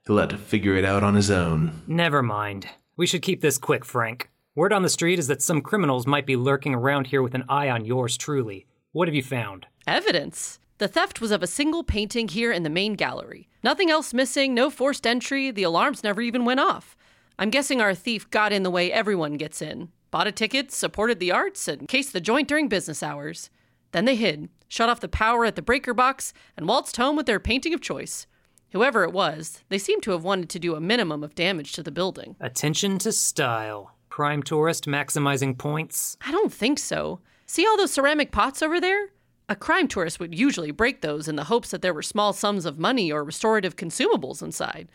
He'll 0.07 0.17
have 0.17 0.31
to 0.31 0.39
figure 0.39 0.77
it 0.77 0.85
out 0.87 1.03
on 1.03 1.15
his 1.15 1.31
own. 1.31 1.83
Never 1.87 2.23
mind. 2.23 2.71
We 2.97 3.07
should 3.07 3.21
keep 3.21 3.43
this 3.43 3.59
quick, 3.59 3.85
Frank. 3.85 4.31
Word 4.55 4.73
on 4.73 4.83
the 4.83 4.89
street 4.89 5.19
is 5.19 5.27
that 5.27 5.43
some 5.43 5.61
criminals 5.61 6.07
might 6.07 6.25
be 6.25 6.37
lurking 6.37 6.75
around 6.75 7.09
here 7.09 7.21
with 7.21 7.35
an 7.35 7.45
eye 7.51 7.69
on 7.69 7.85
yours 7.85 8.17
truly. 8.17 8.65
What 8.93 9.09
have 9.09 9.15
you 9.15 9.23
found? 9.23 9.67
Evidence. 9.87 10.59
The 10.79 10.89
theft 10.89 11.21
was 11.23 11.31
of 11.31 11.43
a 11.43 11.47
single 11.47 11.83
painting 11.83 12.29
here 12.29 12.53
in 12.53 12.62
the 12.62 12.71
main 12.71 12.95
gallery. 12.95 13.49
Nothing 13.62 13.91
else 13.91 14.12
missing, 14.12 14.53
no 14.53 14.69
forced 14.69 15.07
entry, 15.07 15.51
the 15.51 15.62
alarms 15.62 16.05
never 16.05 16.21
even 16.21 16.45
went 16.45 16.61
off. 16.61 16.97
I'm 17.39 17.49
guessing 17.49 17.81
our 17.81 17.95
thief 17.95 18.29
got 18.31 18.53
in 18.53 18.62
the 18.62 18.71
way 18.71 18.93
everyone 18.93 19.35
gets 19.35 19.62
in. 19.62 19.89
Bought 20.11 20.27
a 20.27 20.33
ticket, 20.33 20.71
supported 20.71 21.19
the 21.19 21.33
arts, 21.33 21.67
and 21.67 21.89
cased 21.89 22.12
the 22.12 22.21
joint 22.21 22.47
during 22.47 22.69
business 22.69 23.03
hours. 23.03 23.51
Then 23.93 24.05
they 24.05 24.17
hid, 24.17 24.51
shut 24.69 24.91
off 24.91 25.01
the 25.01 25.09
power 25.09 25.47
at 25.47 25.57
the 25.57 25.62
breaker 25.62 25.95
box, 25.95 26.35
and 26.57 26.69
waltzed 26.69 26.99
home 26.99 27.17
with 27.17 27.27
their 27.27 27.41
painting 27.41 27.73
of 27.73 27.81
choice. 27.81 28.27
Whoever 28.73 29.05
it 29.05 29.12
was, 29.12 29.62
they 29.71 29.79
seem 29.79 30.03
to 30.03 30.11
have 30.11 30.25
wanted 30.25 30.51
to 30.51 30.59
do 30.59 30.75
a 30.75 30.81
minimum 30.81 31.25
of 31.25 31.35
damage 31.35 31.73
to 31.73 31.83
the 31.83 31.91
building. 31.91 32.37
Attention 32.41 32.99
to 32.99 33.12
style. 33.12 33.95
Prime 34.11 34.43
tourist 34.43 34.85
maximizing 34.87 35.57
points. 35.57 36.19
I 36.27 36.33
don't 36.33 36.53
think 36.53 36.79
so. 36.79 37.21
See 37.47 37.67
all 37.67 37.77
those 37.77 37.93
ceramic 37.93 38.33
pots 38.33 38.62
over 38.62 38.81
there? 38.81 39.09
A 39.49 39.55
crime 39.57 39.87
tourist 39.87 40.19
would 40.19 40.37
usually 40.37 40.73
break 40.73 41.01
those 41.03 41.29
in 41.29 41.37
the 41.37 41.45
hopes 41.45 41.71
that 41.71 41.81
there 41.81 41.95
were 41.95 42.03
small 42.03 42.33
sums 42.33 42.67
of 42.67 42.79
money 42.79 43.13
or 43.13 43.23
restorative 43.23 43.77
consumables 43.77 44.43
inside. 44.43 44.89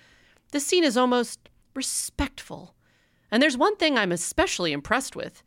This 0.51 0.65
scene 0.65 0.83
is 0.83 0.97
almost 0.97 1.47
respectful. 1.73 2.75
And 3.31 3.41
there's 3.41 3.57
one 3.57 3.77
thing 3.77 3.97
I'm 3.97 4.11
especially 4.11 4.73
impressed 4.73 5.15
with. 5.15 5.41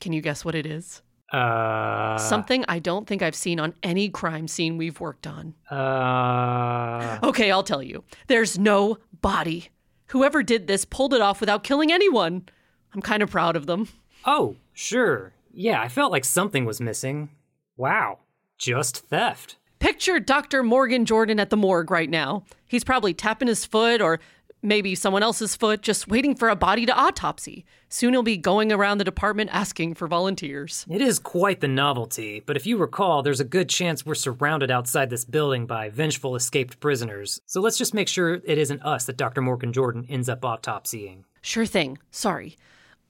Can 0.00 0.14
you 0.14 0.22
guess 0.22 0.42
what 0.44 0.54
it 0.54 0.64
is? 0.64 1.02
Uh. 1.32 2.16
Something 2.16 2.64
I 2.68 2.78
don't 2.78 3.06
think 3.06 3.20
I've 3.20 3.34
seen 3.34 3.60
on 3.60 3.74
any 3.82 4.08
crime 4.08 4.48
scene 4.48 4.78
we've 4.78 5.00
worked 5.00 5.26
on. 5.26 5.54
Uh. 5.70 7.18
Okay, 7.22 7.50
I'll 7.50 7.62
tell 7.62 7.82
you. 7.82 8.04
There's 8.28 8.58
no 8.58 8.98
body. 9.20 9.68
Whoever 10.06 10.42
did 10.42 10.66
this 10.66 10.84
pulled 10.84 11.12
it 11.12 11.20
off 11.20 11.40
without 11.40 11.64
killing 11.64 11.92
anyone. 11.92 12.48
I'm 12.94 13.02
kind 13.02 13.22
of 13.22 13.30
proud 13.30 13.56
of 13.56 13.66
them. 13.66 13.88
Oh, 14.24 14.56
sure. 14.72 15.34
Yeah, 15.52 15.80
I 15.80 15.88
felt 15.88 16.12
like 16.12 16.24
something 16.24 16.64
was 16.64 16.80
missing. 16.80 17.30
Wow. 17.76 18.20
Just 18.58 18.98
theft. 19.08 19.56
Picture 19.78 20.18
Dr. 20.18 20.62
Morgan 20.62 21.04
Jordan 21.04 21.38
at 21.38 21.50
the 21.50 21.56
morgue 21.56 21.90
right 21.90 22.08
now. 22.08 22.44
He's 22.66 22.84
probably 22.84 23.12
tapping 23.12 23.48
his 23.48 23.66
foot 23.66 24.00
or 24.00 24.18
maybe 24.62 24.94
someone 24.94 25.22
else's 25.22 25.54
foot, 25.54 25.82
just 25.82 26.08
waiting 26.08 26.34
for 26.34 26.48
a 26.48 26.56
body 26.56 26.86
to 26.86 26.96
autopsy. 26.96 27.64
Soon 27.90 28.14
he'll 28.14 28.22
be 28.22 28.38
going 28.38 28.72
around 28.72 28.98
the 28.98 29.04
department 29.04 29.50
asking 29.52 29.94
for 29.94 30.08
volunteers. 30.08 30.86
It 30.88 31.02
is 31.02 31.18
quite 31.18 31.60
the 31.60 31.68
novelty, 31.68 32.42
but 32.44 32.56
if 32.56 32.66
you 32.66 32.78
recall, 32.78 33.22
there's 33.22 33.38
a 33.40 33.44
good 33.44 33.68
chance 33.68 34.04
we're 34.04 34.14
surrounded 34.14 34.70
outside 34.70 35.10
this 35.10 35.24
building 35.26 35.66
by 35.66 35.90
vengeful 35.90 36.34
escaped 36.34 36.80
prisoners. 36.80 37.38
So 37.46 37.60
let's 37.60 37.78
just 37.78 37.94
make 37.94 38.08
sure 38.08 38.40
it 38.44 38.58
isn't 38.58 38.82
us 38.82 39.04
that 39.04 39.18
Dr. 39.18 39.42
Morgan 39.42 39.72
Jordan 39.72 40.06
ends 40.08 40.28
up 40.28 40.40
autopsying. 40.40 41.24
Sure 41.42 41.66
thing. 41.66 41.98
Sorry. 42.10 42.56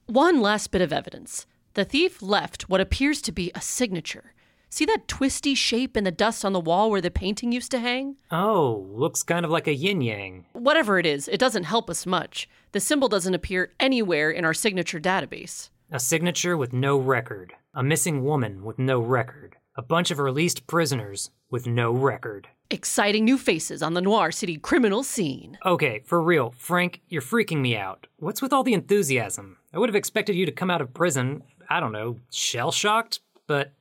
One 0.07 0.41
last 0.41 0.73
bit 0.73 0.83
of 0.83 0.93
evidence. 0.93 1.47
The 1.75 1.85
thief 1.85 2.21
left 2.21 2.69
what 2.69 2.81
appears 2.81 3.23
to 3.23 3.33
be 3.33 3.53
a 3.55 3.61
signature. 3.61 4.33
See 4.77 4.85
that 4.85 5.09
twisty 5.09 5.55
shape 5.55 5.97
in 5.97 6.05
the 6.05 6.11
dust 6.11 6.45
on 6.45 6.53
the 6.53 6.61
wall 6.61 6.91
where 6.91 7.01
the 7.01 7.11
painting 7.11 7.51
used 7.51 7.71
to 7.71 7.79
hang? 7.79 8.17
Oh, 8.31 8.87
looks 8.91 9.23
kind 9.23 9.43
of 9.43 9.51
like 9.51 9.67
a 9.67 9.75
yin 9.75 10.03
yang. 10.03 10.45
Whatever 10.53 10.99
it 10.99 11.07
is, 11.07 11.29
it 11.29 11.41
doesn't 11.41 11.62
help 11.65 11.89
us 11.89 12.05
much. 12.05 12.47
The 12.73 12.81
symbol 12.81 13.09
doesn't 13.09 13.33
appear 13.33 13.73
anywhere 13.81 14.31
in 14.31 14.45
our 14.45 14.53
signature 14.53 15.01
database. 15.01 15.71
A 15.91 15.99
signature 15.99 16.59
with 16.59 16.75
no 16.75 16.99
record. 16.99 17.55
A 17.73 17.83
missing 17.83 18.23
woman 18.23 18.65
with 18.65 18.79
no 18.79 19.01
record. 19.01 19.57
A 19.79 19.83
bunch 19.83 20.11
of 20.11 20.19
released 20.19 20.67
prisoners 20.67 21.31
with 21.51 21.67
no 21.67 21.91
record. 21.91 22.49
Exciting 22.71 23.25
new 23.25 23.39
faces 23.39 23.83
on 23.83 23.95
the 23.95 24.03
Noir 24.03 24.31
City 24.31 24.59
criminal 24.59 25.03
scene. 25.03 25.57
Okay, 25.65 26.03
for 26.05 26.21
real, 26.21 26.53
Frank, 26.59 27.01
you're 27.09 27.23
freaking 27.23 27.62
me 27.62 27.79
out. 27.79 28.09
What's 28.19 28.43
with 28.43 28.53
all 28.53 28.62
the 28.62 28.75
enthusiasm? 28.75 29.57
I 29.73 29.79
would 29.79 29.89
have 29.89 29.97
expected 29.97 30.37
you 30.37 30.45
to 30.45 30.53
come 30.53 30.71
out 30.71 30.83
of 30.83 30.93
prison, 30.93 31.45
I 31.71 31.81
don't 31.81 31.93
know, 31.93 32.19
shell 32.31 32.73
shocked, 32.73 33.21
but 33.47 33.73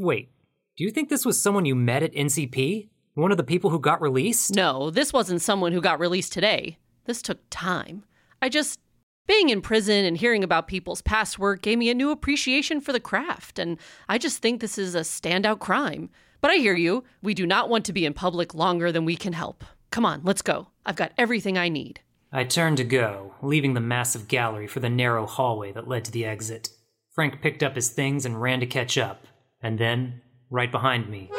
Wait, 0.00 0.30
do 0.78 0.84
you 0.84 0.90
think 0.90 1.10
this 1.10 1.26
was 1.26 1.38
someone 1.38 1.66
you 1.66 1.74
met 1.74 2.02
at 2.02 2.14
NCP? 2.14 2.88
One 3.12 3.30
of 3.30 3.36
the 3.36 3.44
people 3.44 3.68
who 3.68 3.78
got 3.78 4.00
released? 4.00 4.54
No, 4.54 4.88
this 4.88 5.12
wasn't 5.12 5.42
someone 5.42 5.72
who 5.72 5.82
got 5.82 6.00
released 6.00 6.32
today. 6.32 6.78
This 7.04 7.20
took 7.20 7.38
time. 7.50 8.04
I 8.40 8.48
just. 8.48 8.80
Being 9.26 9.50
in 9.50 9.60
prison 9.60 10.06
and 10.06 10.16
hearing 10.16 10.42
about 10.42 10.68
people's 10.68 11.02
past 11.02 11.38
work 11.38 11.60
gave 11.60 11.76
me 11.76 11.90
a 11.90 11.94
new 11.94 12.10
appreciation 12.10 12.80
for 12.80 12.94
the 12.94 12.98
craft, 12.98 13.58
and 13.58 13.76
I 14.08 14.16
just 14.16 14.38
think 14.38 14.62
this 14.62 14.78
is 14.78 14.94
a 14.94 15.00
standout 15.00 15.58
crime. 15.58 16.08
But 16.40 16.50
I 16.50 16.56
hear 16.56 16.74
you. 16.74 17.04
We 17.20 17.34
do 17.34 17.46
not 17.46 17.68
want 17.68 17.84
to 17.84 17.92
be 17.92 18.06
in 18.06 18.14
public 18.14 18.54
longer 18.54 18.90
than 18.90 19.04
we 19.04 19.16
can 19.16 19.34
help. 19.34 19.64
Come 19.90 20.06
on, 20.06 20.22
let's 20.24 20.40
go. 20.40 20.68
I've 20.86 20.96
got 20.96 21.12
everything 21.18 21.58
I 21.58 21.68
need. 21.68 22.00
I 22.32 22.44
turned 22.44 22.78
to 22.78 22.84
go, 22.84 23.34
leaving 23.42 23.74
the 23.74 23.80
massive 23.80 24.28
gallery 24.28 24.66
for 24.66 24.80
the 24.80 24.88
narrow 24.88 25.26
hallway 25.26 25.72
that 25.72 25.88
led 25.88 26.06
to 26.06 26.10
the 26.10 26.24
exit. 26.24 26.70
Frank 27.10 27.42
picked 27.42 27.62
up 27.62 27.74
his 27.74 27.90
things 27.90 28.24
and 28.24 28.40
ran 28.40 28.60
to 28.60 28.66
catch 28.66 28.96
up, 28.96 29.26
and 29.62 29.78
then, 29.78 30.22
right 30.50 30.70
behind 30.70 31.08
me, 31.08 31.30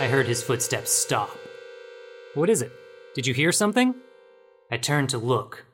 I 0.00 0.06
heard 0.06 0.26
his 0.26 0.42
footsteps 0.42 0.92
stop. 0.92 1.30
What 2.34 2.50
is 2.50 2.62
it? 2.62 2.72
Did 3.14 3.26
you 3.26 3.34
hear 3.34 3.52
something? 3.52 3.94
I 4.70 4.76
turned 4.76 5.08
to 5.10 5.18
look. 5.18 5.66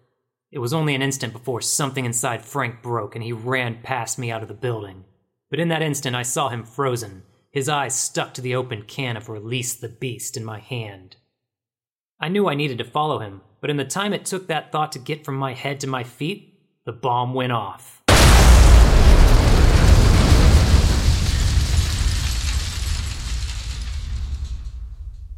It 0.50 0.58
was 0.58 0.72
only 0.72 0.94
an 0.94 1.02
instant 1.02 1.32
before 1.32 1.60
something 1.60 2.04
inside 2.04 2.44
Frank 2.44 2.82
broke 2.82 3.14
and 3.14 3.24
he 3.24 3.32
ran 3.32 3.82
past 3.82 4.18
me 4.18 4.30
out 4.30 4.42
of 4.42 4.48
the 4.48 4.54
building. 4.54 5.04
But 5.50 5.60
in 5.60 5.68
that 5.68 5.82
instant, 5.82 6.14
I 6.14 6.22
saw 6.22 6.48
him 6.50 6.64
frozen, 6.64 7.22
his 7.50 7.68
eyes 7.68 7.94
stuck 7.94 8.32
to 8.34 8.40
the 8.40 8.54
open 8.54 8.82
can 8.82 9.16
of 9.16 9.28
Release 9.28 9.74
the 9.74 9.88
Beast 9.88 10.36
in 10.36 10.44
my 10.44 10.58
hand. 10.58 11.16
I 12.20 12.28
knew 12.28 12.48
I 12.48 12.54
needed 12.54 12.78
to 12.78 12.84
follow 12.84 13.18
him, 13.18 13.42
but 13.60 13.70
in 13.70 13.76
the 13.76 13.84
time 13.84 14.12
it 14.12 14.24
took 14.24 14.46
that 14.46 14.72
thought 14.72 14.92
to 14.92 14.98
get 14.98 15.24
from 15.24 15.36
my 15.36 15.54
head 15.54 15.80
to 15.80 15.86
my 15.86 16.04
feet, 16.04 16.60
the 16.84 16.92
bomb 16.92 17.34
went 17.34 17.52
off. 17.52 18.01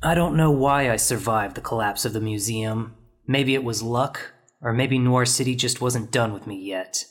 I 0.04 0.14
don't 0.14 0.36
know 0.36 0.50
why 0.50 0.90
I 0.90 0.96
survived 0.96 1.54
the 1.54 1.62
collapse 1.62 2.04
of 2.04 2.12
the 2.12 2.20
museum. 2.20 2.94
Maybe 3.26 3.54
it 3.54 3.64
was 3.64 3.82
luck, 3.82 4.32
or 4.60 4.74
maybe 4.74 4.98
Noir 4.98 5.24
City 5.24 5.54
just 5.54 5.80
wasn't 5.80 6.10
done 6.10 6.34
with 6.34 6.46
me 6.46 6.60
yet. 6.60 7.06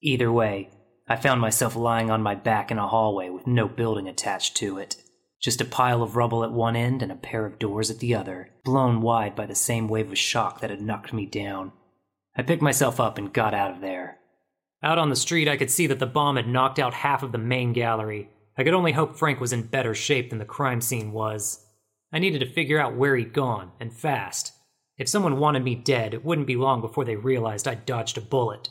Either 0.00 0.32
way, 0.32 0.70
I 1.06 1.16
found 1.16 1.42
myself 1.42 1.76
lying 1.76 2.10
on 2.10 2.22
my 2.22 2.34
back 2.34 2.70
in 2.70 2.78
a 2.78 2.88
hallway 2.88 3.28
with 3.28 3.46
no 3.46 3.68
building 3.68 4.08
attached 4.08 4.56
to 4.56 4.78
it. 4.78 4.96
Just 5.42 5.60
a 5.60 5.66
pile 5.66 6.02
of 6.02 6.16
rubble 6.16 6.42
at 6.42 6.50
one 6.50 6.74
end 6.74 7.02
and 7.02 7.12
a 7.12 7.16
pair 7.16 7.44
of 7.44 7.58
doors 7.58 7.90
at 7.90 7.98
the 7.98 8.14
other, 8.14 8.48
blown 8.64 9.02
wide 9.02 9.36
by 9.36 9.44
the 9.44 9.54
same 9.54 9.86
wave 9.86 10.10
of 10.10 10.16
shock 10.16 10.60
that 10.60 10.70
had 10.70 10.80
knocked 10.80 11.12
me 11.12 11.26
down. 11.26 11.72
I 12.34 12.40
picked 12.40 12.62
myself 12.62 12.98
up 12.98 13.18
and 13.18 13.30
got 13.30 13.52
out 13.52 13.72
of 13.72 13.82
there. 13.82 14.20
Out 14.82 14.96
on 14.96 15.10
the 15.10 15.16
street, 15.16 15.48
I 15.48 15.58
could 15.58 15.70
see 15.70 15.86
that 15.88 15.98
the 15.98 16.06
bomb 16.06 16.36
had 16.36 16.48
knocked 16.48 16.78
out 16.78 16.94
half 16.94 17.22
of 17.22 17.32
the 17.32 17.36
main 17.36 17.74
gallery. 17.74 18.30
I 18.56 18.64
could 18.64 18.72
only 18.72 18.92
hope 18.92 19.16
Frank 19.18 19.38
was 19.38 19.52
in 19.52 19.64
better 19.64 19.94
shape 19.94 20.30
than 20.30 20.38
the 20.38 20.46
crime 20.46 20.80
scene 20.80 21.12
was. 21.12 21.66
I 22.10 22.18
needed 22.18 22.38
to 22.40 22.50
figure 22.50 22.80
out 22.80 22.96
where 22.96 23.16
he'd 23.16 23.34
gone, 23.34 23.72
and 23.78 23.92
fast. 23.92 24.52
If 24.96 25.08
someone 25.08 25.38
wanted 25.38 25.62
me 25.62 25.74
dead, 25.74 26.14
it 26.14 26.24
wouldn't 26.24 26.46
be 26.46 26.56
long 26.56 26.80
before 26.80 27.04
they 27.04 27.16
realized 27.16 27.68
I'd 27.68 27.84
dodged 27.84 28.16
a 28.16 28.22
bullet. 28.22 28.70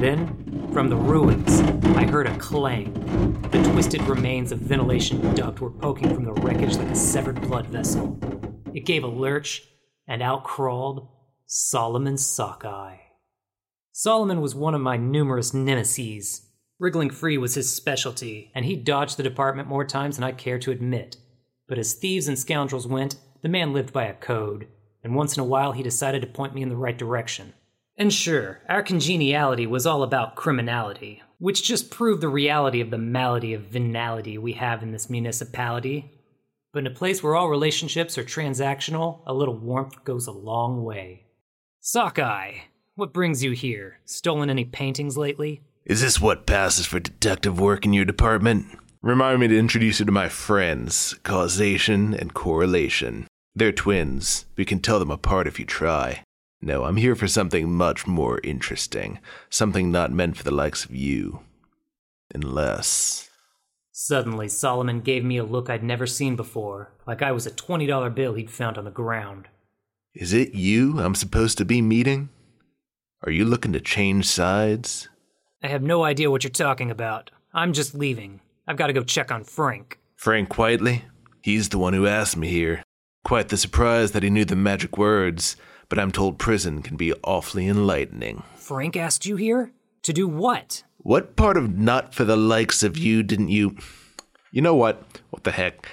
Then, 0.00 0.68
from 0.72 0.88
the 0.88 0.96
ruins, 0.96 1.60
I 1.96 2.04
heard 2.04 2.26
a 2.26 2.36
clang. 2.38 2.92
The 3.52 3.62
twisted 3.70 4.02
remains 4.02 4.50
of 4.50 4.58
ventilation 4.58 5.34
duct 5.36 5.60
were 5.60 5.70
poking 5.70 6.12
from 6.12 6.24
the 6.24 6.32
wreckage 6.32 6.76
like 6.76 6.88
a 6.88 6.96
severed 6.96 7.40
blood 7.40 7.68
vessel. 7.68 8.18
It 8.74 8.84
gave 8.84 9.04
a 9.04 9.08
lurch, 9.08 9.62
and 10.08 10.22
out 10.22 10.42
crawled 10.42 11.08
Solomon 11.46 12.18
Sockeye. 12.18 12.96
Solomon 13.92 14.40
was 14.40 14.56
one 14.56 14.74
of 14.74 14.80
my 14.80 14.96
numerous 14.96 15.54
nemesis. 15.54 16.48
Wriggling 16.80 17.10
free 17.10 17.38
was 17.38 17.54
his 17.54 17.72
specialty, 17.72 18.50
and 18.56 18.64
he 18.64 18.74
dodged 18.74 19.16
the 19.16 19.22
department 19.22 19.68
more 19.68 19.84
times 19.84 20.16
than 20.16 20.24
I 20.24 20.32
care 20.32 20.58
to 20.58 20.72
admit. 20.72 21.16
But 21.72 21.78
as 21.78 21.94
thieves 21.94 22.28
and 22.28 22.38
scoundrels 22.38 22.86
went, 22.86 23.16
the 23.40 23.48
man 23.48 23.72
lived 23.72 23.94
by 23.94 24.04
a 24.04 24.12
code, 24.12 24.68
and 25.02 25.14
once 25.14 25.38
in 25.38 25.40
a 25.40 25.46
while 25.46 25.72
he 25.72 25.82
decided 25.82 26.20
to 26.20 26.28
point 26.28 26.54
me 26.54 26.60
in 26.60 26.68
the 26.68 26.76
right 26.76 26.98
direction. 26.98 27.54
And 27.96 28.12
sure, 28.12 28.60
our 28.68 28.82
congeniality 28.82 29.66
was 29.66 29.86
all 29.86 30.02
about 30.02 30.36
criminality, 30.36 31.22
which 31.38 31.64
just 31.64 31.90
proved 31.90 32.20
the 32.20 32.28
reality 32.28 32.82
of 32.82 32.90
the 32.90 32.98
malady 32.98 33.54
of 33.54 33.62
venality 33.62 34.36
we 34.36 34.52
have 34.52 34.82
in 34.82 34.92
this 34.92 35.08
municipality. 35.08 36.12
But 36.74 36.80
in 36.80 36.88
a 36.88 36.94
place 36.94 37.22
where 37.22 37.36
all 37.36 37.48
relationships 37.48 38.18
are 38.18 38.22
transactional, 38.22 39.20
a 39.26 39.32
little 39.32 39.56
warmth 39.56 40.04
goes 40.04 40.26
a 40.26 40.30
long 40.30 40.84
way. 40.84 41.24
Sockeye, 41.80 42.56
what 42.96 43.14
brings 43.14 43.42
you 43.42 43.52
here? 43.52 43.98
Stolen 44.04 44.50
any 44.50 44.66
paintings 44.66 45.16
lately? 45.16 45.62
Is 45.86 46.02
this 46.02 46.20
what 46.20 46.44
passes 46.44 46.84
for 46.84 47.00
detective 47.00 47.58
work 47.58 47.86
in 47.86 47.94
your 47.94 48.04
department? 48.04 48.66
Remind 49.02 49.40
me 49.40 49.48
to 49.48 49.58
introduce 49.58 49.98
you 49.98 50.06
to 50.06 50.12
my 50.12 50.28
friends, 50.28 51.14
Causation 51.24 52.14
and 52.14 52.32
Correlation. 52.32 53.26
They're 53.52 53.72
twins. 53.72 54.46
We 54.54 54.64
can 54.64 54.78
tell 54.78 55.00
them 55.00 55.10
apart 55.10 55.48
if 55.48 55.58
you 55.58 55.64
try. 55.64 56.22
No, 56.60 56.84
I'm 56.84 56.94
here 56.94 57.16
for 57.16 57.26
something 57.26 57.72
much 57.72 58.06
more 58.06 58.38
interesting. 58.44 59.18
Something 59.50 59.90
not 59.90 60.12
meant 60.12 60.36
for 60.36 60.44
the 60.44 60.52
likes 60.52 60.84
of 60.84 60.94
you. 60.94 61.40
Unless. 62.32 63.28
Suddenly, 63.90 64.46
Solomon 64.46 65.00
gave 65.00 65.24
me 65.24 65.36
a 65.36 65.42
look 65.42 65.68
I'd 65.68 65.82
never 65.82 66.06
seen 66.06 66.36
before, 66.36 66.92
like 67.04 67.22
I 67.22 67.32
was 67.32 67.44
a 67.44 67.50
$20 67.50 68.14
bill 68.14 68.34
he'd 68.34 68.52
found 68.52 68.78
on 68.78 68.84
the 68.84 68.92
ground. 68.92 69.48
Is 70.14 70.32
it 70.32 70.54
you 70.54 71.00
I'm 71.00 71.16
supposed 71.16 71.58
to 71.58 71.64
be 71.64 71.82
meeting? 71.82 72.28
Are 73.24 73.32
you 73.32 73.46
looking 73.46 73.72
to 73.72 73.80
change 73.80 74.26
sides? 74.26 75.08
I 75.60 75.66
have 75.66 75.82
no 75.82 76.04
idea 76.04 76.30
what 76.30 76.44
you're 76.44 76.52
talking 76.52 76.92
about. 76.92 77.32
I'm 77.52 77.72
just 77.72 77.96
leaving. 77.96 78.41
I've 78.66 78.76
got 78.76 78.86
to 78.86 78.92
go 78.92 79.02
check 79.02 79.32
on 79.32 79.44
Frank. 79.44 79.98
Frank 80.14 80.56
Whiteley? 80.56 81.04
He's 81.42 81.68
the 81.68 81.78
one 81.78 81.94
who 81.94 82.06
asked 82.06 82.36
me 82.36 82.48
here. 82.48 82.82
Quite 83.24 83.48
the 83.48 83.56
surprise 83.56 84.12
that 84.12 84.22
he 84.22 84.30
knew 84.30 84.44
the 84.44 84.56
magic 84.56 84.96
words, 84.96 85.56
but 85.88 85.98
I'm 85.98 86.12
told 86.12 86.38
prison 86.38 86.82
can 86.82 86.96
be 86.96 87.12
awfully 87.24 87.66
enlightening. 87.66 88.44
Frank 88.54 88.96
asked 88.96 89.26
you 89.26 89.36
here? 89.36 89.72
To 90.02 90.12
do 90.12 90.28
what? 90.28 90.84
What 90.98 91.34
part 91.36 91.56
of 91.56 91.76
not 91.76 92.14
for 92.14 92.24
the 92.24 92.36
likes 92.36 92.82
of 92.82 92.96
you 92.96 93.22
didn't 93.22 93.48
you. 93.48 93.76
You 94.52 94.62
know 94.62 94.74
what? 94.74 95.02
What 95.30 95.44
the 95.44 95.50
heck? 95.50 95.88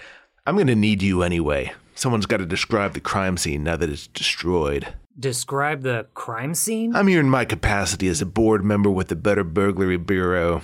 I'm 0.45 0.57
gonna 0.57 0.75
need 0.75 1.01
you 1.01 1.23
anyway. 1.23 1.73
Someone's 1.95 2.25
gotta 2.27 2.45
describe 2.45 2.93
the 2.93 2.99
crime 2.99 3.37
scene 3.37 3.63
now 3.63 3.77
that 3.77 3.89
it's 3.89 4.07
destroyed. 4.07 4.93
Describe 5.19 5.81
the 5.81 6.07
crime 6.13 6.53
scene? 6.53 6.95
I'm 6.95 7.07
here 7.07 7.19
in 7.19 7.29
my 7.29 7.45
capacity 7.45 8.07
as 8.07 8.21
a 8.21 8.25
board 8.25 8.63
member 8.63 8.89
with 8.89 9.09
the 9.09 9.15
Better 9.15 9.43
Burglary 9.43 9.97
Bureau. 9.97 10.61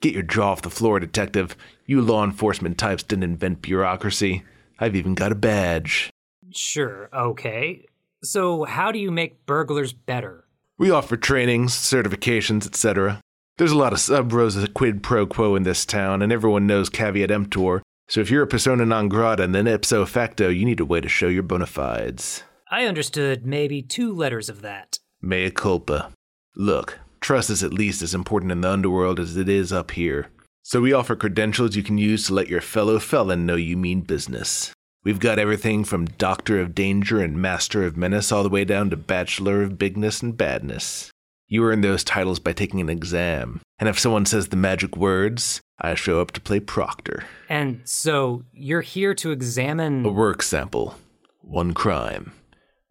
Get 0.00 0.14
your 0.14 0.22
jaw 0.22 0.52
off 0.52 0.62
the 0.62 0.70
floor, 0.70 0.98
detective. 0.98 1.56
You 1.86 2.00
law 2.00 2.24
enforcement 2.24 2.78
types 2.78 3.02
didn't 3.02 3.24
invent 3.24 3.62
bureaucracy. 3.62 4.44
I've 4.78 4.96
even 4.96 5.14
got 5.14 5.32
a 5.32 5.34
badge. 5.34 6.10
Sure, 6.50 7.10
okay. 7.12 7.86
So, 8.22 8.64
how 8.64 8.92
do 8.92 8.98
you 8.98 9.10
make 9.10 9.46
burglars 9.46 9.92
better? 9.92 10.44
We 10.78 10.90
offer 10.90 11.16
trainings, 11.16 11.74
certifications, 11.74 12.66
etc. 12.66 13.20
There's 13.58 13.72
a 13.72 13.76
lot 13.76 13.92
of 13.92 14.00
sub 14.00 14.32
rosa 14.32 14.66
quid 14.68 15.02
pro 15.02 15.26
quo 15.26 15.54
in 15.54 15.64
this 15.64 15.84
town, 15.84 16.22
and 16.22 16.32
everyone 16.32 16.66
knows 16.66 16.88
caveat 16.88 17.30
emptor. 17.30 17.82
So 18.08 18.20
if 18.20 18.30
you're 18.30 18.42
a 18.42 18.46
persona 18.46 18.86
non 18.86 19.08
grata, 19.08 19.42
and 19.42 19.54
then 19.54 19.66
ipso 19.66 20.06
facto, 20.06 20.48
you 20.48 20.64
need 20.64 20.80
a 20.80 20.84
way 20.86 21.02
to 21.02 21.08
show 21.08 21.28
your 21.28 21.42
bona 21.42 21.66
fides. 21.66 22.42
I 22.70 22.86
understood 22.86 23.46
maybe 23.46 23.82
two 23.82 24.14
letters 24.14 24.48
of 24.48 24.62
that. 24.62 24.98
Mea 25.20 25.50
culpa. 25.50 26.10
Look, 26.56 26.98
trust 27.20 27.50
is 27.50 27.62
at 27.62 27.72
least 27.72 28.02
as 28.02 28.14
important 28.14 28.52
in 28.52 28.60
the 28.60 28.70
underworld 28.70 29.20
as 29.20 29.36
it 29.36 29.48
is 29.48 29.72
up 29.72 29.92
here. 29.92 30.28
So 30.62 30.80
we 30.80 30.92
offer 30.92 31.16
credentials 31.16 31.76
you 31.76 31.82
can 31.82 31.98
use 31.98 32.26
to 32.26 32.34
let 32.34 32.48
your 32.48 32.60
fellow 32.60 32.98
felon 32.98 33.46
know 33.46 33.56
you 33.56 33.76
mean 33.76 34.02
business. 34.02 34.72
We've 35.02 35.18
got 35.18 35.38
everything 35.38 35.84
from 35.84 36.04
Doctor 36.04 36.60
of 36.60 36.74
Danger 36.74 37.20
and 37.20 37.40
Master 37.40 37.84
of 37.84 37.96
Menace 37.96 38.30
all 38.30 38.42
the 38.42 38.50
way 38.50 38.64
down 38.64 38.90
to 38.90 38.96
Bachelor 38.96 39.62
of 39.62 39.78
Bigness 39.78 40.22
and 40.22 40.36
Badness. 40.36 41.10
You 41.48 41.64
earn 41.64 41.80
those 41.80 42.04
titles 42.04 42.38
by 42.38 42.52
taking 42.52 42.80
an 42.80 42.90
exam, 42.90 43.60
and 43.78 43.88
if 43.88 43.98
someone 43.98 44.26
says 44.26 44.48
the 44.48 44.56
magic 44.56 44.96
words, 44.96 45.60
I 45.80 45.94
show 45.94 46.20
up 46.20 46.32
to 46.32 46.40
play 46.40 46.60
proctor. 46.60 47.24
And 47.48 47.80
so, 47.84 48.44
you're 48.52 48.82
here 48.82 49.14
to 49.14 49.32
examine. 49.32 50.04
A 50.04 50.10
work 50.10 50.42
sample. 50.42 50.94
One 51.40 51.72
crime. 51.72 52.32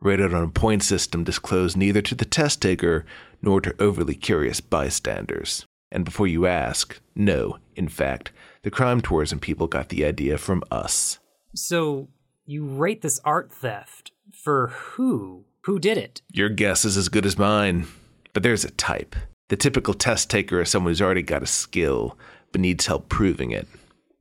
Rated 0.01 0.33
on 0.33 0.43
a 0.43 0.49
point 0.49 0.83
system 0.83 1.23
disclosed 1.23 1.77
neither 1.77 2.01
to 2.01 2.15
the 2.15 2.25
test 2.25 2.61
taker 2.61 3.05
nor 3.41 3.61
to 3.61 3.75
overly 3.79 4.15
curious 4.15 4.61
bystanders. 4.61 5.65
And 5.91 6.05
before 6.05 6.27
you 6.27 6.45
ask, 6.45 6.99
no, 7.15 7.57
in 7.75 7.87
fact, 7.87 8.31
the 8.63 8.71
crime 8.71 9.01
tourism 9.01 9.39
people 9.39 9.67
got 9.67 9.89
the 9.89 10.05
idea 10.05 10.37
from 10.37 10.63
us. 10.69 11.19
So, 11.55 12.09
you 12.45 12.65
rate 12.65 13.01
this 13.01 13.19
art 13.23 13.51
theft. 13.51 14.11
For 14.33 14.67
who? 14.67 15.45
Who 15.63 15.79
did 15.79 15.97
it? 15.97 16.21
Your 16.31 16.49
guess 16.49 16.85
is 16.85 16.97
as 16.97 17.09
good 17.09 17.25
as 17.25 17.37
mine. 17.37 17.87
But 18.33 18.43
there's 18.43 18.65
a 18.65 18.71
type. 18.71 19.15
The 19.49 19.57
typical 19.57 19.93
test 19.93 20.29
taker 20.29 20.61
is 20.61 20.69
someone 20.69 20.91
who's 20.91 21.01
already 21.01 21.23
got 21.23 21.43
a 21.43 21.47
skill, 21.47 22.17
but 22.51 22.61
needs 22.61 22.85
help 22.85 23.09
proving 23.09 23.51
it. 23.51 23.67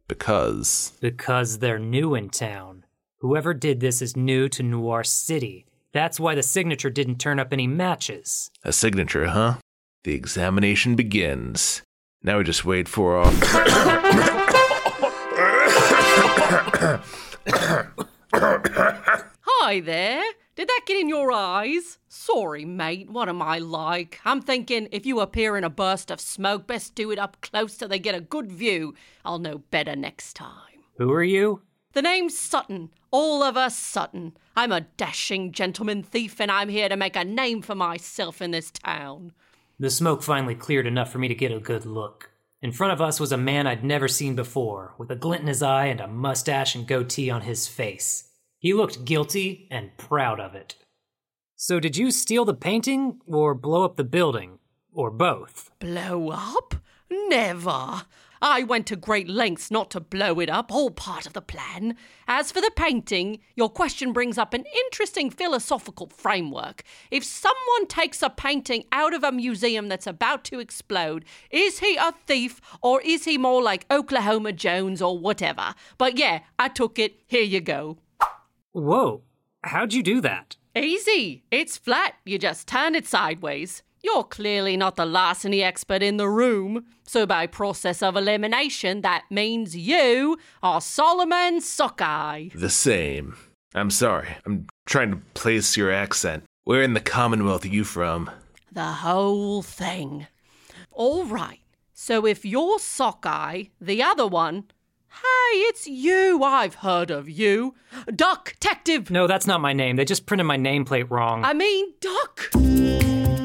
Because. 0.08 0.92
Because 1.00 1.58
they're 1.58 1.78
new 1.78 2.14
in 2.14 2.30
town. 2.30 2.84
Whoever 3.20 3.52
did 3.52 3.80
this 3.80 4.00
is 4.00 4.16
new 4.16 4.48
to 4.48 4.62
Noir 4.62 5.04
City. 5.04 5.66
That's 5.92 6.20
why 6.20 6.34
the 6.34 6.42
signature 6.42 6.90
didn't 6.90 7.18
turn 7.18 7.38
up 7.38 7.52
any 7.52 7.66
matches. 7.66 8.50
A 8.62 8.72
signature, 8.72 9.28
huh? 9.28 9.54
The 10.04 10.14
examination 10.14 10.96
begins. 10.96 11.82
Now 12.22 12.38
we 12.38 12.44
just 12.44 12.64
wait 12.64 12.88
for 12.88 13.16
our. 13.16 13.32
Hi 19.60 19.80
there. 19.80 20.22
Did 20.56 20.68
that 20.68 20.80
get 20.86 21.00
in 21.00 21.08
your 21.08 21.32
eyes? 21.32 21.98
Sorry, 22.08 22.64
mate. 22.64 23.10
What 23.10 23.28
am 23.28 23.40
I 23.40 23.58
like? 23.58 24.20
I'm 24.24 24.42
thinking 24.42 24.88
if 24.90 25.06
you 25.06 25.20
appear 25.20 25.56
in 25.56 25.64
a 25.64 25.70
burst 25.70 26.10
of 26.10 26.20
smoke, 26.20 26.66
best 26.66 26.94
do 26.94 27.10
it 27.10 27.18
up 27.18 27.40
close 27.40 27.76
so 27.76 27.86
they 27.86 27.98
get 27.98 28.14
a 28.14 28.20
good 28.20 28.50
view. 28.50 28.94
I'll 29.24 29.38
know 29.38 29.58
better 29.70 29.94
next 29.94 30.34
time. 30.34 30.84
Who 30.96 31.12
are 31.12 31.22
you? 31.22 31.62
The 31.92 32.02
name's 32.02 32.36
Sutton. 32.36 32.90
All 33.10 33.42
of 33.42 33.56
Oliver 33.56 33.70
Sutton. 33.70 34.36
I'm 34.58 34.72
a 34.72 34.80
dashing 34.80 35.52
gentleman 35.52 36.02
thief, 36.02 36.40
and 36.40 36.50
I'm 36.50 36.68
here 36.68 36.88
to 36.88 36.96
make 36.96 37.14
a 37.14 37.22
name 37.22 37.62
for 37.62 37.76
myself 37.76 38.42
in 38.42 38.50
this 38.50 38.72
town. 38.72 39.30
The 39.78 39.88
smoke 39.88 40.20
finally 40.20 40.56
cleared 40.56 40.84
enough 40.84 41.12
for 41.12 41.18
me 41.18 41.28
to 41.28 41.34
get 41.36 41.52
a 41.52 41.60
good 41.60 41.86
look. 41.86 42.32
In 42.60 42.72
front 42.72 42.92
of 42.92 43.00
us 43.00 43.20
was 43.20 43.30
a 43.30 43.36
man 43.36 43.68
I'd 43.68 43.84
never 43.84 44.08
seen 44.08 44.34
before, 44.34 44.94
with 44.98 45.12
a 45.12 45.14
glint 45.14 45.42
in 45.42 45.46
his 45.46 45.62
eye 45.62 45.86
and 45.86 46.00
a 46.00 46.08
mustache 46.08 46.74
and 46.74 46.88
goatee 46.88 47.30
on 47.30 47.42
his 47.42 47.68
face. 47.68 48.30
He 48.58 48.74
looked 48.74 49.04
guilty 49.04 49.68
and 49.70 49.96
proud 49.96 50.40
of 50.40 50.56
it. 50.56 50.74
So, 51.54 51.78
did 51.78 51.96
you 51.96 52.10
steal 52.10 52.44
the 52.44 52.52
painting 52.52 53.20
or 53.28 53.54
blow 53.54 53.84
up 53.84 53.94
the 53.94 54.02
building? 54.02 54.58
Or 54.92 55.12
both? 55.12 55.70
Blow 55.78 56.30
up? 56.30 56.74
Never. 57.08 58.02
I 58.40 58.62
went 58.62 58.86
to 58.88 58.96
great 58.96 59.28
lengths 59.28 59.70
not 59.70 59.90
to 59.92 60.00
blow 60.00 60.40
it 60.40 60.48
up, 60.48 60.72
all 60.72 60.90
part 60.90 61.26
of 61.26 61.32
the 61.32 61.42
plan. 61.42 61.96
As 62.26 62.52
for 62.52 62.60
the 62.60 62.70
painting, 62.76 63.40
your 63.56 63.68
question 63.68 64.12
brings 64.12 64.38
up 64.38 64.54
an 64.54 64.64
interesting 64.84 65.30
philosophical 65.30 66.08
framework. 66.08 66.82
If 67.10 67.24
someone 67.24 67.86
takes 67.88 68.22
a 68.22 68.30
painting 68.30 68.84
out 68.92 69.14
of 69.14 69.24
a 69.24 69.32
museum 69.32 69.88
that's 69.88 70.06
about 70.06 70.44
to 70.44 70.60
explode, 70.60 71.24
is 71.50 71.80
he 71.80 71.96
a 71.96 72.12
thief 72.26 72.60
or 72.82 73.00
is 73.02 73.24
he 73.24 73.38
more 73.38 73.62
like 73.62 73.86
Oklahoma 73.90 74.52
Jones 74.52 75.02
or 75.02 75.18
whatever? 75.18 75.74
But 75.96 76.18
yeah, 76.18 76.40
I 76.58 76.68
took 76.68 76.98
it. 76.98 77.20
Here 77.26 77.42
you 77.42 77.60
go. 77.60 77.98
Whoa, 78.72 79.22
how'd 79.64 79.92
you 79.92 80.02
do 80.02 80.20
that? 80.20 80.56
Easy. 80.76 81.42
It's 81.50 81.76
flat. 81.76 82.14
You 82.24 82.38
just 82.38 82.68
turn 82.68 82.94
it 82.94 83.06
sideways. 83.06 83.82
You're 84.02 84.24
clearly 84.24 84.76
not 84.76 84.96
the 84.96 85.04
larceny 85.04 85.62
expert 85.62 86.02
in 86.02 86.18
the 86.18 86.28
room, 86.28 86.86
so 87.04 87.26
by 87.26 87.46
process 87.46 88.02
of 88.02 88.16
elimination, 88.16 89.00
that 89.00 89.24
means 89.30 89.76
you 89.76 90.38
are 90.62 90.80
Solomon 90.80 91.60
Sockeye. 91.60 92.48
The 92.54 92.70
same. 92.70 93.36
I'm 93.74 93.90
sorry. 93.90 94.28
I'm 94.46 94.66
trying 94.86 95.10
to 95.10 95.16
place 95.34 95.76
your 95.76 95.90
accent. 95.90 96.44
Where 96.64 96.82
in 96.82 96.94
the 96.94 97.00
Commonwealth 97.00 97.64
are 97.64 97.68
you 97.68 97.82
from? 97.82 98.30
The 98.70 98.84
whole 98.84 99.62
thing. 99.62 100.26
All 100.92 101.24
right. 101.24 101.60
So 101.92 102.24
if 102.24 102.44
you're 102.44 102.78
Sockeye, 102.78 103.64
the 103.80 104.02
other 104.02 104.26
one. 104.26 104.64
Hey, 105.10 105.58
it's 105.60 105.88
you. 105.88 106.44
I've 106.44 106.76
heard 106.76 107.10
of 107.10 107.28
you. 107.28 107.74
Duck 108.14 108.52
Detective. 108.60 109.10
No, 109.10 109.26
that's 109.26 109.46
not 109.46 109.60
my 109.60 109.72
name. 109.72 109.96
They 109.96 110.04
just 110.04 110.26
printed 110.26 110.46
my 110.46 110.56
nameplate 110.56 111.10
wrong. 111.10 111.44
I 111.44 111.54
mean, 111.54 111.94
Duck. 112.00 112.50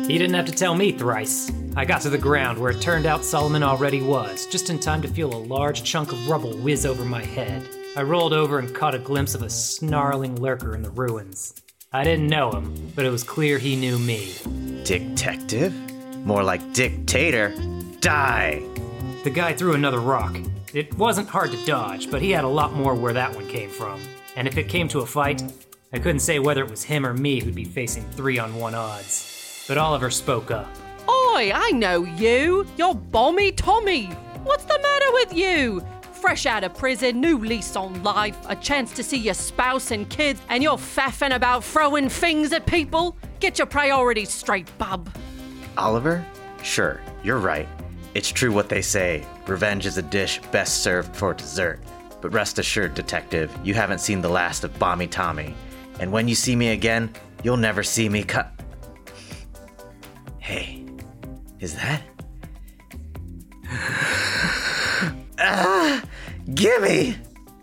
He 0.08 0.18
didn't 0.18 0.34
have 0.34 0.46
to 0.48 0.52
tell 0.52 0.76
me 0.76 0.92
thrice. 0.92 1.50
I 1.78 1.86
got 1.86 2.02
to 2.02 2.10
the 2.10 2.18
ground 2.18 2.60
where 2.60 2.72
it 2.72 2.82
turned 2.82 3.06
out 3.06 3.24
Solomon 3.24 3.64
already 3.64 4.02
was, 4.02 4.46
just 4.46 4.70
in 4.70 4.78
time 4.78 5.02
to 5.02 5.08
feel 5.08 5.34
a 5.34 5.48
large 5.48 5.84
chunk 5.84 6.12
of 6.12 6.28
rubble 6.28 6.58
whiz 6.58 6.86
over 6.86 7.06
my 7.06 7.24
head. 7.24 7.68
I 7.96 8.02
rolled 8.04 8.34
over 8.34 8.60
and 8.60 8.76
caught 8.76 8.96
a 8.96 9.00
glimpse 9.00 9.34
of 9.34 9.44
a 9.44 9.50
snarling 9.50 10.36
lurker 10.36 10.76
in 10.76 10.82
the 10.82 10.90
ruins. 10.90 11.54
I 11.94 12.04
didn't 12.04 12.28
know 12.28 12.52
him, 12.52 12.92
but 12.96 13.06
it 13.06 13.12
was 13.12 13.24
clear 13.24 13.58
he 13.58 13.78
knew 13.78 13.98
me. 13.98 14.34
Detective? 14.84 15.74
More 16.26 16.44
like 16.44 16.74
dictator. 16.74 17.56
Die! 18.02 18.62
The 19.24 19.30
guy 19.30 19.54
threw 19.54 19.74
another 19.74 20.02
rock. 20.02 20.36
It 20.74 20.94
wasn't 20.98 21.30
hard 21.30 21.52
to 21.52 21.66
dodge, 21.66 22.12
but 22.12 22.22
he 22.22 22.32
had 22.32 22.44
a 22.44 22.50
lot 22.50 22.74
more 22.74 22.94
where 22.94 23.14
that 23.14 23.34
one 23.34 23.48
came 23.48 23.70
from. 23.70 24.02
And 24.36 24.50
if 24.50 24.58
it 24.58 24.68
came 24.68 24.90
to 24.90 25.00
a 25.00 25.06
fight, 25.06 25.42
I 25.94 26.00
couldn't 26.00 26.20
say 26.20 26.40
whether 26.40 26.64
it 26.64 26.70
was 26.70 26.84
him 26.84 27.06
or 27.06 27.14
me 27.14 27.40
who'd 27.40 27.56
be 27.56 27.64
facing 27.64 28.04
three 28.12 28.38
on 28.38 28.56
one 28.56 28.76
odds. 28.76 29.33
But 29.68 29.78
Oliver 29.78 30.10
spoke 30.10 30.52
up. 30.52 30.68
Oi, 31.08 31.52
I 31.54 31.72
know 31.74 32.04
you. 32.04 32.68
You're 32.78 32.96
Bommy 32.96 33.52
Tommy. 33.52 34.08
What's 34.44 34.66
the 34.66 34.80
matter 34.82 35.12
with 35.14 35.34
you? 35.34 35.82
Fresh 36.12 36.46
out 36.46 36.64
of 36.64 36.74
prison, 36.78 37.22
new 37.22 37.38
lease 37.38 37.76
on 37.76 38.02
life, 38.04 38.38
a 38.48 38.56
chance 38.56 38.92
to 38.94 39.04
see 39.04 39.18
your 39.18 39.34
spouse 39.34 39.92
and 39.92 40.10
kids, 40.10 40.42
and 40.50 40.64
you're 40.64 40.78
faffing 40.78 41.36
about 41.36 41.64
throwing 41.64 42.10
things 42.10 42.54
at 42.54 42.66
people? 42.66 43.18
Get 43.40 43.58
your 43.58 43.68
priorities 43.68 44.32
straight, 44.32 44.70
bub. 44.78 45.10
Oliver? 45.78 46.26
Sure, 46.62 47.02
you're 47.24 47.40
right. 47.40 47.68
It's 48.14 48.30
true 48.30 48.52
what 48.52 48.70
they 48.70 48.82
say 48.82 49.26
revenge 49.48 49.86
is 49.86 49.98
a 49.98 50.02
dish 50.02 50.40
best 50.52 50.84
served 50.84 51.16
for 51.16 51.34
dessert. 51.34 51.80
But 52.22 52.32
rest 52.32 52.60
assured, 52.60 52.96
Detective, 52.96 53.52
you 53.64 53.74
haven't 53.74 54.00
seen 54.00 54.22
the 54.22 54.30
last 54.30 54.64
of 54.64 54.78
Bommy 54.80 55.08
Tommy. 55.08 55.56
And 56.00 56.12
when 56.12 56.30
you 56.30 56.36
see 56.36 56.56
me 56.56 56.70
again, 56.70 57.12
you'll 57.44 57.58
never 57.58 57.84
see 57.84 58.08
me 58.08 58.24
cut. 58.24 58.53
Hey, 60.44 60.84
is 61.62 61.74
that? 61.76 62.02
ah, 65.40 66.04
gimme! 66.54 67.16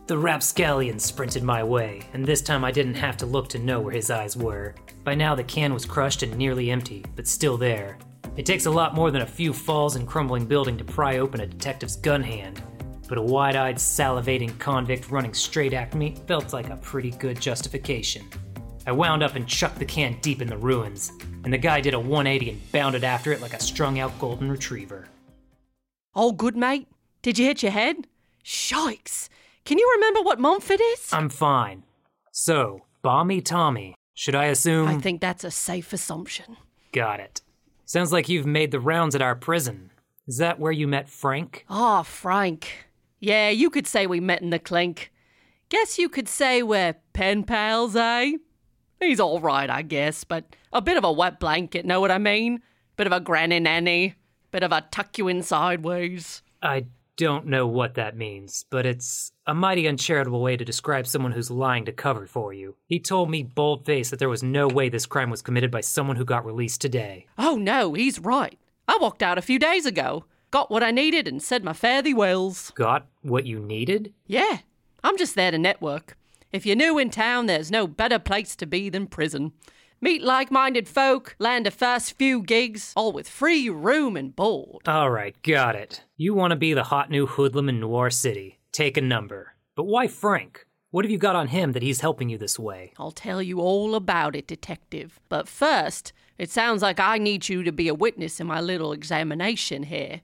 The 0.06 0.16
rapscallion 0.16 0.98
sprinted 0.98 1.42
my 1.42 1.62
way, 1.62 2.00
and 2.14 2.24
this 2.24 2.40
time 2.40 2.64
I 2.64 2.70
didn't 2.70 2.94
have 2.94 3.18
to 3.18 3.26
look 3.26 3.50
to 3.50 3.58
know 3.58 3.80
where 3.80 3.92
his 3.92 4.10
eyes 4.10 4.34
were. 4.34 4.74
By 5.04 5.14
now, 5.14 5.34
the 5.34 5.44
can 5.44 5.74
was 5.74 5.84
crushed 5.84 6.22
and 6.22 6.34
nearly 6.38 6.70
empty, 6.70 7.04
but 7.16 7.28
still 7.28 7.58
there. 7.58 7.98
It 8.38 8.46
takes 8.46 8.64
a 8.64 8.70
lot 8.70 8.94
more 8.94 9.10
than 9.10 9.20
a 9.20 9.26
few 9.26 9.52
falls 9.52 9.96
and 9.96 10.08
crumbling 10.08 10.46
building 10.46 10.78
to 10.78 10.84
pry 10.84 11.18
open 11.18 11.42
a 11.42 11.46
detective's 11.46 11.96
gun 11.96 12.22
hand, 12.22 12.62
but 13.10 13.18
a 13.18 13.22
wide 13.22 13.56
eyed, 13.56 13.76
salivating 13.76 14.58
convict 14.58 15.10
running 15.10 15.34
straight 15.34 15.74
at 15.74 15.94
me 15.94 16.16
felt 16.26 16.54
like 16.54 16.70
a 16.70 16.78
pretty 16.78 17.10
good 17.10 17.38
justification. 17.38 18.26
I 18.86 18.92
wound 18.92 19.22
up 19.22 19.34
and 19.34 19.46
chucked 19.46 19.78
the 19.78 19.84
can 19.84 20.18
deep 20.22 20.40
in 20.40 20.48
the 20.48 20.56
ruins, 20.56 21.12
and 21.44 21.52
the 21.52 21.58
guy 21.58 21.80
did 21.80 21.94
a 21.94 21.98
180 21.98 22.50
and 22.50 22.72
bounded 22.72 23.04
after 23.04 23.32
it 23.32 23.40
like 23.40 23.54
a 23.54 23.60
strung 23.60 23.98
out 23.98 24.18
golden 24.18 24.50
retriever. 24.50 25.08
All 26.14 26.32
good, 26.32 26.56
mate? 26.56 26.88
Did 27.22 27.38
you 27.38 27.46
hit 27.46 27.62
your 27.62 27.72
head? 27.72 28.06
Shikes! 28.42 29.28
Can 29.64 29.78
you 29.78 29.90
remember 29.96 30.22
what 30.22 30.40
month 30.40 30.70
it 30.70 30.80
is? 30.80 31.12
I'm 31.12 31.28
fine. 31.28 31.84
So, 32.32 32.80
Bommy 33.02 33.40
Tommy, 33.40 33.94
should 34.14 34.34
I 34.34 34.46
assume? 34.46 34.88
I 34.88 34.98
think 34.98 35.20
that's 35.20 35.44
a 35.44 35.50
safe 35.50 35.92
assumption. 35.92 36.56
Got 36.92 37.20
it. 37.20 37.42
Sounds 37.84 38.12
like 38.12 38.28
you've 38.28 38.46
made 38.46 38.70
the 38.70 38.80
rounds 38.80 39.14
at 39.14 39.22
our 39.22 39.34
prison. 39.34 39.90
Is 40.26 40.38
that 40.38 40.58
where 40.58 40.72
you 40.72 40.86
met 40.86 41.08
Frank? 41.08 41.64
Ah, 41.68 42.02
Frank. 42.02 42.86
Yeah, 43.18 43.50
you 43.50 43.68
could 43.68 43.86
say 43.86 44.06
we 44.06 44.20
met 44.20 44.42
in 44.42 44.50
the 44.50 44.58
clink. 44.58 45.12
Guess 45.68 45.98
you 45.98 46.08
could 46.08 46.28
say 46.28 46.62
we're 46.62 46.96
pen 47.12 47.44
pals, 47.44 47.94
eh? 47.96 48.32
He's 49.00 49.20
all 49.20 49.40
right, 49.40 49.70
I 49.70 49.82
guess, 49.82 50.24
but 50.24 50.44
a 50.72 50.82
bit 50.82 50.98
of 50.98 51.04
a 51.04 51.12
wet 51.12 51.40
blanket, 51.40 51.86
know 51.86 52.00
what 52.00 52.10
I 52.10 52.18
mean? 52.18 52.60
Bit 52.96 53.06
of 53.06 53.12
a 53.14 53.20
granny 53.20 53.58
nanny, 53.58 54.14
bit 54.50 54.62
of 54.62 54.72
a 54.72 54.82
tuck 54.90 55.16
you 55.16 55.26
in 55.28 55.42
sideways. 55.42 56.42
I 56.62 56.84
don't 57.16 57.46
know 57.46 57.66
what 57.66 57.94
that 57.94 58.16
means, 58.16 58.66
but 58.68 58.84
it's 58.84 59.32
a 59.46 59.54
mighty 59.54 59.86
uncharitable 59.86 60.42
way 60.42 60.56
to 60.56 60.64
describe 60.64 61.06
someone 61.06 61.32
who's 61.32 61.50
lying 61.50 61.86
to 61.86 61.92
cover 61.92 62.26
for 62.26 62.52
you. 62.52 62.76
He 62.86 62.98
told 62.98 63.30
me 63.30 63.42
bold 63.42 63.86
faced 63.86 64.10
that 64.10 64.18
there 64.18 64.28
was 64.28 64.42
no 64.42 64.68
way 64.68 64.90
this 64.90 65.06
crime 65.06 65.30
was 65.30 65.42
committed 65.42 65.70
by 65.70 65.80
someone 65.80 66.16
who 66.16 66.24
got 66.24 66.44
released 66.44 66.82
today. 66.82 67.26
Oh 67.38 67.56
no, 67.56 67.94
he's 67.94 68.18
right. 68.18 68.58
I 68.86 68.98
walked 69.00 69.22
out 69.22 69.38
a 69.38 69.42
few 69.42 69.58
days 69.58 69.86
ago, 69.86 70.24
got 70.50 70.70
what 70.70 70.82
I 70.82 70.90
needed, 70.90 71.26
and 71.26 71.42
said 71.42 71.64
my 71.64 71.72
fare 71.72 72.02
thee 72.02 72.14
wells. 72.14 72.70
Got 72.74 73.06
what 73.22 73.46
you 73.46 73.60
needed? 73.60 74.12
Yeah, 74.26 74.58
I'm 75.02 75.16
just 75.16 75.36
there 75.36 75.50
to 75.50 75.58
network. 75.58 76.16
If 76.52 76.66
you're 76.66 76.74
new 76.74 76.98
in 76.98 77.10
town, 77.10 77.46
there's 77.46 77.70
no 77.70 77.86
better 77.86 78.18
place 78.18 78.56
to 78.56 78.66
be 78.66 78.88
than 78.88 79.06
prison. 79.06 79.52
Meet 80.00 80.22
like 80.22 80.50
minded 80.50 80.88
folk, 80.88 81.36
land 81.38 81.68
a 81.68 81.70
first 81.70 82.18
few 82.18 82.42
gigs, 82.42 82.92
all 82.96 83.12
with 83.12 83.28
free 83.28 83.70
room 83.70 84.16
and 84.16 84.34
board. 84.34 84.88
All 84.88 85.10
right, 85.10 85.40
got 85.42 85.76
it. 85.76 86.02
You 86.16 86.34
want 86.34 86.50
to 86.50 86.56
be 86.56 86.74
the 86.74 86.84
hot 86.84 87.08
new 87.08 87.26
hoodlum 87.26 87.68
in 87.68 87.78
Noir 87.78 88.10
City. 88.10 88.58
Take 88.72 88.96
a 88.96 89.00
number. 89.00 89.54
But 89.76 89.84
why 89.84 90.08
Frank? 90.08 90.66
What 90.90 91.04
have 91.04 91.12
you 91.12 91.18
got 91.18 91.36
on 91.36 91.48
him 91.48 91.70
that 91.72 91.84
he's 91.84 92.00
helping 92.00 92.28
you 92.28 92.36
this 92.36 92.58
way? 92.58 92.94
I'll 92.98 93.12
tell 93.12 93.40
you 93.40 93.60
all 93.60 93.94
about 93.94 94.34
it, 94.34 94.48
Detective. 94.48 95.20
But 95.28 95.46
first, 95.46 96.12
it 96.36 96.50
sounds 96.50 96.82
like 96.82 96.98
I 96.98 97.18
need 97.18 97.48
you 97.48 97.62
to 97.62 97.70
be 97.70 97.86
a 97.86 97.94
witness 97.94 98.40
in 98.40 98.48
my 98.48 98.60
little 98.60 98.92
examination 98.92 99.84
here. 99.84 100.22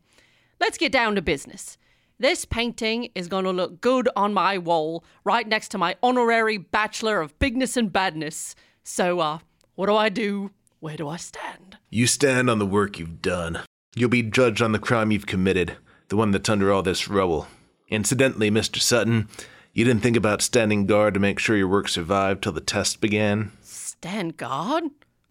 Let's 0.59 0.79
get 0.79 0.91
down 0.91 1.15
to 1.15 1.23
business. 1.23 1.79
This 2.19 2.47
painting 2.47 3.11
is 3.15 3.29
going 3.29 3.45
to 3.45 3.51
look 3.51 3.83
good 3.83 4.09
on 4.17 4.33
my 4.33 4.57
wall, 4.57 5.05
right 5.23 5.47
next 5.47 5.69
to 5.73 5.79
my 5.79 5.97
honorary 6.03 6.57
Bachelor 6.57 7.21
of 7.21 7.39
Bigness 7.39 7.77
and 7.77 7.93
Badness. 7.93 8.55
So, 8.83 9.21
uh, 9.21 9.41
what 9.75 9.89
do 9.89 9.97
I 9.97 10.09
do? 10.09 10.51
Where 10.81 10.97
do 10.97 11.11
I 11.11 11.19
stand? 11.19 11.77
You 11.91 12.07
stand 12.07 12.49
on 12.49 12.59
the 12.59 12.65
work 12.65 12.99
you've 12.99 13.21
done. 13.21 13.61
You'll 13.95 14.09
be 14.09 14.23
judged 14.23 14.63
on 14.63 14.73
the 14.73 14.79
crime 14.79 15.11
you've 15.11 15.27
committed, 15.27 15.77
the 16.09 16.17
one 16.17 16.31
that's 16.31 16.49
under 16.49 16.73
all 16.73 16.83
this 16.83 17.07
rubble. 17.07 17.49
Incidentally, 17.89 18.51
Mr. 18.51 18.81
Sutton, 18.81 19.29
you 19.75 19.85
didn't 19.85 20.03
think 20.03 20.17
about 20.17 20.41
standing 20.41 20.87
guard 20.87 21.13
to 21.13 21.21
make 21.21 21.39
sure 21.39 21.55
your 21.55 21.69
work 21.69 21.87
survived 21.87 22.43
till 22.43 22.53
the 22.53 22.63
test 22.63 23.03
began? 23.03 23.53
Stand 23.61 24.39
guard? 24.39 24.85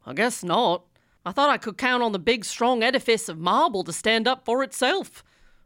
I 0.05 0.13
guess 0.13 0.43
not. 0.43 0.83
I 1.25 1.31
thought 1.31 1.49
I 1.49 1.57
could 1.57 1.79
count 1.79 2.03
on 2.03 2.11
the 2.11 2.19
big, 2.19 2.45
strong 2.45 2.83
edifice 2.83 3.27
of 3.27 3.39
marble 3.39 3.83
to 3.85 3.91
stand 3.91 4.27
up 4.27 4.45
for 4.45 4.61
itself. 4.61 5.23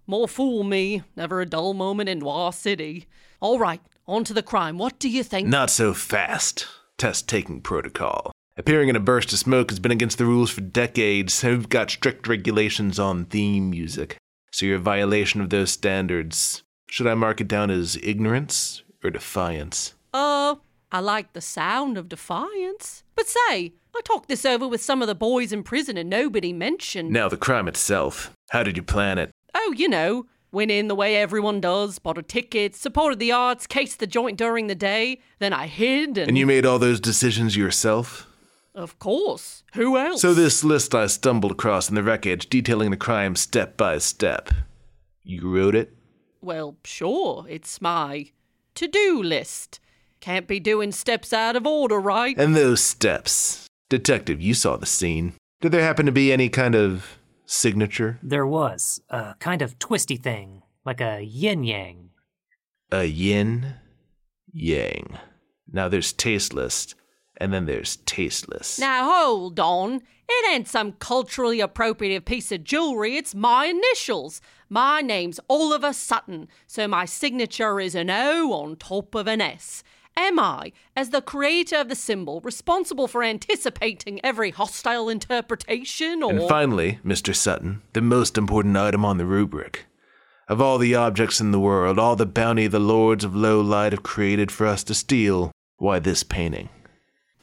More 0.09 0.27
fool 0.27 0.63
me, 0.63 1.03
never 1.15 1.39
a 1.39 1.45
dull 1.45 1.75
moment 1.75 2.09
in 2.09 2.17
Noir 2.17 2.51
City. 2.51 3.05
All 3.41 3.59
right, 3.59 3.79
on 4.07 4.23
to 4.23 4.33
the 4.33 4.41
crime. 4.41 4.79
What 4.79 4.97
do 4.97 5.07
you 5.07 5.21
think? 5.21 5.47
Not 5.47 5.69
so 5.69 5.93
fast. 5.93 6.65
Test 6.97 7.29
taking 7.29 7.61
protocol. 7.61 8.31
Appearing 8.57 8.89
in 8.89 8.95
a 8.95 8.99
burst 8.99 9.31
of 9.33 9.37
smoke 9.37 9.69
has 9.69 9.77
been 9.77 9.91
against 9.91 10.17
the 10.17 10.25
rules 10.25 10.49
for 10.49 10.61
decades. 10.61 11.43
We've 11.43 11.69
got 11.69 11.91
strict 11.91 12.27
regulations 12.27 12.97
on 12.97 13.25
theme 13.25 13.69
music. 13.69 14.17
So 14.51 14.65
your 14.65 14.79
violation 14.79 15.41
of 15.41 15.51
those 15.51 15.69
standards, 15.69 16.63
should 16.89 17.05
I 17.05 17.13
mark 17.13 17.39
it 17.39 17.47
down 17.47 17.69
as 17.69 17.95
ignorance 18.01 18.81
or 19.03 19.11
defiance? 19.11 19.93
Uh, 20.11 20.55
I 20.91 21.01
like 21.01 21.33
the 21.33 21.39
sound 21.39 21.99
of 21.99 22.09
defiance. 22.09 23.03
But 23.15 23.27
say, 23.27 23.73
I 23.95 24.01
talked 24.03 24.27
this 24.27 24.43
over 24.43 24.67
with 24.67 24.81
some 24.81 25.03
of 25.03 25.07
the 25.07 25.13
boys 25.13 25.53
in 25.53 25.61
prison 25.61 25.97
and 25.97 26.09
nobody 26.09 26.51
mentioned. 26.51 27.11
Now, 27.11 27.29
the 27.29 27.37
crime 27.37 27.67
itself. 27.67 28.33
How 28.49 28.63
did 28.63 28.75
you 28.75 28.81
plan 28.81 29.19
it? 29.19 29.29
Oh, 29.53 29.73
you 29.75 29.87
know, 29.89 30.25
went 30.51 30.71
in 30.71 30.87
the 30.87 30.95
way 30.95 31.15
everyone 31.15 31.61
does, 31.61 31.99
bought 31.99 32.17
a 32.17 32.23
ticket, 32.23 32.75
supported 32.75 33.19
the 33.19 33.31
arts, 33.31 33.67
cased 33.67 33.99
the 33.99 34.07
joint 34.07 34.37
during 34.37 34.67
the 34.67 34.75
day, 34.75 35.19
then 35.39 35.53
I 35.53 35.67
hid 35.67 36.17
and. 36.17 36.29
And 36.29 36.37
you 36.37 36.45
made 36.45 36.65
all 36.65 36.79
those 36.79 36.99
decisions 36.99 37.55
yourself? 37.55 38.27
Of 38.75 38.99
course. 38.99 39.63
Who 39.73 39.97
else? 39.97 40.21
So, 40.21 40.33
this 40.33 40.63
list 40.63 40.95
I 40.95 41.07
stumbled 41.07 41.51
across 41.51 41.89
in 41.89 41.95
the 41.95 42.03
wreckage 42.03 42.49
detailing 42.49 42.91
the 42.91 42.97
crime 42.97 43.35
step 43.35 43.75
by 43.75 43.97
step. 43.97 44.49
You 45.23 45.49
wrote 45.49 45.75
it? 45.75 45.93
Well, 46.41 46.77
sure, 46.85 47.45
it's 47.49 47.81
my 47.81 48.31
to 48.75 48.87
do 48.87 49.21
list. 49.21 49.79
Can't 50.21 50.47
be 50.47 50.59
doing 50.59 50.91
steps 50.91 51.33
out 51.33 51.55
of 51.55 51.67
order, 51.67 51.99
right? 51.99 52.37
And 52.37 52.55
those 52.55 52.81
steps. 52.81 53.67
Detective, 53.89 54.41
you 54.41 54.53
saw 54.53 54.77
the 54.77 54.85
scene. 54.85 55.33
Did 55.61 55.71
there 55.71 55.83
happen 55.83 56.05
to 56.05 56.11
be 56.11 56.31
any 56.31 56.47
kind 56.47 56.75
of 56.75 57.18
signature? 57.49 58.19
There 58.21 58.45
was 58.45 59.01
a 59.09 59.33
kind 59.39 59.61
of 59.61 59.79
twisty 59.79 60.15
thing, 60.15 60.61
like 60.85 61.01
a 61.01 61.21
yin 61.21 61.63
yang. 61.63 62.11
A 62.91 63.05
yin 63.05 63.75
yang. 64.53 65.17
Now 65.71 65.89
there's 65.89 66.13
tasteless, 66.13 66.93
and 67.37 67.51
then 67.51 67.65
there's 67.65 67.97
tasteless. 67.97 68.79
Now 68.79 69.11
hold 69.11 69.59
on. 69.59 70.01
It 70.31 70.53
ain't 70.53 70.67
some 70.67 70.91
culturally 70.93 71.59
appropriate 71.59 72.25
piece 72.25 72.51
of 72.51 72.63
jewelry, 72.63 73.17
it's 73.17 73.33
my 73.33 73.65
initials. 73.65 74.41
My 74.69 75.01
name's 75.01 75.39
Oliver 75.49 75.91
Sutton, 75.91 76.47
so 76.67 76.87
my 76.87 77.05
signature 77.05 77.79
is 77.79 77.95
an 77.95 78.11
O 78.11 78.53
on 78.53 78.75
top 78.75 79.15
of 79.15 79.27
an 79.27 79.41
S. 79.41 79.83
Am 80.19 80.37
I, 80.37 80.73
as 80.97 81.11
the 81.11 81.21
creator 81.21 81.77
of 81.77 81.87
the 81.87 81.95
symbol, 81.95 82.41
responsible 82.41 83.07
for 83.07 83.23
anticipating 83.23 84.19
every 84.21 84.51
hostile 84.51 85.07
interpretation 85.07 86.21
or. 86.21 86.31
And 86.31 86.49
finally, 86.49 86.99
Mr. 87.05 87.33
Sutton, 87.33 87.83
the 87.93 88.01
most 88.01 88.37
important 88.37 88.75
item 88.75 89.05
on 89.05 89.17
the 89.17 89.25
rubric. 89.25 89.85
Of 90.49 90.59
all 90.59 90.77
the 90.77 90.93
objects 90.93 91.39
in 91.39 91.51
the 91.51 91.59
world, 91.59 91.97
all 91.97 92.17
the 92.17 92.25
bounty 92.25 92.67
the 92.67 92.79
lords 92.79 93.23
of 93.23 93.33
low 93.33 93.61
light 93.61 93.93
have 93.93 94.03
created 94.03 94.51
for 94.51 94.67
us 94.67 94.83
to 94.85 94.93
steal, 94.93 95.53
why 95.77 95.99
this 95.99 96.23
painting? 96.23 96.67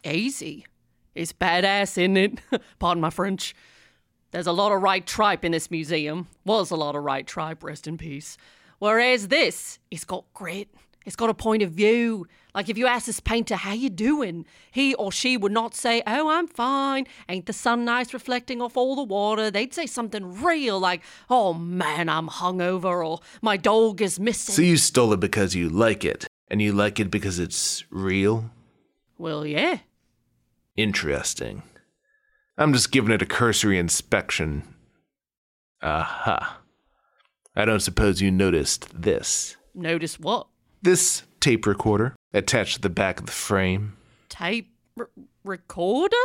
Easy. 0.05 0.67
It's 1.15 1.33
badass, 1.33 1.97
isn't 1.97 2.19
it? 2.19 2.41
Pardon 2.79 3.01
my 3.01 3.09
French. 3.09 3.55
There's 4.33 4.47
a 4.47 4.53
lot 4.53 4.73
of 4.73 4.83
right 4.83 5.07
tripe 5.07 5.47
in 5.47 5.53
this 5.53 5.71
museum. 5.71 6.29
Was 6.45 6.71
a 6.71 6.77
lot 6.77 6.95
of 6.95 7.03
right 7.05 7.27
tripe, 7.27 7.65
rest 7.65 7.87
in 7.87 7.97
peace. 7.97 8.37
Whereas 8.81 9.29
this, 9.29 9.79
it's 9.91 10.05
got 10.05 10.27
grit. 10.35 10.69
It's 11.07 11.17
got 11.17 11.31
a 11.31 11.35
point 11.35 11.63
of 11.63 11.71
view. 11.71 12.27
Like 12.57 12.71
if 12.71 12.79
you 12.79 12.87
ask 12.87 13.05
this 13.05 13.21
painter, 13.21 13.55
how 13.55 13.75
you 13.75 13.91
doing? 13.91 14.47
He 14.71 14.95
or 14.95 15.13
she 15.13 15.37
would 15.37 15.53
not 15.53 15.75
say, 15.75 16.03
oh, 16.07 16.31
I'm 16.31 16.49
fine. 16.49 17.07
Ain't 17.29 17.45
the 17.45 17.53
sun 17.53 17.85
nice 17.85 18.15
reflecting 18.15 18.63
off 18.63 18.79
all 18.79 18.97
the 18.97 19.03
water? 19.03 19.51
They'd 19.51 19.75
say 19.75 19.85
something 19.85 20.43
real 20.43 20.81
like, 20.81 21.03
oh 21.29 21.53
man, 21.53 22.09
I'm 22.09 22.29
hungover 22.29 23.07
or 23.07 23.21
my 23.43 23.59
dog 23.59 24.01
is 24.01 24.19
missing. 24.19 24.55
So 24.55 24.63
you 24.63 24.79
stole 24.79 25.13
it 25.13 25.21
because 25.21 25.55
you 25.55 25.69
like 25.69 26.03
it, 26.03 26.27
and 26.49 26.63
you 26.63 26.73
like 26.73 26.99
it 26.99 27.11
because 27.11 27.39
it's 27.39 27.85
real? 27.91 28.51
Well, 29.19 29.47
yeah. 29.47 29.81
Interesting. 30.77 31.63
I'm 32.57 32.73
just 32.73 32.91
giving 32.91 33.13
it 33.13 33.21
a 33.21 33.27
cursory 33.27 33.79
inspection. 33.79 34.63
Aha. 35.83 36.61
I 37.55 37.67
don't 37.67 37.81
suppose 37.81 38.23
you 38.23 38.31
noticed 38.31 39.03
this. 39.03 39.59
Notice 39.75 40.19
what? 40.19 40.47
This 40.81 41.25
tape 41.41 41.67
recorder 41.67 42.15
attached 42.33 42.77
to 42.77 42.81
the 42.81 42.91
back 42.91 43.21
of 43.21 43.27
the 43.27 43.33
frame. 43.33 43.97
Tape 44.29 44.73
r- 44.99 45.09
recorder? 45.45 46.17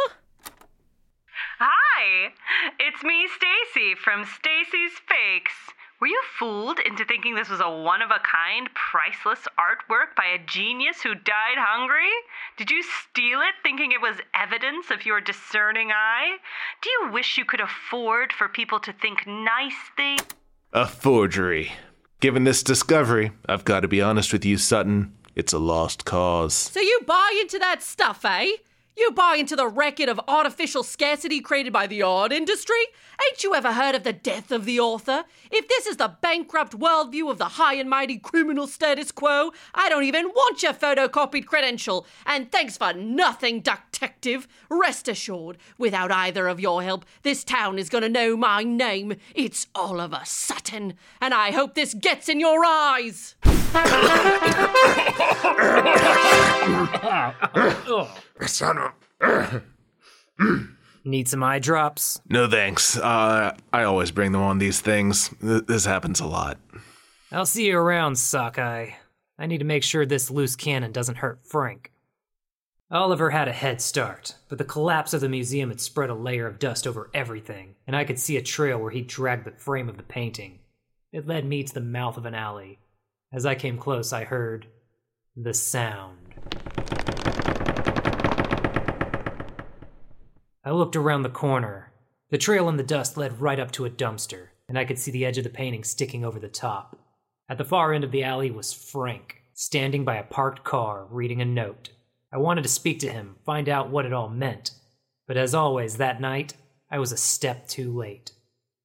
Hi, 1.60 1.72
Hi, 2.04 2.34
it's 2.80 3.04
me, 3.04 3.28
Stacy 3.28 3.94
from 3.94 4.26
Stacy's 4.26 4.94
Fakes. 5.08 5.54
Were 6.00 6.08
you 6.08 6.20
fooled 6.40 6.80
into 6.80 7.06
thinking 7.06 7.36
this 7.36 7.50
was 7.50 7.60
a 7.60 7.70
one 7.70 8.02
of 8.02 8.10
a 8.10 8.20
kind, 8.20 8.68
priceless 8.74 9.48
artwork 9.60 10.16
by 10.18 10.26
a 10.26 10.44
genius 10.48 11.04
who 11.04 11.14
died 11.14 11.58
hungry? 11.60 12.10
Did 12.58 12.72
you 12.72 12.82
steal 12.82 13.42
it 13.42 13.54
thinking 13.62 13.92
it 13.92 14.02
was 14.02 14.18
evidence 14.34 14.90
of 14.90 15.06
your 15.06 15.22
discerning 15.22 15.92
eye? 15.92 16.38
Do 16.82 16.90
you 16.90 17.12
wish 17.12 17.38
you 17.38 17.46
could 17.46 17.62
afford 17.62 18.34
for 18.34 18.48
people 18.48 18.80
to 18.80 18.94
think 18.94 19.28
nice 19.28 19.78
things? 19.96 20.24
A 20.74 20.88
forgery. 20.88 21.72
Given 22.22 22.44
this 22.44 22.62
discovery, 22.62 23.32
I've 23.50 23.66
got 23.66 23.80
to 23.80 23.88
be 23.88 24.00
honest 24.00 24.32
with 24.32 24.46
you, 24.46 24.58
Sutton. 24.58 25.12
It's 25.36 25.54
a 25.54 25.58
lost 25.58 26.06
cause. 26.06 26.54
So 26.54 26.80
you 26.80 27.00
buy 27.08 27.36
into 27.42 27.58
that 27.58 27.82
stuff, 27.82 28.24
eh? 28.24 28.58
You 28.98 29.12
buy 29.12 29.38
into 29.40 29.56
the 29.56 29.70
record 29.70 30.10
of 30.10 30.20
artificial 30.28 30.84
scarcity 30.84 31.40
created 31.40 31.72
by 31.72 31.88
the 31.88 32.02
art 32.02 32.34
industry? 32.34 32.76
Ain't 33.26 33.42
you 33.42 33.56
ever 33.56 33.72
heard 33.72 33.96
of 33.96 34.04
the 34.04 34.12
death 34.12 34.52
of 34.52 34.66
the 34.66 34.82
author? 34.82 35.24
If 35.50 35.70
this 35.70 35.88
is 35.88 35.96
the 35.96 36.18
bankrupt 36.22 36.78
worldview 36.78 37.32
of 37.32 37.38
the 37.38 37.46
high 37.46 37.76
and 37.76 37.90
mighty 37.90 38.18
criminal 38.18 38.68
status 38.68 39.14
quo, 39.14 39.54
I 39.74 39.88
don't 39.88 40.04
even 40.04 40.28
want 40.28 40.62
your 40.62 40.74
photocopied 40.74 41.46
credential. 41.46 42.06
And 42.26 42.52
thanks 42.52 42.78
for 42.78 42.92
nothing, 42.92 43.62
detective. 43.62 44.46
Rest 44.70 45.08
assured, 45.08 45.58
without 45.78 46.12
either 46.12 46.50
of 46.50 46.60
your 46.60 46.84
help, 46.84 47.06
this 47.24 47.46
town 47.46 47.80
is 47.80 47.88
gonna 47.88 48.10
know 48.10 48.36
my 48.36 48.64
name. 48.64 49.16
It's 49.34 49.68
Oliver 49.74 50.24
Sutton. 50.26 50.96
And 51.22 51.34
I 51.34 51.52
hope 51.52 51.76
this 51.76 51.94
gets 51.94 52.28
in 52.28 52.42
your 52.42 52.66
eyes. 52.66 53.36
Son 58.48 58.78
of. 59.22 59.64
Need 61.04 61.28
some 61.28 61.44
eye 61.44 61.60
drops? 61.60 62.22
No 62.30 62.48
thanks. 62.48 62.98
Uh, 62.98 63.56
I 63.74 63.84
always 63.84 64.12
bring 64.12 64.32
them 64.32 64.42
on 64.42 64.60
these 64.60 64.82
things. 64.82 65.30
Th- 65.42 65.66
this 65.66 65.86
happens 65.86 66.20
a 66.20 66.28
lot. 66.28 66.58
I'll 67.32 67.46
see 67.46 67.68
you 67.68 67.78
around, 67.78 68.18
sockeye. 68.18 68.92
I 69.40 69.46
need 69.48 69.60
to 69.60 69.66
make 69.66 69.84
sure 69.84 70.06
this 70.06 70.30
loose 70.30 70.56
cannon 70.56 70.92
doesn't 70.92 71.18
hurt 71.18 71.40
Frank. 71.48 71.92
Oliver 72.92 73.30
had 73.30 73.48
a 73.48 73.54
head 73.54 73.82
start, 73.82 74.36
but 74.50 74.58
the 74.58 74.66
collapse 74.66 75.14
of 75.14 75.22
the 75.22 75.30
museum 75.30 75.70
had 75.70 75.80
spread 75.80 76.10
a 76.10 76.14
layer 76.14 76.46
of 76.46 76.60
dust 76.60 76.86
over 76.86 77.10
everything, 77.14 77.76
and 77.88 77.96
I 77.96 78.04
could 78.04 78.20
see 78.20 78.36
a 78.36 78.42
trail 78.42 78.78
where 78.78 78.92
he 78.92 79.02
dragged 79.02 79.46
the 79.46 79.52
frame 79.52 79.88
of 79.88 79.96
the 79.96 80.04
painting. 80.04 80.60
It 81.14 81.26
led 81.26 81.46
me 81.46 81.64
to 81.64 81.74
the 81.74 81.80
mouth 81.80 82.18
of 82.18 82.26
an 82.26 82.36
alley. 82.36 82.80
As 83.32 83.46
I 83.46 83.56
came 83.56 83.78
close, 83.78 84.12
I 84.12 84.26
heard 84.26 84.68
the 85.38 85.54
sound. 85.54 86.18
I 90.64 90.70
looked 90.72 90.96
around 90.96 91.24
the 91.24 91.30
corner. 91.30 91.92
The 92.30 92.38
trail 92.38 92.70
in 92.70 92.78
the 92.78 92.84
dust 92.84 93.18
led 93.18 93.42
right 93.42 93.60
up 93.60 93.72
to 93.72 93.86
a 93.86 93.90
dumpster, 93.90 94.50
and 94.70 94.78
I 94.78 94.86
could 94.86 95.00
see 95.00 95.10
the 95.10 95.26
edge 95.26 95.40
of 95.40 95.44
the 95.44 95.50
painting 95.50 95.84
sticking 95.84 96.24
over 96.24 96.40
the 96.40 96.48
top. 96.48 97.00
At 97.50 97.58
the 97.58 97.66
far 97.66 97.94
end 97.94 98.04
of 98.04 98.12
the 98.12 98.24
alley 98.24 98.52
was 98.52 98.72
Frank, 98.72 99.42
standing 99.56 100.06
by 100.06 100.18
a 100.18 100.24
parked 100.24 100.64
car, 100.64 101.08
reading 101.10 101.42
a 101.42 101.46
note. 101.46 101.90
I 102.32 102.38
wanted 102.38 102.62
to 102.62 102.70
speak 102.70 103.00
to 103.00 103.12
him, 103.12 103.38
find 103.44 103.68
out 103.68 103.90
what 103.90 104.06
it 104.06 104.14
all 104.14 104.30
meant. 104.30 104.72
But 105.28 105.36
as 105.36 105.56
always, 105.56 105.98
that 105.98 106.22
night, 106.22 106.54
I 106.92 107.00
was 107.00 107.12
a 107.12 107.18
step 107.18 107.68
too 107.68 107.92
late. 107.92 108.32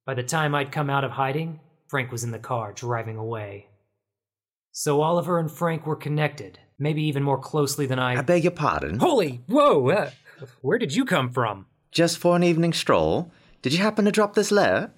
By 0.03 0.15
the 0.15 0.23
time 0.23 0.55
I'd 0.55 0.71
come 0.71 0.89
out 0.89 1.03
of 1.03 1.11
hiding, 1.11 1.59
Frank 1.87 2.11
was 2.11 2.23
in 2.23 2.31
the 2.31 2.39
car, 2.39 2.73
driving 2.73 3.17
away. 3.17 3.67
So 4.71 5.01
Oliver 5.01 5.37
and 5.37 5.51
Frank 5.51 5.85
were 5.85 5.95
connected, 5.95 6.57
maybe 6.79 7.03
even 7.03 7.21
more 7.21 7.37
closely 7.37 7.85
than 7.85 7.99
I. 7.99 8.15
I 8.15 8.21
beg 8.21 8.43
your 8.43 8.51
pardon. 8.51 8.97
Holy, 8.97 9.43
whoa! 9.47 9.89
Uh, 9.89 10.11
where 10.61 10.77
did 10.79 10.95
you 10.95 11.05
come 11.05 11.31
from? 11.31 11.66
Just 11.91 12.17
for 12.17 12.35
an 12.35 12.43
evening 12.43 12.73
stroll? 12.73 13.31
Did 13.61 13.73
you 13.73 13.79
happen 13.79 14.05
to 14.05 14.11
drop 14.11 14.33
this 14.33 14.51
letter? 14.51 14.91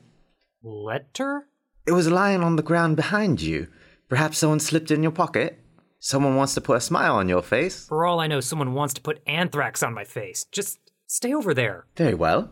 Letter? 0.63 1.47
It 1.87 1.91
was 1.93 2.09
lying 2.09 2.41
on 2.43 2.55
the 2.55 2.63
ground 2.63 2.95
behind 2.95 3.41
you. 3.41 3.67
Perhaps 4.09 4.37
someone 4.39 4.59
slipped 4.59 4.91
it 4.91 4.95
in 4.95 5.03
your 5.03 5.11
pocket? 5.11 5.59
Someone 5.99 6.35
wants 6.35 6.53
to 6.53 6.61
put 6.61 6.77
a 6.77 6.81
smile 6.81 7.15
on 7.15 7.29
your 7.29 7.41
face? 7.41 7.87
For 7.87 8.05
all 8.05 8.19
I 8.19 8.27
know, 8.27 8.39
someone 8.39 8.73
wants 8.73 8.93
to 8.95 9.01
put 9.01 9.21
anthrax 9.27 9.83
on 9.83 9.93
my 9.93 10.03
face. 10.03 10.45
Just 10.51 10.79
stay 11.07 11.33
over 11.33 11.53
there. 11.53 11.85
Very 11.95 12.13
well. 12.13 12.51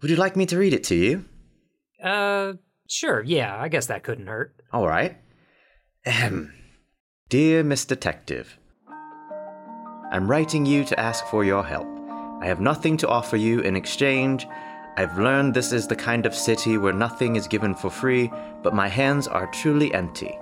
Would 0.00 0.10
you 0.10 0.16
like 0.16 0.36
me 0.36 0.46
to 0.46 0.58
read 0.58 0.74
it 0.74 0.84
to 0.84 0.94
you? 0.94 1.24
Uh, 2.02 2.54
sure, 2.88 3.22
yeah, 3.22 3.56
I 3.58 3.68
guess 3.68 3.86
that 3.86 4.02
couldn't 4.02 4.26
hurt. 4.26 4.54
All 4.72 4.86
right. 4.86 5.16
Ahem. 6.06 6.52
Dear 7.30 7.64
Miss 7.64 7.84
Detective, 7.84 8.58
I'm 10.12 10.28
writing 10.28 10.66
you 10.66 10.84
to 10.84 11.00
ask 11.00 11.24
for 11.26 11.42
your 11.44 11.64
help. 11.64 11.93
I 12.44 12.48
have 12.48 12.60
nothing 12.60 12.98
to 12.98 13.08
offer 13.08 13.38
you 13.38 13.60
in 13.60 13.74
exchange. 13.74 14.46
I've 14.98 15.16
learned 15.16 15.54
this 15.54 15.72
is 15.72 15.86
the 15.88 15.96
kind 15.96 16.26
of 16.26 16.34
city 16.34 16.76
where 16.76 16.92
nothing 16.92 17.36
is 17.36 17.48
given 17.48 17.74
for 17.74 17.88
free, 17.88 18.30
but 18.62 18.74
my 18.74 18.86
hands 18.86 19.26
are 19.26 19.46
truly 19.46 19.94
empty. 19.94 20.38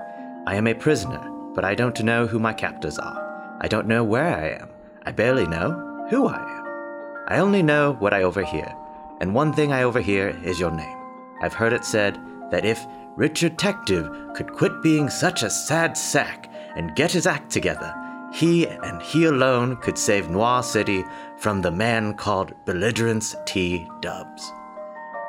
I 0.49 0.57
am 0.57 0.67
a 0.67 0.75
prisoner, 0.75 1.21
but 1.55 1.65
I 1.65 1.77
don't 1.77 2.03
know 2.03 2.27
who 2.27 2.41
my 2.41 2.55
captors 2.55 2.99
are. 2.99 3.57
I 3.61 3.69
don't 3.69 3.87
know 3.87 4.03
where 4.03 4.35
I 4.37 4.49
am. 4.61 4.71
I 5.05 5.13
barely 5.13 5.47
know 5.47 6.09
who 6.11 6.27
I 6.27 6.41
am. 6.41 7.25
I 7.29 7.39
only 7.39 7.63
know 7.63 7.93
what 8.01 8.13
I 8.13 8.25
overhear, 8.25 8.75
and 9.21 9.33
one 9.33 9.53
thing 9.53 9.73
I 9.73 9.85
overhear 9.85 10.37
is 10.43 10.59
your 10.59 10.73
name. 10.73 10.99
I've 11.41 11.55
heard 11.55 11.73
it 11.73 11.85
said 11.85 12.19
that 12.51 12.65
if 12.65 12.85
Richard 13.15 13.57
Detective 13.57 14.11
could 14.35 14.53
quit 14.53 14.83
being 14.83 15.09
such 15.09 15.45
a 15.45 15.51
sad 15.51 15.97
sack 15.97 16.53
and 16.75 16.97
get 16.97 17.13
his 17.13 17.29
act 17.29 17.53
together, 17.53 17.95
he 18.33 18.67
and 18.67 19.03
he 19.03 19.25
alone 19.25 19.77
could 19.77 19.99
save 19.99 20.31
Noir 20.31 20.63
City 20.63 21.05
from 21.37 21.61
the 21.61 21.71
man 21.71 22.15
called 22.15 22.55
Belligerence 22.65 23.37
T. 23.45 23.87
Dubs. 24.01 24.51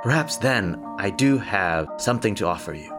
Perhaps 0.02 0.38
then 0.38 0.84
I 0.98 1.10
do 1.10 1.38
have 1.38 1.88
something 1.98 2.34
to 2.36 2.48
offer 2.48 2.74
you. 2.74 2.94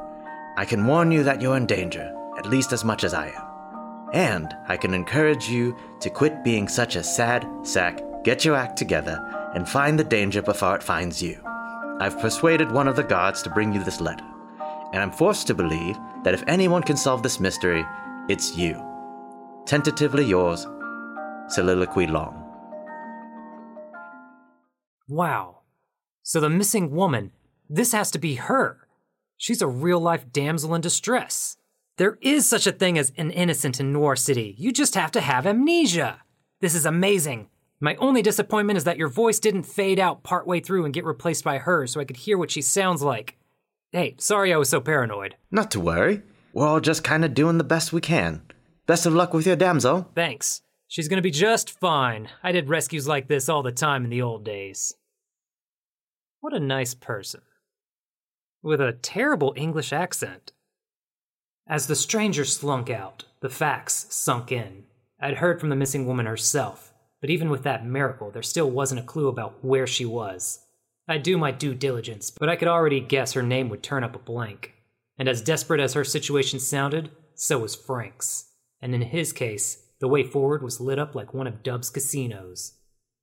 I 0.56 0.64
can 0.64 0.86
warn 0.86 1.10
you 1.10 1.22
that 1.24 1.40
you're 1.40 1.56
in 1.56 1.66
danger, 1.66 2.14
at 2.38 2.46
least 2.46 2.72
as 2.72 2.84
much 2.84 3.02
as 3.02 3.14
I 3.14 3.28
am. 3.28 4.10
And 4.12 4.54
I 4.68 4.76
can 4.76 4.94
encourage 4.94 5.48
you 5.48 5.76
to 6.00 6.10
quit 6.10 6.44
being 6.44 6.68
such 6.68 6.96
a 6.96 7.02
sad 7.02 7.46
sack, 7.62 8.00
get 8.24 8.44
your 8.44 8.56
act 8.56 8.76
together, 8.76 9.50
and 9.54 9.68
find 9.68 9.98
the 9.98 10.04
danger 10.04 10.42
before 10.42 10.76
it 10.76 10.82
finds 10.82 11.22
you. 11.22 11.40
I've 11.98 12.20
persuaded 12.20 12.70
one 12.70 12.88
of 12.88 12.96
the 12.96 13.02
guards 13.02 13.42
to 13.42 13.50
bring 13.50 13.72
you 13.72 13.82
this 13.82 14.00
letter, 14.00 14.24
and 14.92 15.02
I'm 15.02 15.12
forced 15.12 15.46
to 15.46 15.54
believe 15.54 15.96
that 16.24 16.34
if 16.34 16.44
anyone 16.46 16.82
can 16.82 16.96
solve 16.96 17.22
this 17.22 17.40
mystery, 17.40 17.84
it's 18.28 18.56
you. 18.56 18.93
Tentatively 19.66 20.26
yours, 20.26 20.66
Soliloquy 21.48 22.06
Long. 22.06 22.44
Wow. 25.08 25.60
So 26.22 26.38
the 26.38 26.50
missing 26.50 26.90
woman, 26.90 27.32
this 27.70 27.92
has 27.92 28.10
to 28.10 28.18
be 28.18 28.34
her. 28.34 28.86
She's 29.38 29.62
a 29.62 29.66
real 29.66 30.00
life 30.00 30.30
damsel 30.30 30.74
in 30.74 30.82
distress. 30.82 31.56
There 31.96 32.18
is 32.20 32.46
such 32.46 32.66
a 32.66 32.72
thing 32.72 32.98
as 32.98 33.12
an 33.16 33.30
innocent 33.30 33.80
in 33.80 33.90
Noir 33.90 34.16
City. 34.16 34.54
You 34.58 34.70
just 34.70 34.96
have 34.96 35.12
to 35.12 35.20
have 35.22 35.46
amnesia. 35.46 36.20
This 36.60 36.74
is 36.74 36.84
amazing. 36.84 37.48
My 37.80 37.94
only 37.96 38.20
disappointment 38.20 38.76
is 38.76 38.84
that 38.84 38.98
your 38.98 39.08
voice 39.08 39.38
didn't 39.38 39.64
fade 39.64 39.98
out 39.98 40.22
partway 40.22 40.60
through 40.60 40.84
and 40.84 40.92
get 40.92 41.04
replaced 41.04 41.42
by 41.42 41.56
hers 41.56 41.92
so 41.92 42.00
I 42.00 42.04
could 42.04 42.18
hear 42.18 42.36
what 42.36 42.50
she 42.50 42.60
sounds 42.60 43.00
like. 43.00 43.38
Hey, 43.92 44.14
sorry 44.18 44.52
I 44.52 44.58
was 44.58 44.68
so 44.68 44.80
paranoid. 44.80 45.36
Not 45.50 45.70
to 45.70 45.80
worry. 45.80 46.22
We're 46.52 46.66
all 46.66 46.80
just 46.80 47.02
kind 47.02 47.24
of 47.24 47.32
doing 47.32 47.58
the 47.58 47.64
best 47.64 47.92
we 47.92 48.00
can. 48.02 48.42
Best 48.86 49.06
of 49.06 49.14
luck 49.14 49.32
with 49.32 49.46
your 49.46 49.56
damsel. 49.56 50.10
Thanks. 50.14 50.60
She's 50.88 51.08
gonna 51.08 51.22
be 51.22 51.30
just 51.30 51.70
fine. 51.70 52.28
I 52.42 52.52
did 52.52 52.68
rescues 52.68 53.08
like 53.08 53.28
this 53.28 53.48
all 53.48 53.62
the 53.62 53.72
time 53.72 54.04
in 54.04 54.10
the 54.10 54.20
old 54.20 54.44
days. 54.44 54.94
What 56.40 56.52
a 56.52 56.60
nice 56.60 56.92
person. 56.92 57.40
With 58.62 58.82
a 58.82 58.92
terrible 58.92 59.54
English 59.56 59.92
accent. 59.92 60.52
As 61.66 61.86
the 61.86 61.96
stranger 61.96 62.44
slunk 62.44 62.90
out, 62.90 63.24
the 63.40 63.48
facts 63.48 64.06
sunk 64.10 64.52
in. 64.52 64.84
I'd 65.18 65.38
heard 65.38 65.58
from 65.58 65.70
the 65.70 65.76
missing 65.76 66.06
woman 66.06 66.26
herself, 66.26 66.92
but 67.22 67.30
even 67.30 67.48
with 67.48 67.62
that 67.62 67.86
miracle, 67.86 68.30
there 68.30 68.42
still 68.42 68.70
wasn't 68.70 69.00
a 69.00 69.04
clue 69.04 69.28
about 69.28 69.64
where 69.64 69.86
she 69.86 70.04
was. 70.04 70.60
I'd 71.08 71.22
do 71.22 71.38
my 71.38 71.50
due 71.50 71.74
diligence, 71.74 72.30
but 72.30 72.50
I 72.50 72.56
could 72.56 72.68
already 72.68 73.00
guess 73.00 73.32
her 73.32 73.42
name 73.42 73.70
would 73.70 73.82
turn 73.82 74.04
up 74.04 74.14
a 74.14 74.18
blank. 74.18 74.74
And 75.18 75.26
as 75.26 75.40
desperate 75.40 75.80
as 75.80 75.94
her 75.94 76.04
situation 76.04 76.60
sounded, 76.60 77.10
so 77.34 77.60
was 77.60 77.74
Frank's. 77.74 78.50
And 78.84 78.94
in 78.94 79.00
his 79.00 79.32
case, 79.32 79.78
the 79.98 80.08
way 80.08 80.22
forward 80.22 80.62
was 80.62 80.78
lit 80.78 80.98
up 80.98 81.14
like 81.14 81.32
one 81.32 81.46
of 81.46 81.62
Dub's 81.62 81.88
casinos. 81.88 82.74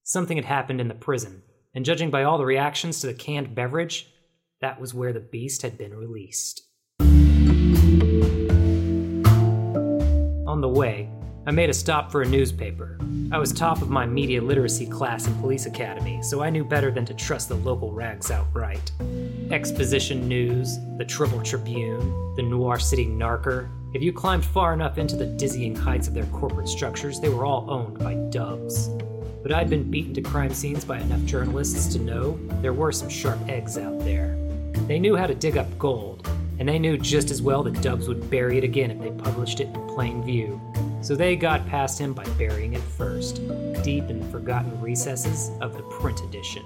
Something 0.02 0.38
had 0.38 0.46
happened 0.46 0.82
in 0.82 0.88
the 0.88 0.96
prison, 0.96 1.44
and 1.76 1.86
judging 1.86 2.10
by 2.10 2.24
all 2.24 2.40
the 2.40 2.46
reactions 2.46 3.00
to 3.00 3.08
the 3.08 3.14
canned 3.14 3.54
beverage, 3.54 4.12
that 4.62 4.82
was 4.82 4.96
where 4.96 5.14
the 5.14 5.20
beast 5.20 5.62
had 5.62 5.78
been 5.78 5.94
released. 5.94 6.64
On 10.48 10.62
the 10.62 10.68
way, 10.68 11.08
I 11.46 11.52
made 11.52 11.70
a 11.70 11.76
stop 11.76 12.12
for 12.12 12.24
a 12.24 12.28
newspaper. 12.28 12.98
I 13.32 13.38
was 13.38 13.54
top 13.54 13.84
of 13.84 13.90
my 13.92 14.08
media 14.08 14.42
literacy 14.42 14.88
class 14.88 15.28
in 15.28 15.36
police 15.36 15.68
academy, 15.68 16.24
so 16.24 16.42
I 16.42 16.50
knew 16.50 16.66
better 16.66 16.90
than 16.90 17.06
to 17.06 17.14
trust 17.14 17.50
the 17.50 17.56
local 17.56 17.94
rags 17.94 18.32
outright. 18.32 18.92
Exposition 19.52 20.28
News, 20.28 20.80
the 20.98 21.06
Tribble 21.06 21.44
Tribune, 21.44 22.34
the 22.36 22.42
Noir 22.42 22.80
City 22.80 23.06
Narker. 23.06 23.70
If 23.94 24.02
you 24.02 24.14
climbed 24.14 24.46
far 24.46 24.74
enough 24.74 24.98
into 24.98 25.18
the 25.18 25.26
dizzying 25.26 25.76
heights 25.76 26.08
of 26.08 26.14
their 26.14 26.26
corporate 26.28 26.70
structures, 26.70 27.20
they 27.20 27.28
were 27.28 27.44
all 27.44 27.70
owned 27.70 28.00
by 28.00 28.14
dubs. 28.32 28.90
but 29.44 29.52
I'd 29.52 29.70
been 29.70 29.90
beaten 29.90 30.14
to 30.14 30.22
crime 30.22 30.54
scenes 30.54 30.86
by 30.86 31.00
enough 31.00 31.26
journalists 31.26 31.92
to 31.94 32.00
know 32.00 32.40
there 32.62 32.74
were 32.74 32.92
some 32.92 33.10
sharp 33.10 33.40
eggs 33.50 33.78
out 33.78 34.00
there. 34.00 34.38
They 34.88 35.00
knew 35.00 35.16
how 35.16 35.28
to 35.28 35.36
dig 35.36 35.58
up 35.58 35.68
gold, 35.80 36.30
and 36.60 36.70
they 36.70 36.80
knew 36.80 36.98
just 36.98 37.32
as 37.32 37.42
well 37.42 37.64
that 37.64 37.82
Dubs 37.82 38.08
would 38.08 38.30
bury 38.30 38.60
it 38.60 38.64
again 38.64 38.92
if 38.92 39.00
they 39.00 39.12
published 39.12 39.60
it 39.60 39.68
in 39.68 39.88
plain 39.88 40.24
view. 40.24 40.62
So 41.02 41.16
they 41.16 41.36
got 41.36 41.68
past 41.68 42.00
him 42.00 42.14
by 42.14 42.24
burying 42.38 42.74
it 42.74 42.84
first, 42.84 43.38
deep 43.84 44.10
in 44.10 44.20
the 44.20 44.28
forgotten 44.28 44.80
recesses 44.80 45.50
of 45.60 45.76
the 45.76 45.84
print 45.84 46.22
edition. 46.22 46.64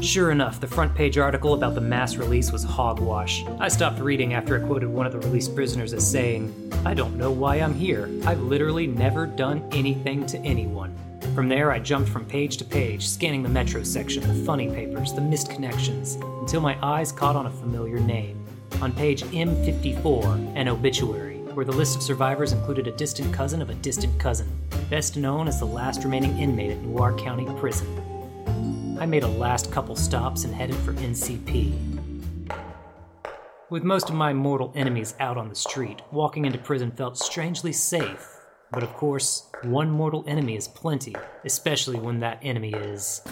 Sure 0.00 0.30
enough, 0.30 0.60
the 0.60 0.66
front 0.66 0.94
page 0.94 1.18
article 1.18 1.54
about 1.54 1.74
the 1.74 1.80
mass 1.80 2.16
release 2.16 2.52
was 2.52 2.62
hogwash. 2.62 3.44
I 3.58 3.66
stopped 3.66 3.98
reading 3.98 4.32
after 4.32 4.56
it 4.56 4.64
quoted 4.64 4.88
one 4.88 5.06
of 5.06 5.12
the 5.12 5.18
released 5.18 5.56
prisoners 5.56 5.92
as 5.92 6.08
saying, 6.08 6.72
I 6.84 6.94
don't 6.94 7.16
know 7.16 7.32
why 7.32 7.56
I'm 7.56 7.74
here. 7.74 8.08
I've 8.24 8.40
literally 8.40 8.86
never 8.86 9.26
done 9.26 9.68
anything 9.72 10.24
to 10.26 10.38
anyone. 10.38 10.96
From 11.34 11.48
there, 11.48 11.72
I 11.72 11.80
jumped 11.80 12.10
from 12.10 12.24
page 12.24 12.58
to 12.58 12.64
page, 12.64 13.08
scanning 13.08 13.42
the 13.42 13.48
Metro 13.48 13.82
section, 13.82 14.22
the 14.22 14.46
funny 14.46 14.68
papers, 14.68 15.12
the 15.12 15.20
missed 15.20 15.50
connections, 15.50 16.14
until 16.40 16.60
my 16.60 16.78
eyes 16.80 17.10
caught 17.10 17.34
on 17.34 17.46
a 17.46 17.50
familiar 17.50 17.98
name. 17.98 18.46
On 18.80 18.92
page 18.92 19.24
M54, 19.24 20.56
an 20.56 20.68
obituary, 20.68 21.38
where 21.54 21.64
the 21.64 21.72
list 21.72 21.96
of 21.96 22.02
survivors 22.02 22.52
included 22.52 22.86
a 22.86 22.92
distant 22.92 23.34
cousin 23.34 23.60
of 23.60 23.70
a 23.70 23.74
distant 23.74 24.16
cousin, 24.20 24.48
best 24.90 25.16
known 25.16 25.48
as 25.48 25.58
the 25.58 25.66
last 25.66 26.04
remaining 26.04 26.38
inmate 26.38 26.70
at 26.70 26.82
Noir 26.82 27.18
County 27.18 27.46
Prison. 27.58 28.07
I 29.00 29.06
made 29.06 29.22
a 29.22 29.28
last 29.28 29.70
couple 29.70 29.94
stops 29.94 30.42
and 30.42 30.52
headed 30.52 30.74
for 30.76 30.92
NCP. 30.94 31.72
With 33.70 33.84
most 33.84 34.08
of 34.08 34.16
my 34.16 34.32
mortal 34.32 34.72
enemies 34.74 35.14
out 35.20 35.36
on 35.36 35.48
the 35.48 35.54
street, 35.54 36.02
walking 36.10 36.46
into 36.46 36.58
prison 36.58 36.90
felt 36.90 37.16
strangely 37.16 37.72
safe. 37.72 38.28
But 38.72 38.82
of 38.82 38.92
course, 38.94 39.50
one 39.62 39.88
mortal 39.88 40.24
enemy 40.26 40.56
is 40.56 40.66
plenty, 40.66 41.14
especially 41.44 42.00
when 42.00 42.18
that 42.20 42.40
enemy 42.42 42.72
is. 42.72 43.22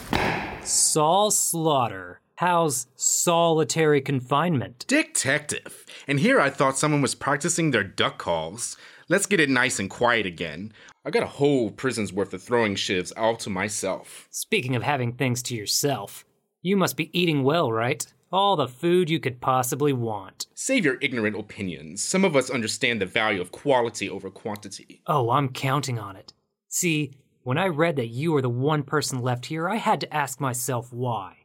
Saul 0.63 1.33
Slaughter. 1.33 2.21
How's 2.37 2.87
solitary 2.95 4.01
confinement? 4.01 4.85
Detective. 4.87 5.85
And 6.07 6.21
here 6.21 6.39
I 6.39 6.51
thought 6.51 6.79
someone 6.79 7.03
was 7.03 7.15
practicing 7.15 7.71
their 7.71 7.83
duck 7.83 8.19
calls. 8.19 8.77
Let's 9.09 9.27
get 9.27 9.39
it 9.39 9.49
nice 9.49 9.79
and 9.79 9.89
quiet 9.89 10.27
again. 10.27 10.73
I 11.05 11.11
got 11.11 11.23
a 11.23 11.29
whole 11.29 11.71
prison's 11.71 12.13
worth 12.13 12.35
of 12.35 12.43
throwing 12.43 12.75
shivs 12.75 13.13
all 13.17 13.37
to 13.37 13.49
myself. 13.49 14.27
Speaking 14.33 14.75
of 14.75 14.83
having 14.83 15.13
things 15.13 15.45
to 15.45 15.55
yourself, 15.55 16.25
you 16.61 16.77
must 16.77 16.97
be 16.97 17.17
eating 17.17 17.45
well, 17.45 17.71
right? 17.71 18.05
All 18.33 18.57
the 18.57 18.67
food 18.67 19.09
you 19.09 19.21
could 19.21 19.41
possibly 19.41 19.93
want. 19.93 20.47
Save 20.55 20.85
your 20.85 20.99
ignorant 21.01 21.39
opinions. 21.39 22.03
Some 22.03 22.25
of 22.25 22.35
us 22.35 22.51
understand 22.51 23.01
the 23.01 23.07
value 23.07 23.41
of 23.41 23.53
quality 23.53 24.11
over 24.11 24.29
quantity. 24.29 25.03
Oh, 25.07 25.31
I'm 25.31 25.51
counting 25.51 26.01
on 26.01 26.17
it. 26.17 26.33
See, 26.69 27.13
when 27.45 27.59
I 27.59 27.69
read 27.69 27.95
that 27.95 28.09
you 28.09 28.33
were 28.33 28.43
the 28.43 28.49
one 28.49 28.83
person 28.83 29.23
left 29.23 29.47
here, 29.47 29.69
I 29.69 29.77
had 29.77 30.01
to 30.01 30.13
ask 30.13 30.41
myself 30.41 30.93
why. 30.93 31.37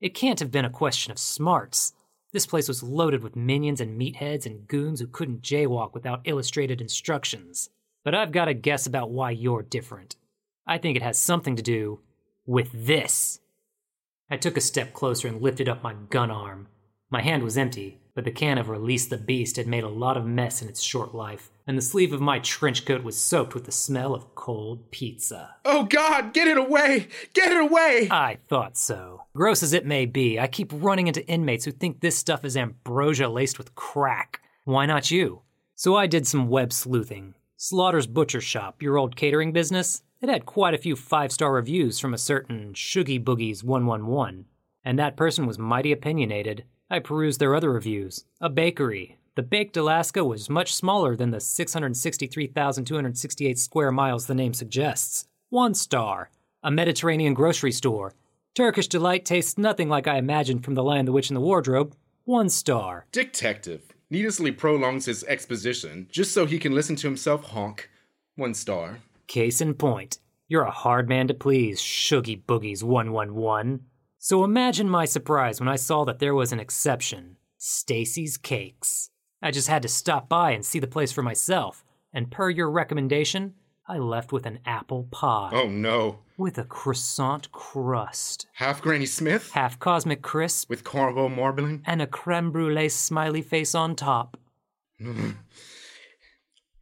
It 0.00 0.14
can't 0.14 0.40
have 0.40 0.50
been 0.50 0.64
a 0.64 0.70
question 0.70 1.12
of 1.12 1.18
smarts. 1.18 1.92
This 2.32 2.46
place 2.46 2.68
was 2.68 2.82
loaded 2.82 3.22
with 3.22 3.34
minions 3.34 3.80
and 3.80 4.00
meatheads 4.00 4.46
and 4.46 4.68
goons 4.68 5.00
who 5.00 5.08
couldn't 5.08 5.42
jaywalk 5.42 5.94
without 5.94 6.20
illustrated 6.24 6.80
instructions. 6.80 7.70
But 8.04 8.14
I've 8.14 8.30
got 8.30 8.48
a 8.48 8.54
guess 8.54 8.86
about 8.86 9.10
why 9.10 9.32
you're 9.32 9.62
different. 9.62 10.16
I 10.66 10.78
think 10.78 10.96
it 10.96 11.02
has 11.02 11.18
something 11.18 11.56
to 11.56 11.62
do 11.62 12.00
with 12.46 12.70
this. 12.72 13.40
I 14.30 14.36
took 14.36 14.56
a 14.56 14.60
step 14.60 14.92
closer 14.92 15.26
and 15.26 15.42
lifted 15.42 15.68
up 15.68 15.82
my 15.82 15.94
gun 16.08 16.30
arm. 16.30 16.68
My 17.10 17.20
hand 17.20 17.42
was 17.42 17.58
empty, 17.58 17.98
but 18.14 18.24
the 18.24 18.30
can 18.30 18.58
of 18.58 18.68
Release 18.68 19.06
the 19.06 19.16
Beast 19.16 19.56
had 19.56 19.66
made 19.66 19.82
a 19.82 19.88
lot 19.88 20.16
of 20.16 20.24
mess 20.24 20.62
in 20.62 20.68
its 20.68 20.80
short 20.80 21.12
life, 21.12 21.50
and 21.70 21.78
the 21.78 21.82
sleeve 21.82 22.12
of 22.12 22.20
my 22.20 22.40
trench 22.40 22.84
coat 22.84 23.04
was 23.04 23.16
soaked 23.16 23.54
with 23.54 23.64
the 23.64 23.70
smell 23.70 24.12
of 24.12 24.34
cold 24.34 24.90
pizza. 24.90 25.54
Oh 25.64 25.84
God, 25.84 26.32
get 26.32 26.48
it 26.48 26.58
away! 26.58 27.06
Get 27.32 27.52
it 27.52 27.60
away! 27.60 28.08
I 28.10 28.38
thought 28.48 28.76
so. 28.76 29.22
Gross 29.36 29.62
as 29.62 29.72
it 29.72 29.86
may 29.86 30.04
be, 30.04 30.36
I 30.36 30.48
keep 30.48 30.72
running 30.74 31.06
into 31.06 31.24
inmates 31.28 31.64
who 31.64 31.70
think 31.70 32.00
this 32.00 32.18
stuff 32.18 32.44
is 32.44 32.56
ambrosia 32.56 33.28
laced 33.28 33.56
with 33.56 33.76
crack. 33.76 34.40
Why 34.64 34.84
not 34.84 35.12
you? 35.12 35.42
So 35.76 35.94
I 35.94 36.08
did 36.08 36.26
some 36.26 36.48
web 36.48 36.72
sleuthing. 36.72 37.34
Slaughter's 37.56 38.08
Butcher 38.08 38.40
Shop, 38.40 38.82
your 38.82 38.98
old 38.98 39.14
catering 39.14 39.52
business, 39.52 40.02
it 40.20 40.28
had 40.28 40.46
quite 40.46 40.74
a 40.74 40.78
few 40.78 40.96
five 40.96 41.30
star 41.30 41.52
reviews 41.52 42.00
from 42.00 42.12
a 42.12 42.18
certain 42.18 42.72
Shoogie 42.72 43.22
Boogies 43.22 43.62
111, 43.62 44.46
and 44.84 44.98
that 44.98 45.16
person 45.16 45.46
was 45.46 45.56
mighty 45.56 45.92
opinionated. 45.92 46.64
I 46.90 46.98
perused 46.98 47.38
their 47.38 47.54
other 47.54 47.70
reviews. 47.70 48.24
A 48.40 48.50
bakery. 48.50 49.19
The 49.36 49.44
baked 49.44 49.76
Alaska 49.76 50.24
was 50.24 50.50
much 50.50 50.74
smaller 50.74 51.14
than 51.14 51.30
the 51.30 51.38
663,268 51.40 53.58
square 53.58 53.92
miles 53.92 54.26
the 54.26 54.34
name 54.34 54.52
suggests. 54.52 55.28
One 55.50 55.74
star. 55.74 56.30
A 56.62 56.70
Mediterranean 56.70 57.34
grocery 57.34 57.72
store. 57.72 58.12
Turkish 58.54 58.88
Delight 58.88 59.24
tastes 59.24 59.56
nothing 59.56 59.88
like 59.88 60.06
I 60.08 60.18
imagined 60.18 60.64
from 60.64 60.74
The 60.74 60.82
Lion, 60.82 61.06
the 61.06 61.12
Witch, 61.12 61.30
and 61.30 61.36
the 61.36 61.40
Wardrobe. 61.40 61.94
One 62.24 62.48
star. 62.48 63.06
Detective 63.12 63.82
needlessly 64.10 64.50
prolongs 64.50 65.06
his 65.06 65.22
exposition 65.24 66.08
just 66.10 66.34
so 66.34 66.44
he 66.44 66.58
can 66.58 66.74
listen 66.74 66.96
to 66.96 67.06
himself 67.06 67.44
honk. 67.44 67.88
One 68.34 68.54
star. 68.54 68.98
Case 69.28 69.60
in 69.60 69.74
point. 69.74 70.18
You're 70.48 70.64
a 70.64 70.72
hard 70.72 71.08
man 71.08 71.28
to 71.28 71.34
please, 71.34 71.80
Shoogie 71.80 72.42
Boogies 72.42 72.82
111. 72.82 73.84
So 74.18 74.42
imagine 74.42 74.90
my 74.90 75.04
surprise 75.04 75.60
when 75.60 75.68
I 75.68 75.76
saw 75.76 76.04
that 76.04 76.18
there 76.18 76.34
was 76.34 76.50
an 76.52 76.58
exception 76.58 77.36
Stacy's 77.56 78.36
Cakes. 78.36 79.10
I 79.42 79.50
just 79.50 79.68
had 79.68 79.82
to 79.82 79.88
stop 79.88 80.28
by 80.28 80.50
and 80.50 80.64
see 80.64 80.78
the 80.78 80.86
place 80.86 81.12
for 81.12 81.22
myself, 81.22 81.84
and 82.12 82.30
per 82.30 82.50
your 82.50 82.70
recommendation, 82.70 83.54
I 83.88 83.98
left 83.98 84.32
with 84.32 84.46
an 84.46 84.60
apple 84.66 85.08
pie. 85.10 85.50
Oh 85.52 85.68
no. 85.68 86.18
With 86.36 86.58
a 86.58 86.64
croissant 86.64 87.50
crust. 87.50 88.46
Half 88.54 88.82
Granny 88.82 89.06
Smith? 89.06 89.50
Half 89.52 89.78
Cosmic 89.78 90.22
Crisp. 90.22 90.68
With 90.68 90.84
caramel 90.84 91.28
marbling? 91.28 91.82
And 91.86 92.00
a 92.00 92.06
creme 92.06 92.50
brulee 92.50 92.88
smiley 92.88 93.42
face 93.42 93.74
on 93.74 93.96
top. 93.96 94.36
Mm. 95.00 95.36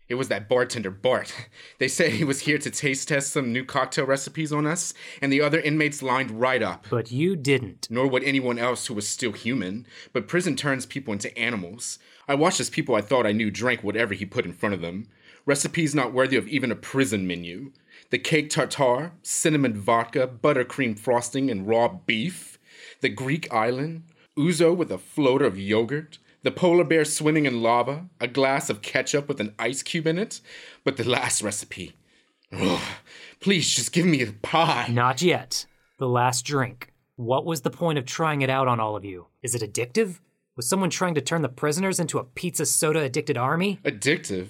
It 0.09 0.15
was 0.15 0.29
that 0.29 0.49
bartender, 0.49 0.91
Bart. 0.91 1.35
They 1.79 1.89
said 1.89 2.13
he 2.13 2.25
was 2.25 2.41
here 2.41 2.59
to 2.59 2.71
taste 2.71 3.09
test 3.09 3.33
some 3.33 3.53
new 3.53 3.65
cocktail 3.65 4.07
recipes 4.07 4.53
on 4.53 4.67
us, 4.67 4.95
and 5.21 5.33
the 5.33 5.43
other 5.43 5.61
inmates 5.61 6.03
lined 6.03 6.41
right 6.41 6.63
up. 6.63 6.87
But 6.91 7.13
you 7.13 7.37
didn't. 7.37 7.89
Nor 7.91 8.07
would 8.09 8.25
anyone 8.25 8.59
else 8.59 8.87
who 8.87 8.95
was 8.95 9.07
still 9.07 9.33
human. 9.33 9.87
But 10.13 10.27
prison 10.27 10.57
turns 10.57 10.87
people 10.87 11.13
into 11.13 11.37
animals. 11.39 11.99
I 12.29 12.35
watched 12.35 12.61
as 12.61 12.71
people 12.71 12.95
I 12.95 13.01
thought 13.01 13.27
I 13.27 13.33
knew 13.33 13.51
drank 13.51 13.83
whatever 13.83 14.15
he 14.15 14.25
put 14.25 14.45
in 14.45 14.53
front 14.53 14.75
of 14.75 14.81
them. 14.81 15.09
Recipes 15.47 15.95
not 15.95 16.13
worthy 16.13 16.37
of 16.37 16.47
even 16.47 16.71
a 16.71 16.77
prison 16.77 17.27
menu. 17.27 17.73
The 18.11 18.19
cake 18.19 18.51
tartare, 18.51 19.13
cinnamon 19.23 19.75
vodka, 19.75 20.29
buttercream 20.29 20.99
frosting, 20.99 21.51
and 21.51 21.67
raw 21.67 21.89
beef. 21.89 22.59
The 23.01 23.09
Greek 23.09 23.53
island, 23.53 24.05
ouzo 24.37 24.77
with 24.77 24.93
a 24.93 24.99
floater 24.99 25.47
of 25.47 25.59
yogurt 25.59 26.19
the 26.43 26.51
polar 26.53 26.85
bear 26.85 27.05
swimming 27.05 27.47
in 27.47 27.63
lava, 27.63 28.09
a 28.21 28.29
glass 28.29 28.71
of 28.71 28.81
ketchup 28.81 29.29
with 29.29 29.41
an 29.41 29.55
ice 29.59 29.83
cube 29.83 30.07
in 30.07 30.19
it. 30.19 30.41
But 30.85 30.97
the 30.97 31.09
last 31.09 31.43
recipe. 31.43 31.95
Ugh, 32.53 32.81
please 33.41 33.75
just 33.75 33.93
give 33.93 34.07
me 34.07 34.23
a 34.23 34.33
pie. 34.33 34.87
Not 34.89 35.21
yet. 35.21 35.67
The 35.99 36.09
last 36.09 36.45
drink. 36.45 36.93
What 37.17 37.45
was 37.45 37.63
the 37.63 37.71
point 37.71 37.99
of 37.99 38.07
trying 38.07 38.43
it 38.43 38.51
out 38.51 38.69
on 38.69 38.79
all 38.79 38.95
of 38.95 39.05
you? 39.05 39.27
Is 39.43 39.55
it 39.55 39.63
addictive? 39.63 40.21
Was 40.59 40.67
someone 40.67 40.91
trying 40.91 41.15
to 41.15 41.21
turn 41.21 41.43
the 41.43 41.49
prisoners 41.49 42.01
into 42.01 42.19
a 42.19 42.25
pizza 42.25 42.67
soda 42.67 42.99
addicted 42.99 43.39
army? 43.39 43.79
Addictive? 43.85 44.49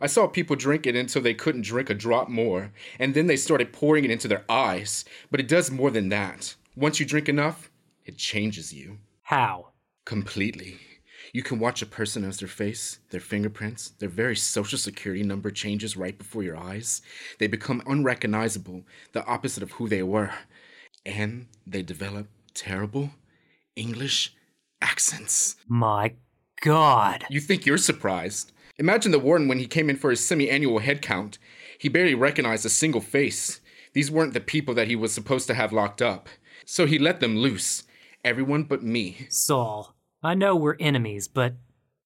I 0.00 0.06
saw 0.06 0.28
people 0.28 0.54
drink 0.54 0.86
it 0.86 0.94
until 0.94 1.20
they 1.20 1.34
couldn't 1.34 1.62
drink 1.62 1.90
a 1.90 1.94
drop 1.94 2.28
more, 2.28 2.70
and 3.00 3.12
then 3.12 3.26
they 3.26 3.36
started 3.36 3.72
pouring 3.72 4.04
it 4.04 4.12
into 4.12 4.28
their 4.28 4.44
eyes. 4.48 5.04
But 5.32 5.40
it 5.40 5.48
does 5.48 5.68
more 5.72 5.90
than 5.90 6.10
that. 6.10 6.54
Once 6.76 7.00
you 7.00 7.06
drink 7.06 7.28
enough, 7.28 7.72
it 8.04 8.16
changes 8.16 8.72
you. 8.72 8.98
How? 9.22 9.70
Completely. 10.04 10.76
You 11.32 11.42
can 11.42 11.58
watch 11.58 11.82
a 11.82 11.86
person 11.86 12.22
as 12.22 12.38
their 12.38 12.46
face, 12.46 13.00
their 13.10 13.18
fingerprints, 13.18 13.90
their 13.98 14.08
very 14.08 14.36
social 14.36 14.78
security 14.78 15.24
number 15.24 15.50
changes 15.50 15.96
right 15.96 16.16
before 16.16 16.44
your 16.44 16.56
eyes. 16.56 17.02
They 17.40 17.48
become 17.48 17.82
unrecognizable, 17.84 18.84
the 19.10 19.26
opposite 19.26 19.64
of 19.64 19.72
who 19.72 19.88
they 19.88 20.04
were. 20.04 20.30
And 21.04 21.48
they 21.66 21.82
develop 21.82 22.28
terrible 22.54 23.10
English 23.74 24.36
accents. 24.80 25.56
My 25.68 26.14
God. 26.60 27.24
You 27.30 27.40
think 27.40 27.66
you're 27.66 27.78
surprised? 27.78 28.52
Imagine 28.78 29.12
the 29.12 29.18
warden 29.18 29.48
when 29.48 29.58
he 29.58 29.66
came 29.66 29.90
in 29.90 29.96
for 29.96 30.10
his 30.10 30.24
semi 30.24 30.50
annual 30.50 30.78
head 30.78 31.02
count. 31.02 31.38
He 31.78 31.88
barely 31.88 32.14
recognized 32.14 32.66
a 32.66 32.70
single 32.70 33.00
face. 33.00 33.60
These 33.92 34.10
weren't 34.10 34.34
the 34.34 34.40
people 34.40 34.74
that 34.74 34.88
he 34.88 34.96
was 34.96 35.12
supposed 35.12 35.46
to 35.48 35.54
have 35.54 35.72
locked 35.72 36.02
up. 36.02 36.28
So 36.64 36.86
he 36.86 36.98
let 36.98 37.20
them 37.20 37.36
loose. 37.36 37.84
Everyone 38.24 38.64
but 38.64 38.82
me. 38.82 39.26
Saul, 39.30 39.94
I 40.22 40.34
know 40.34 40.54
we're 40.54 40.76
enemies, 40.78 41.28
but 41.28 41.54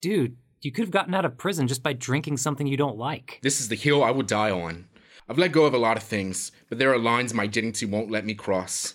dude, 0.01 0.37
you 0.61 0.71
could 0.71 0.85
have 0.85 0.91
gotten 0.91 1.15
out 1.15 1.25
of 1.25 1.39
prison 1.39 1.67
just 1.67 1.83
by 1.83 1.93
drinking 1.93 2.37
something 2.37 2.67
you 2.67 2.77
don't 2.77 2.99
like. 2.99 3.41
This 3.43 3.61
is 3.61 3.69
the 3.69 3.75
hill 3.75 4.05
I 4.05 4.11
will 4.11 4.23
die 4.23 4.51
on. 4.51 4.87
I've 5.29 5.39
let 5.39 5.53
go 5.53 5.65
of 5.65 5.75
a 5.75 5.79
lot 5.79 5.97
of 5.97 6.03
things, 6.03 6.53
but 6.69 6.79
there 6.79 6.93
are 6.93 6.99
lines 6.99 7.35
my 7.35 7.47
dignity 7.47 7.87
won't 7.87 8.11
let 8.11 8.25
me 8.25 8.35
cross. 8.35 8.95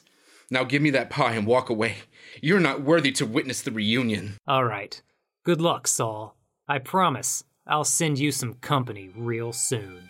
Now 0.49 0.63
give 0.63 0.81
me 0.81 0.89
that 0.91 1.09
pie 1.09 1.33
and 1.33 1.45
walk 1.45 1.69
away. 1.69 1.95
You're 2.41 2.59
not 2.59 2.81
worthy 2.81 3.11
to 3.13 3.25
witness 3.25 3.61
the 3.61 3.71
reunion. 3.71 4.37
All 4.47 4.63
right. 4.63 5.01
Good 5.43 5.61
luck, 5.61 5.87
Saul. 5.87 6.35
I 6.67 6.79
promise 6.79 7.43
I'll 7.65 7.83
send 7.83 8.19
you 8.19 8.31
some 8.31 8.55
company 8.55 9.09
real 9.15 9.53
soon. 9.53 10.09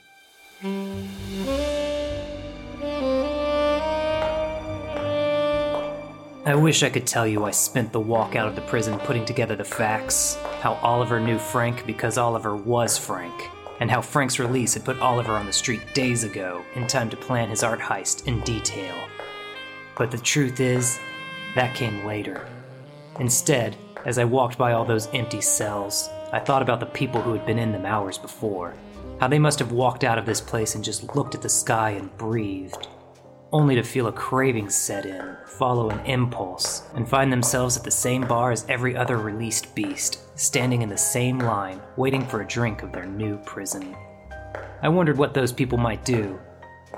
I 6.45 6.55
wish 6.55 6.81
I 6.83 6.89
could 6.89 7.05
tell 7.05 7.27
you 7.27 7.45
I 7.45 7.51
spent 7.51 7.91
the 7.91 7.99
walk 7.99 8.35
out 8.35 8.47
of 8.47 8.55
the 8.55 8.61
prison 8.61 8.97
putting 8.99 9.25
together 9.25 9.55
the 9.55 9.63
facts, 9.63 10.35
how 10.61 10.73
Oliver 10.81 11.19
knew 11.19 11.37
Frank 11.37 11.85
because 11.85 12.17
Oliver 12.17 12.55
was 12.55 12.97
Frank, 12.97 13.49
and 13.79 13.91
how 13.91 14.01
Frank's 14.01 14.39
release 14.39 14.73
had 14.73 14.85
put 14.85 14.99
Oliver 14.99 15.33
on 15.33 15.45
the 15.45 15.53
street 15.53 15.81
days 15.93 16.23
ago 16.23 16.63
in 16.75 16.87
time 16.87 17.09
to 17.09 17.17
plan 17.17 17.49
his 17.49 17.63
art 17.63 17.79
heist 17.79 18.27
in 18.27 18.39
detail. 18.41 18.95
But 19.97 20.09
the 20.09 20.17
truth 20.17 20.59
is, 20.59 20.99
that 21.55 21.75
came 21.75 22.05
later. 22.05 22.47
Instead, 23.19 23.75
as 24.05 24.17
I 24.17 24.25
walked 24.25 24.57
by 24.57 24.73
all 24.73 24.85
those 24.85 25.09
empty 25.13 25.41
cells, 25.41 26.09
I 26.31 26.39
thought 26.39 26.61
about 26.61 26.79
the 26.79 26.85
people 26.85 27.21
who 27.21 27.33
had 27.33 27.45
been 27.45 27.59
in 27.59 27.71
them 27.71 27.85
hours 27.85 28.17
before. 28.17 28.75
How 29.19 29.27
they 29.27 29.39
must 29.39 29.59
have 29.59 29.71
walked 29.71 30.03
out 30.03 30.17
of 30.17 30.25
this 30.25 30.41
place 30.41 30.75
and 30.75 30.83
just 30.83 31.15
looked 31.15 31.33
at 31.35 31.41
the 31.41 31.49
sky 31.49 31.91
and 31.91 32.15
breathed, 32.17 32.87
only 33.51 33.75
to 33.75 33.83
feel 33.83 34.07
a 34.07 34.11
craving 34.11 34.69
set 34.69 35.05
in, 35.05 35.35
follow 35.45 35.89
an 35.89 36.05
impulse, 36.05 36.83
and 36.95 37.07
find 37.07 37.31
themselves 37.31 37.77
at 37.77 37.83
the 37.83 37.91
same 37.91 38.27
bar 38.27 38.51
as 38.51 38.65
every 38.69 38.95
other 38.95 39.17
released 39.17 39.73
beast, 39.73 40.19
standing 40.37 40.81
in 40.81 40.89
the 40.89 40.97
same 40.97 41.39
line, 41.39 41.81
waiting 41.95 42.25
for 42.25 42.41
a 42.41 42.47
drink 42.47 42.83
of 42.83 42.91
their 42.91 43.05
new 43.05 43.37
prison. 43.39 43.95
I 44.83 44.89
wondered 44.89 45.17
what 45.17 45.33
those 45.33 45.51
people 45.51 45.77
might 45.77 46.05
do, 46.05 46.39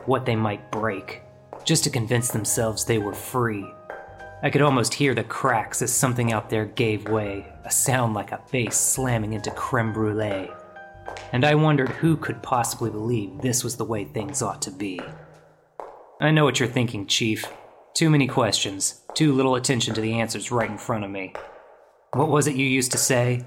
what 0.05 0.25
they 0.25 0.35
might 0.35 0.71
break, 0.71 1.21
just 1.63 1.83
to 1.85 1.89
convince 1.89 2.29
themselves 2.31 2.83
they 2.83 2.97
were 2.97 3.13
free. 3.13 3.65
I 4.41 4.49
could 4.49 4.61
almost 4.61 4.93
hear 4.93 5.13
the 5.13 5.25
cracks 5.25 5.81
as 5.81 5.91
something 5.91 6.31
out 6.31 6.49
there 6.49 6.65
gave 6.65 7.09
way, 7.09 7.45
a 7.65 7.71
sound 7.71 8.13
like 8.13 8.31
a 8.31 8.37
face 8.47 8.77
slamming 8.77 9.33
into 9.33 9.51
creme 9.51 9.91
brulee. 9.91 10.49
And 11.33 11.43
I 11.43 11.55
wondered 11.55 11.89
who 11.89 12.15
could 12.15 12.41
possibly 12.41 12.89
believe 12.89 13.41
this 13.41 13.65
was 13.65 13.75
the 13.75 13.83
way 13.83 14.05
things 14.05 14.41
ought 14.41 14.61
to 14.61 14.71
be. 14.71 15.01
I 16.21 16.31
know 16.31 16.45
what 16.45 16.57
you're 16.57 16.69
thinking, 16.69 17.05
Chief. 17.05 17.45
Too 17.93 18.09
many 18.09 18.27
questions, 18.27 19.01
too 19.13 19.33
little 19.33 19.55
attention 19.55 19.93
to 19.95 20.01
the 20.01 20.13
answers 20.13 20.51
right 20.51 20.69
in 20.69 20.77
front 20.77 21.03
of 21.03 21.11
me. 21.11 21.33
What 22.13 22.29
was 22.29 22.47
it 22.47 22.55
you 22.55 22.65
used 22.65 22.93
to 22.93 22.97
say? 22.97 23.45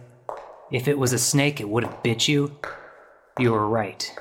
If 0.71 0.89
it 0.89 0.99
was 0.99 1.15
a 1.15 1.19
snake, 1.19 1.59
it 1.59 1.69
would 1.69 1.85
have 1.85 2.03
bit 2.03 2.29
you? 2.29 2.59
You 3.39 3.53
were 3.53 3.67
right. 3.67 4.15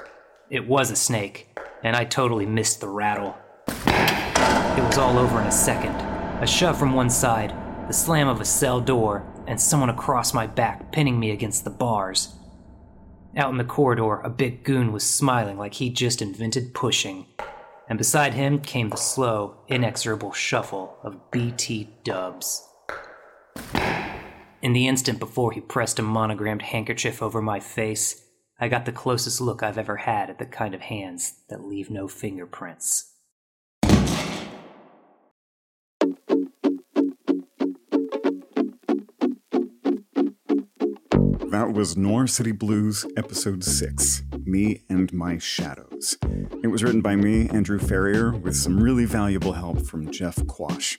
It 0.49 0.65
was 0.65 0.89
a 0.89 0.95
snake, 0.95 1.49
and 1.84 1.97
I 1.97 2.05
totally 2.05 2.45
missed 2.45 2.80
the 2.80 2.88
rattle. 2.88 3.36
It 3.67 4.86
was 4.86 4.97
all 4.97 5.17
over 5.17 5.41
in 5.41 5.47
a 5.47 5.51
second. 5.51 6.01
A 6.42 6.48
shove 6.48 6.80
from 6.80 6.94
one 6.94 7.12
side, 7.12 7.54
the 7.88 7.94
slam 7.94 8.28
of 8.28 8.42
a 8.42 8.46
cell 8.46 8.82
door, 8.82 9.32
and 9.46 9.62
someone 9.62 9.92
across 9.92 10.34
my 10.34 10.48
back 10.48 10.92
pinning 10.92 11.20
me 11.20 11.30
against 11.30 11.64
the 11.64 11.70
bars. 11.70 12.34
Out 13.38 13.52
in 13.52 13.60
the 13.60 13.64
corridor, 13.64 14.22
a 14.22 14.30
big 14.32 14.64
goon 14.64 14.92
was 14.92 15.04
smiling 15.04 15.60
like 15.60 15.76
he'd 15.76 15.96
just 15.96 16.20
invented 16.20 16.74
pushing. 16.74 17.28
And 17.88 17.96
beside 17.96 18.34
him 18.34 18.60
came 18.60 18.89
the 18.89 18.98
slow, 18.98 19.58
inexorable 19.68 20.32
shuffle 20.32 20.98
of 21.04 21.30
BT 21.30 21.89
dubs. 22.04 22.68
In 24.64 24.74
the 24.74 24.88
instant 24.88 25.20
before 25.20 25.52
he 25.52 25.62
pressed 25.62 26.00
a 26.00 26.02
monogrammed 26.02 26.64
handkerchief 26.64 27.22
over 27.22 27.44
my 27.44 27.60
face, 27.60 28.20
I 28.60 28.68
got 28.68 28.86
the 28.86 28.92
closest 28.92 29.42
look 29.42 29.62
I've 29.62 29.78
ever 29.78 29.98
had 29.98 30.32
at 30.32 30.39
the 30.39 30.48
kind 30.48 30.74
of 30.74 30.82
hands 30.82 31.36
that 31.50 31.64
leave 31.64 31.92
no 31.92 32.08
fingerprints. 32.08 33.11
That 41.50 41.74
was 41.74 41.98
Noir 41.98 42.28
City 42.28 42.52
Blues, 42.52 43.06
Episode 43.18 43.64
6 43.64 44.24
Me 44.46 44.84
and 44.89 45.12
My 45.14 45.38
Shadows. 45.38 46.18
It 46.64 46.68
was 46.68 46.84
written 46.84 47.02
by 47.02 47.16
me, 47.16 47.50
Andrew 47.50 47.80
Farrier, 47.80 48.32
with 48.32 48.56
some 48.56 48.80
really 48.80 49.06
valuable 49.06 49.54
help 49.54 49.86
from 49.86 50.12
Jeff 50.12 50.36
Quach. 50.38 50.98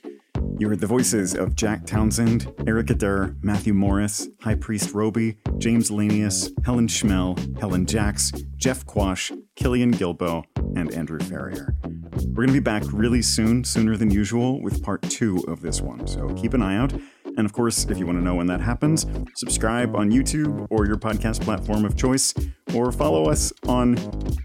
You 0.59 0.69
heard 0.69 0.79
the 0.79 0.87
voices 0.87 1.35
of 1.35 1.55
Jack 1.55 1.85
Townsend, 1.85 2.53
Erica 2.67 2.93
Durr, 2.93 3.35
Matthew 3.41 3.73
Morris, 3.73 4.29
High 4.41 4.55
Priest 4.55 4.93
Robi, 4.93 5.37
James 5.57 5.89
Lanius, 5.89 6.51
Helene 6.65 6.87
Schmehl, 6.87 7.59
Helen 7.59 7.85
Jaksch, 7.85 8.43
Jeff 8.55 8.85
Quach, 8.85 9.35
Killian 9.55 9.93
Guilbeaux, 9.93 10.43
and 10.75 10.93
Andrew 10.93 11.19
Farrier. 11.19 11.75
We're 11.83 12.45
going 12.45 12.47
to 12.47 12.53
be 12.53 12.59
back 12.59 12.83
really 12.91 13.21
soon, 13.21 13.63
sooner 13.63 13.97
than 13.97 14.11
usual, 14.11 14.61
with 14.61 14.83
part 14.83 15.01
two 15.03 15.43
of 15.47 15.61
this 15.61 15.81
one, 15.81 16.05
so 16.07 16.29
keep 16.35 16.53
an 16.53 16.61
eye 16.61 16.77
out. 16.77 16.93
And 17.37 17.45
of 17.45 17.53
course, 17.53 17.85
if 17.85 17.97
you 17.97 18.05
want 18.05 18.19
to 18.19 18.23
know 18.23 18.35
when 18.35 18.47
that 18.47 18.61
happens, 18.61 19.05
subscribe 19.35 19.95
on 19.95 20.11
YouTube 20.11 20.67
or 20.69 20.85
your 20.85 20.97
podcast 20.97 21.41
platform 21.41 21.85
of 21.85 21.95
choice, 21.97 22.33
or 22.73 22.91
follow 22.91 23.29
us 23.29 23.51
on, 23.67 23.97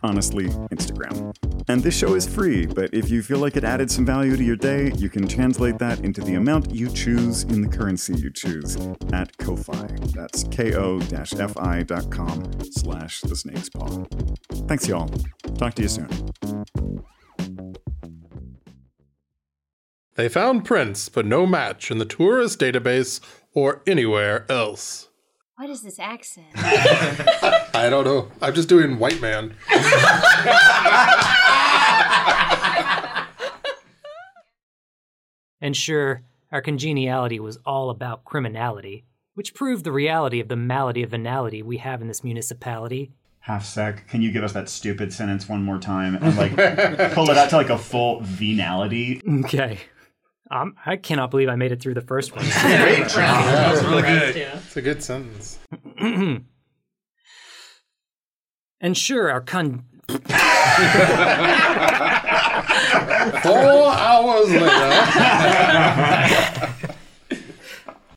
honestly, 0.03 0.47
Instagram. 0.73 1.35
And 1.69 1.83
this 1.83 1.97
show 1.97 2.15
is 2.15 2.27
free, 2.27 2.67
but 2.67 2.93
if 2.95 3.11
you 3.11 3.23
feel 3.23 3.39
like 3.39 3.57
it 3.57 3.65
added 3.65 3.91
some 3.91 4.07
value 4.07 4.37
to 4.37 4.45
your 4.45 4.57
day, 4.57 4.93
you 4.97 5.09
can 5.09 5.29
translate 5.29 5.79
that 5.79 6.01
into 6.01 6.21
the 6.23 6.35
amount 6.35 6.75
you 6.75 6.89
choose 6.91 7.43
in 7.45 7.63
the 7.63 7.69
currency 7.69 8.15
you 8.15 8.31
choose 8.31 8.77
at 9.13 9.37
Ko-Fi. 9.39 9.87
That's 10.15 10.45
ko-fi.com 10.45 11.31
slash 12.73 13.21
the 13.21 13.37
snake's 13.37 13.69
paw. 13.69 14.05
Thanks, 14.67 14.89
y'all. 14.89 15.09
Talk 15.57 15.75
to 15.75 15.83
you 15.83 15.89
soon. 15.89 16.09
They 20.19 20.29
found 20.29 20.65
prints, 20.65 21.09
but 21.09 21.27
no 21.27 21.47
match 21.47 21.93
in 21.93 21.99
the 21.99 22.05
tourist 22.05 22.59
database 22.59 23.21
or 23.55 23.83
anywhere 23.87 24.51
else. 24.51 25.11
What 25.55 25.71
is 25.71 25.83
this 25.83 26.01
accent? 26.01 26.49
I 26.57 27.87
don't 27.89 28.05
know. 28.05 28.29
I'm 28.43 28.53
just 28.53 28.69
doing 28.69 28.99
white 28.99 29.21
man. 29.21 29.55
And 35.61 35.77
sure, 35.77 36.23
our 36.53 36.63
congeniality 36.63 37.41
was 37.41 37.59
all 37.67 37.91
about 37.91 38.25
criminality, 38.25 39.05
which 39.35 39.55
proved 39.55 39.85
the 39.85 39.91
reality 39.91 40.39
of 40.39 40.47
the 40.47 40.57
malady 40.57 41.03
of 41.03 41.11
venality 41.11 41.63
we 41.63 41.79
have 41.79 42.01
in 42.01 42.07
this 42.07 42.23
municipality. 42.23 43.11
Half 43.41 43.65
sec, 43.65 44.07
can 44.09 44.23
you 44.23 44.31
give 44.31 44.45
us 44.45 44.53
that 44.53 44.69
stupid 44.69 45.13
sentence 45.13 45.49
one 45.49 45.65
more 45.65 45.79
time 45.79 46.17
and 46.17 46.37
like 46.37 46.55
pull 47.13 47.29
it 47.31 47.37
out 47.37 47.51
to 47.51 47.57
like 47.57 47.71
a 47.71 47.79
full 47.79 48.21
venality? 48.23 49.21
Okay. 49.45 49.81
Um, 50.51 50.77
I 50.87 50.97
cannot 50.97 51.31
believe 51.31 51.49
I 51.49 51.57
made 51.57 51.73
it 51.73 51.81
through 51.83 51.95
the 51.95 52.01
first 52.01 52.35
one. 52.35 52.45
Great 52.61 53.09
job. 53.09 53.45
That 53.45 53.71
was 53.73 53.85
really 53.85 54.03
good. 54.03 54.37
It's 54.37 54.77
a 54.77 54.83
good 54.83 55.03
sentence. 55.03 55.59
and 58.81 58.97
sure, 58.97 59.31
our 59.31 59.41
con. 59.43 59.85
Four 60.09 60.19
hours 63.91 64.51
later. 64.51 64.95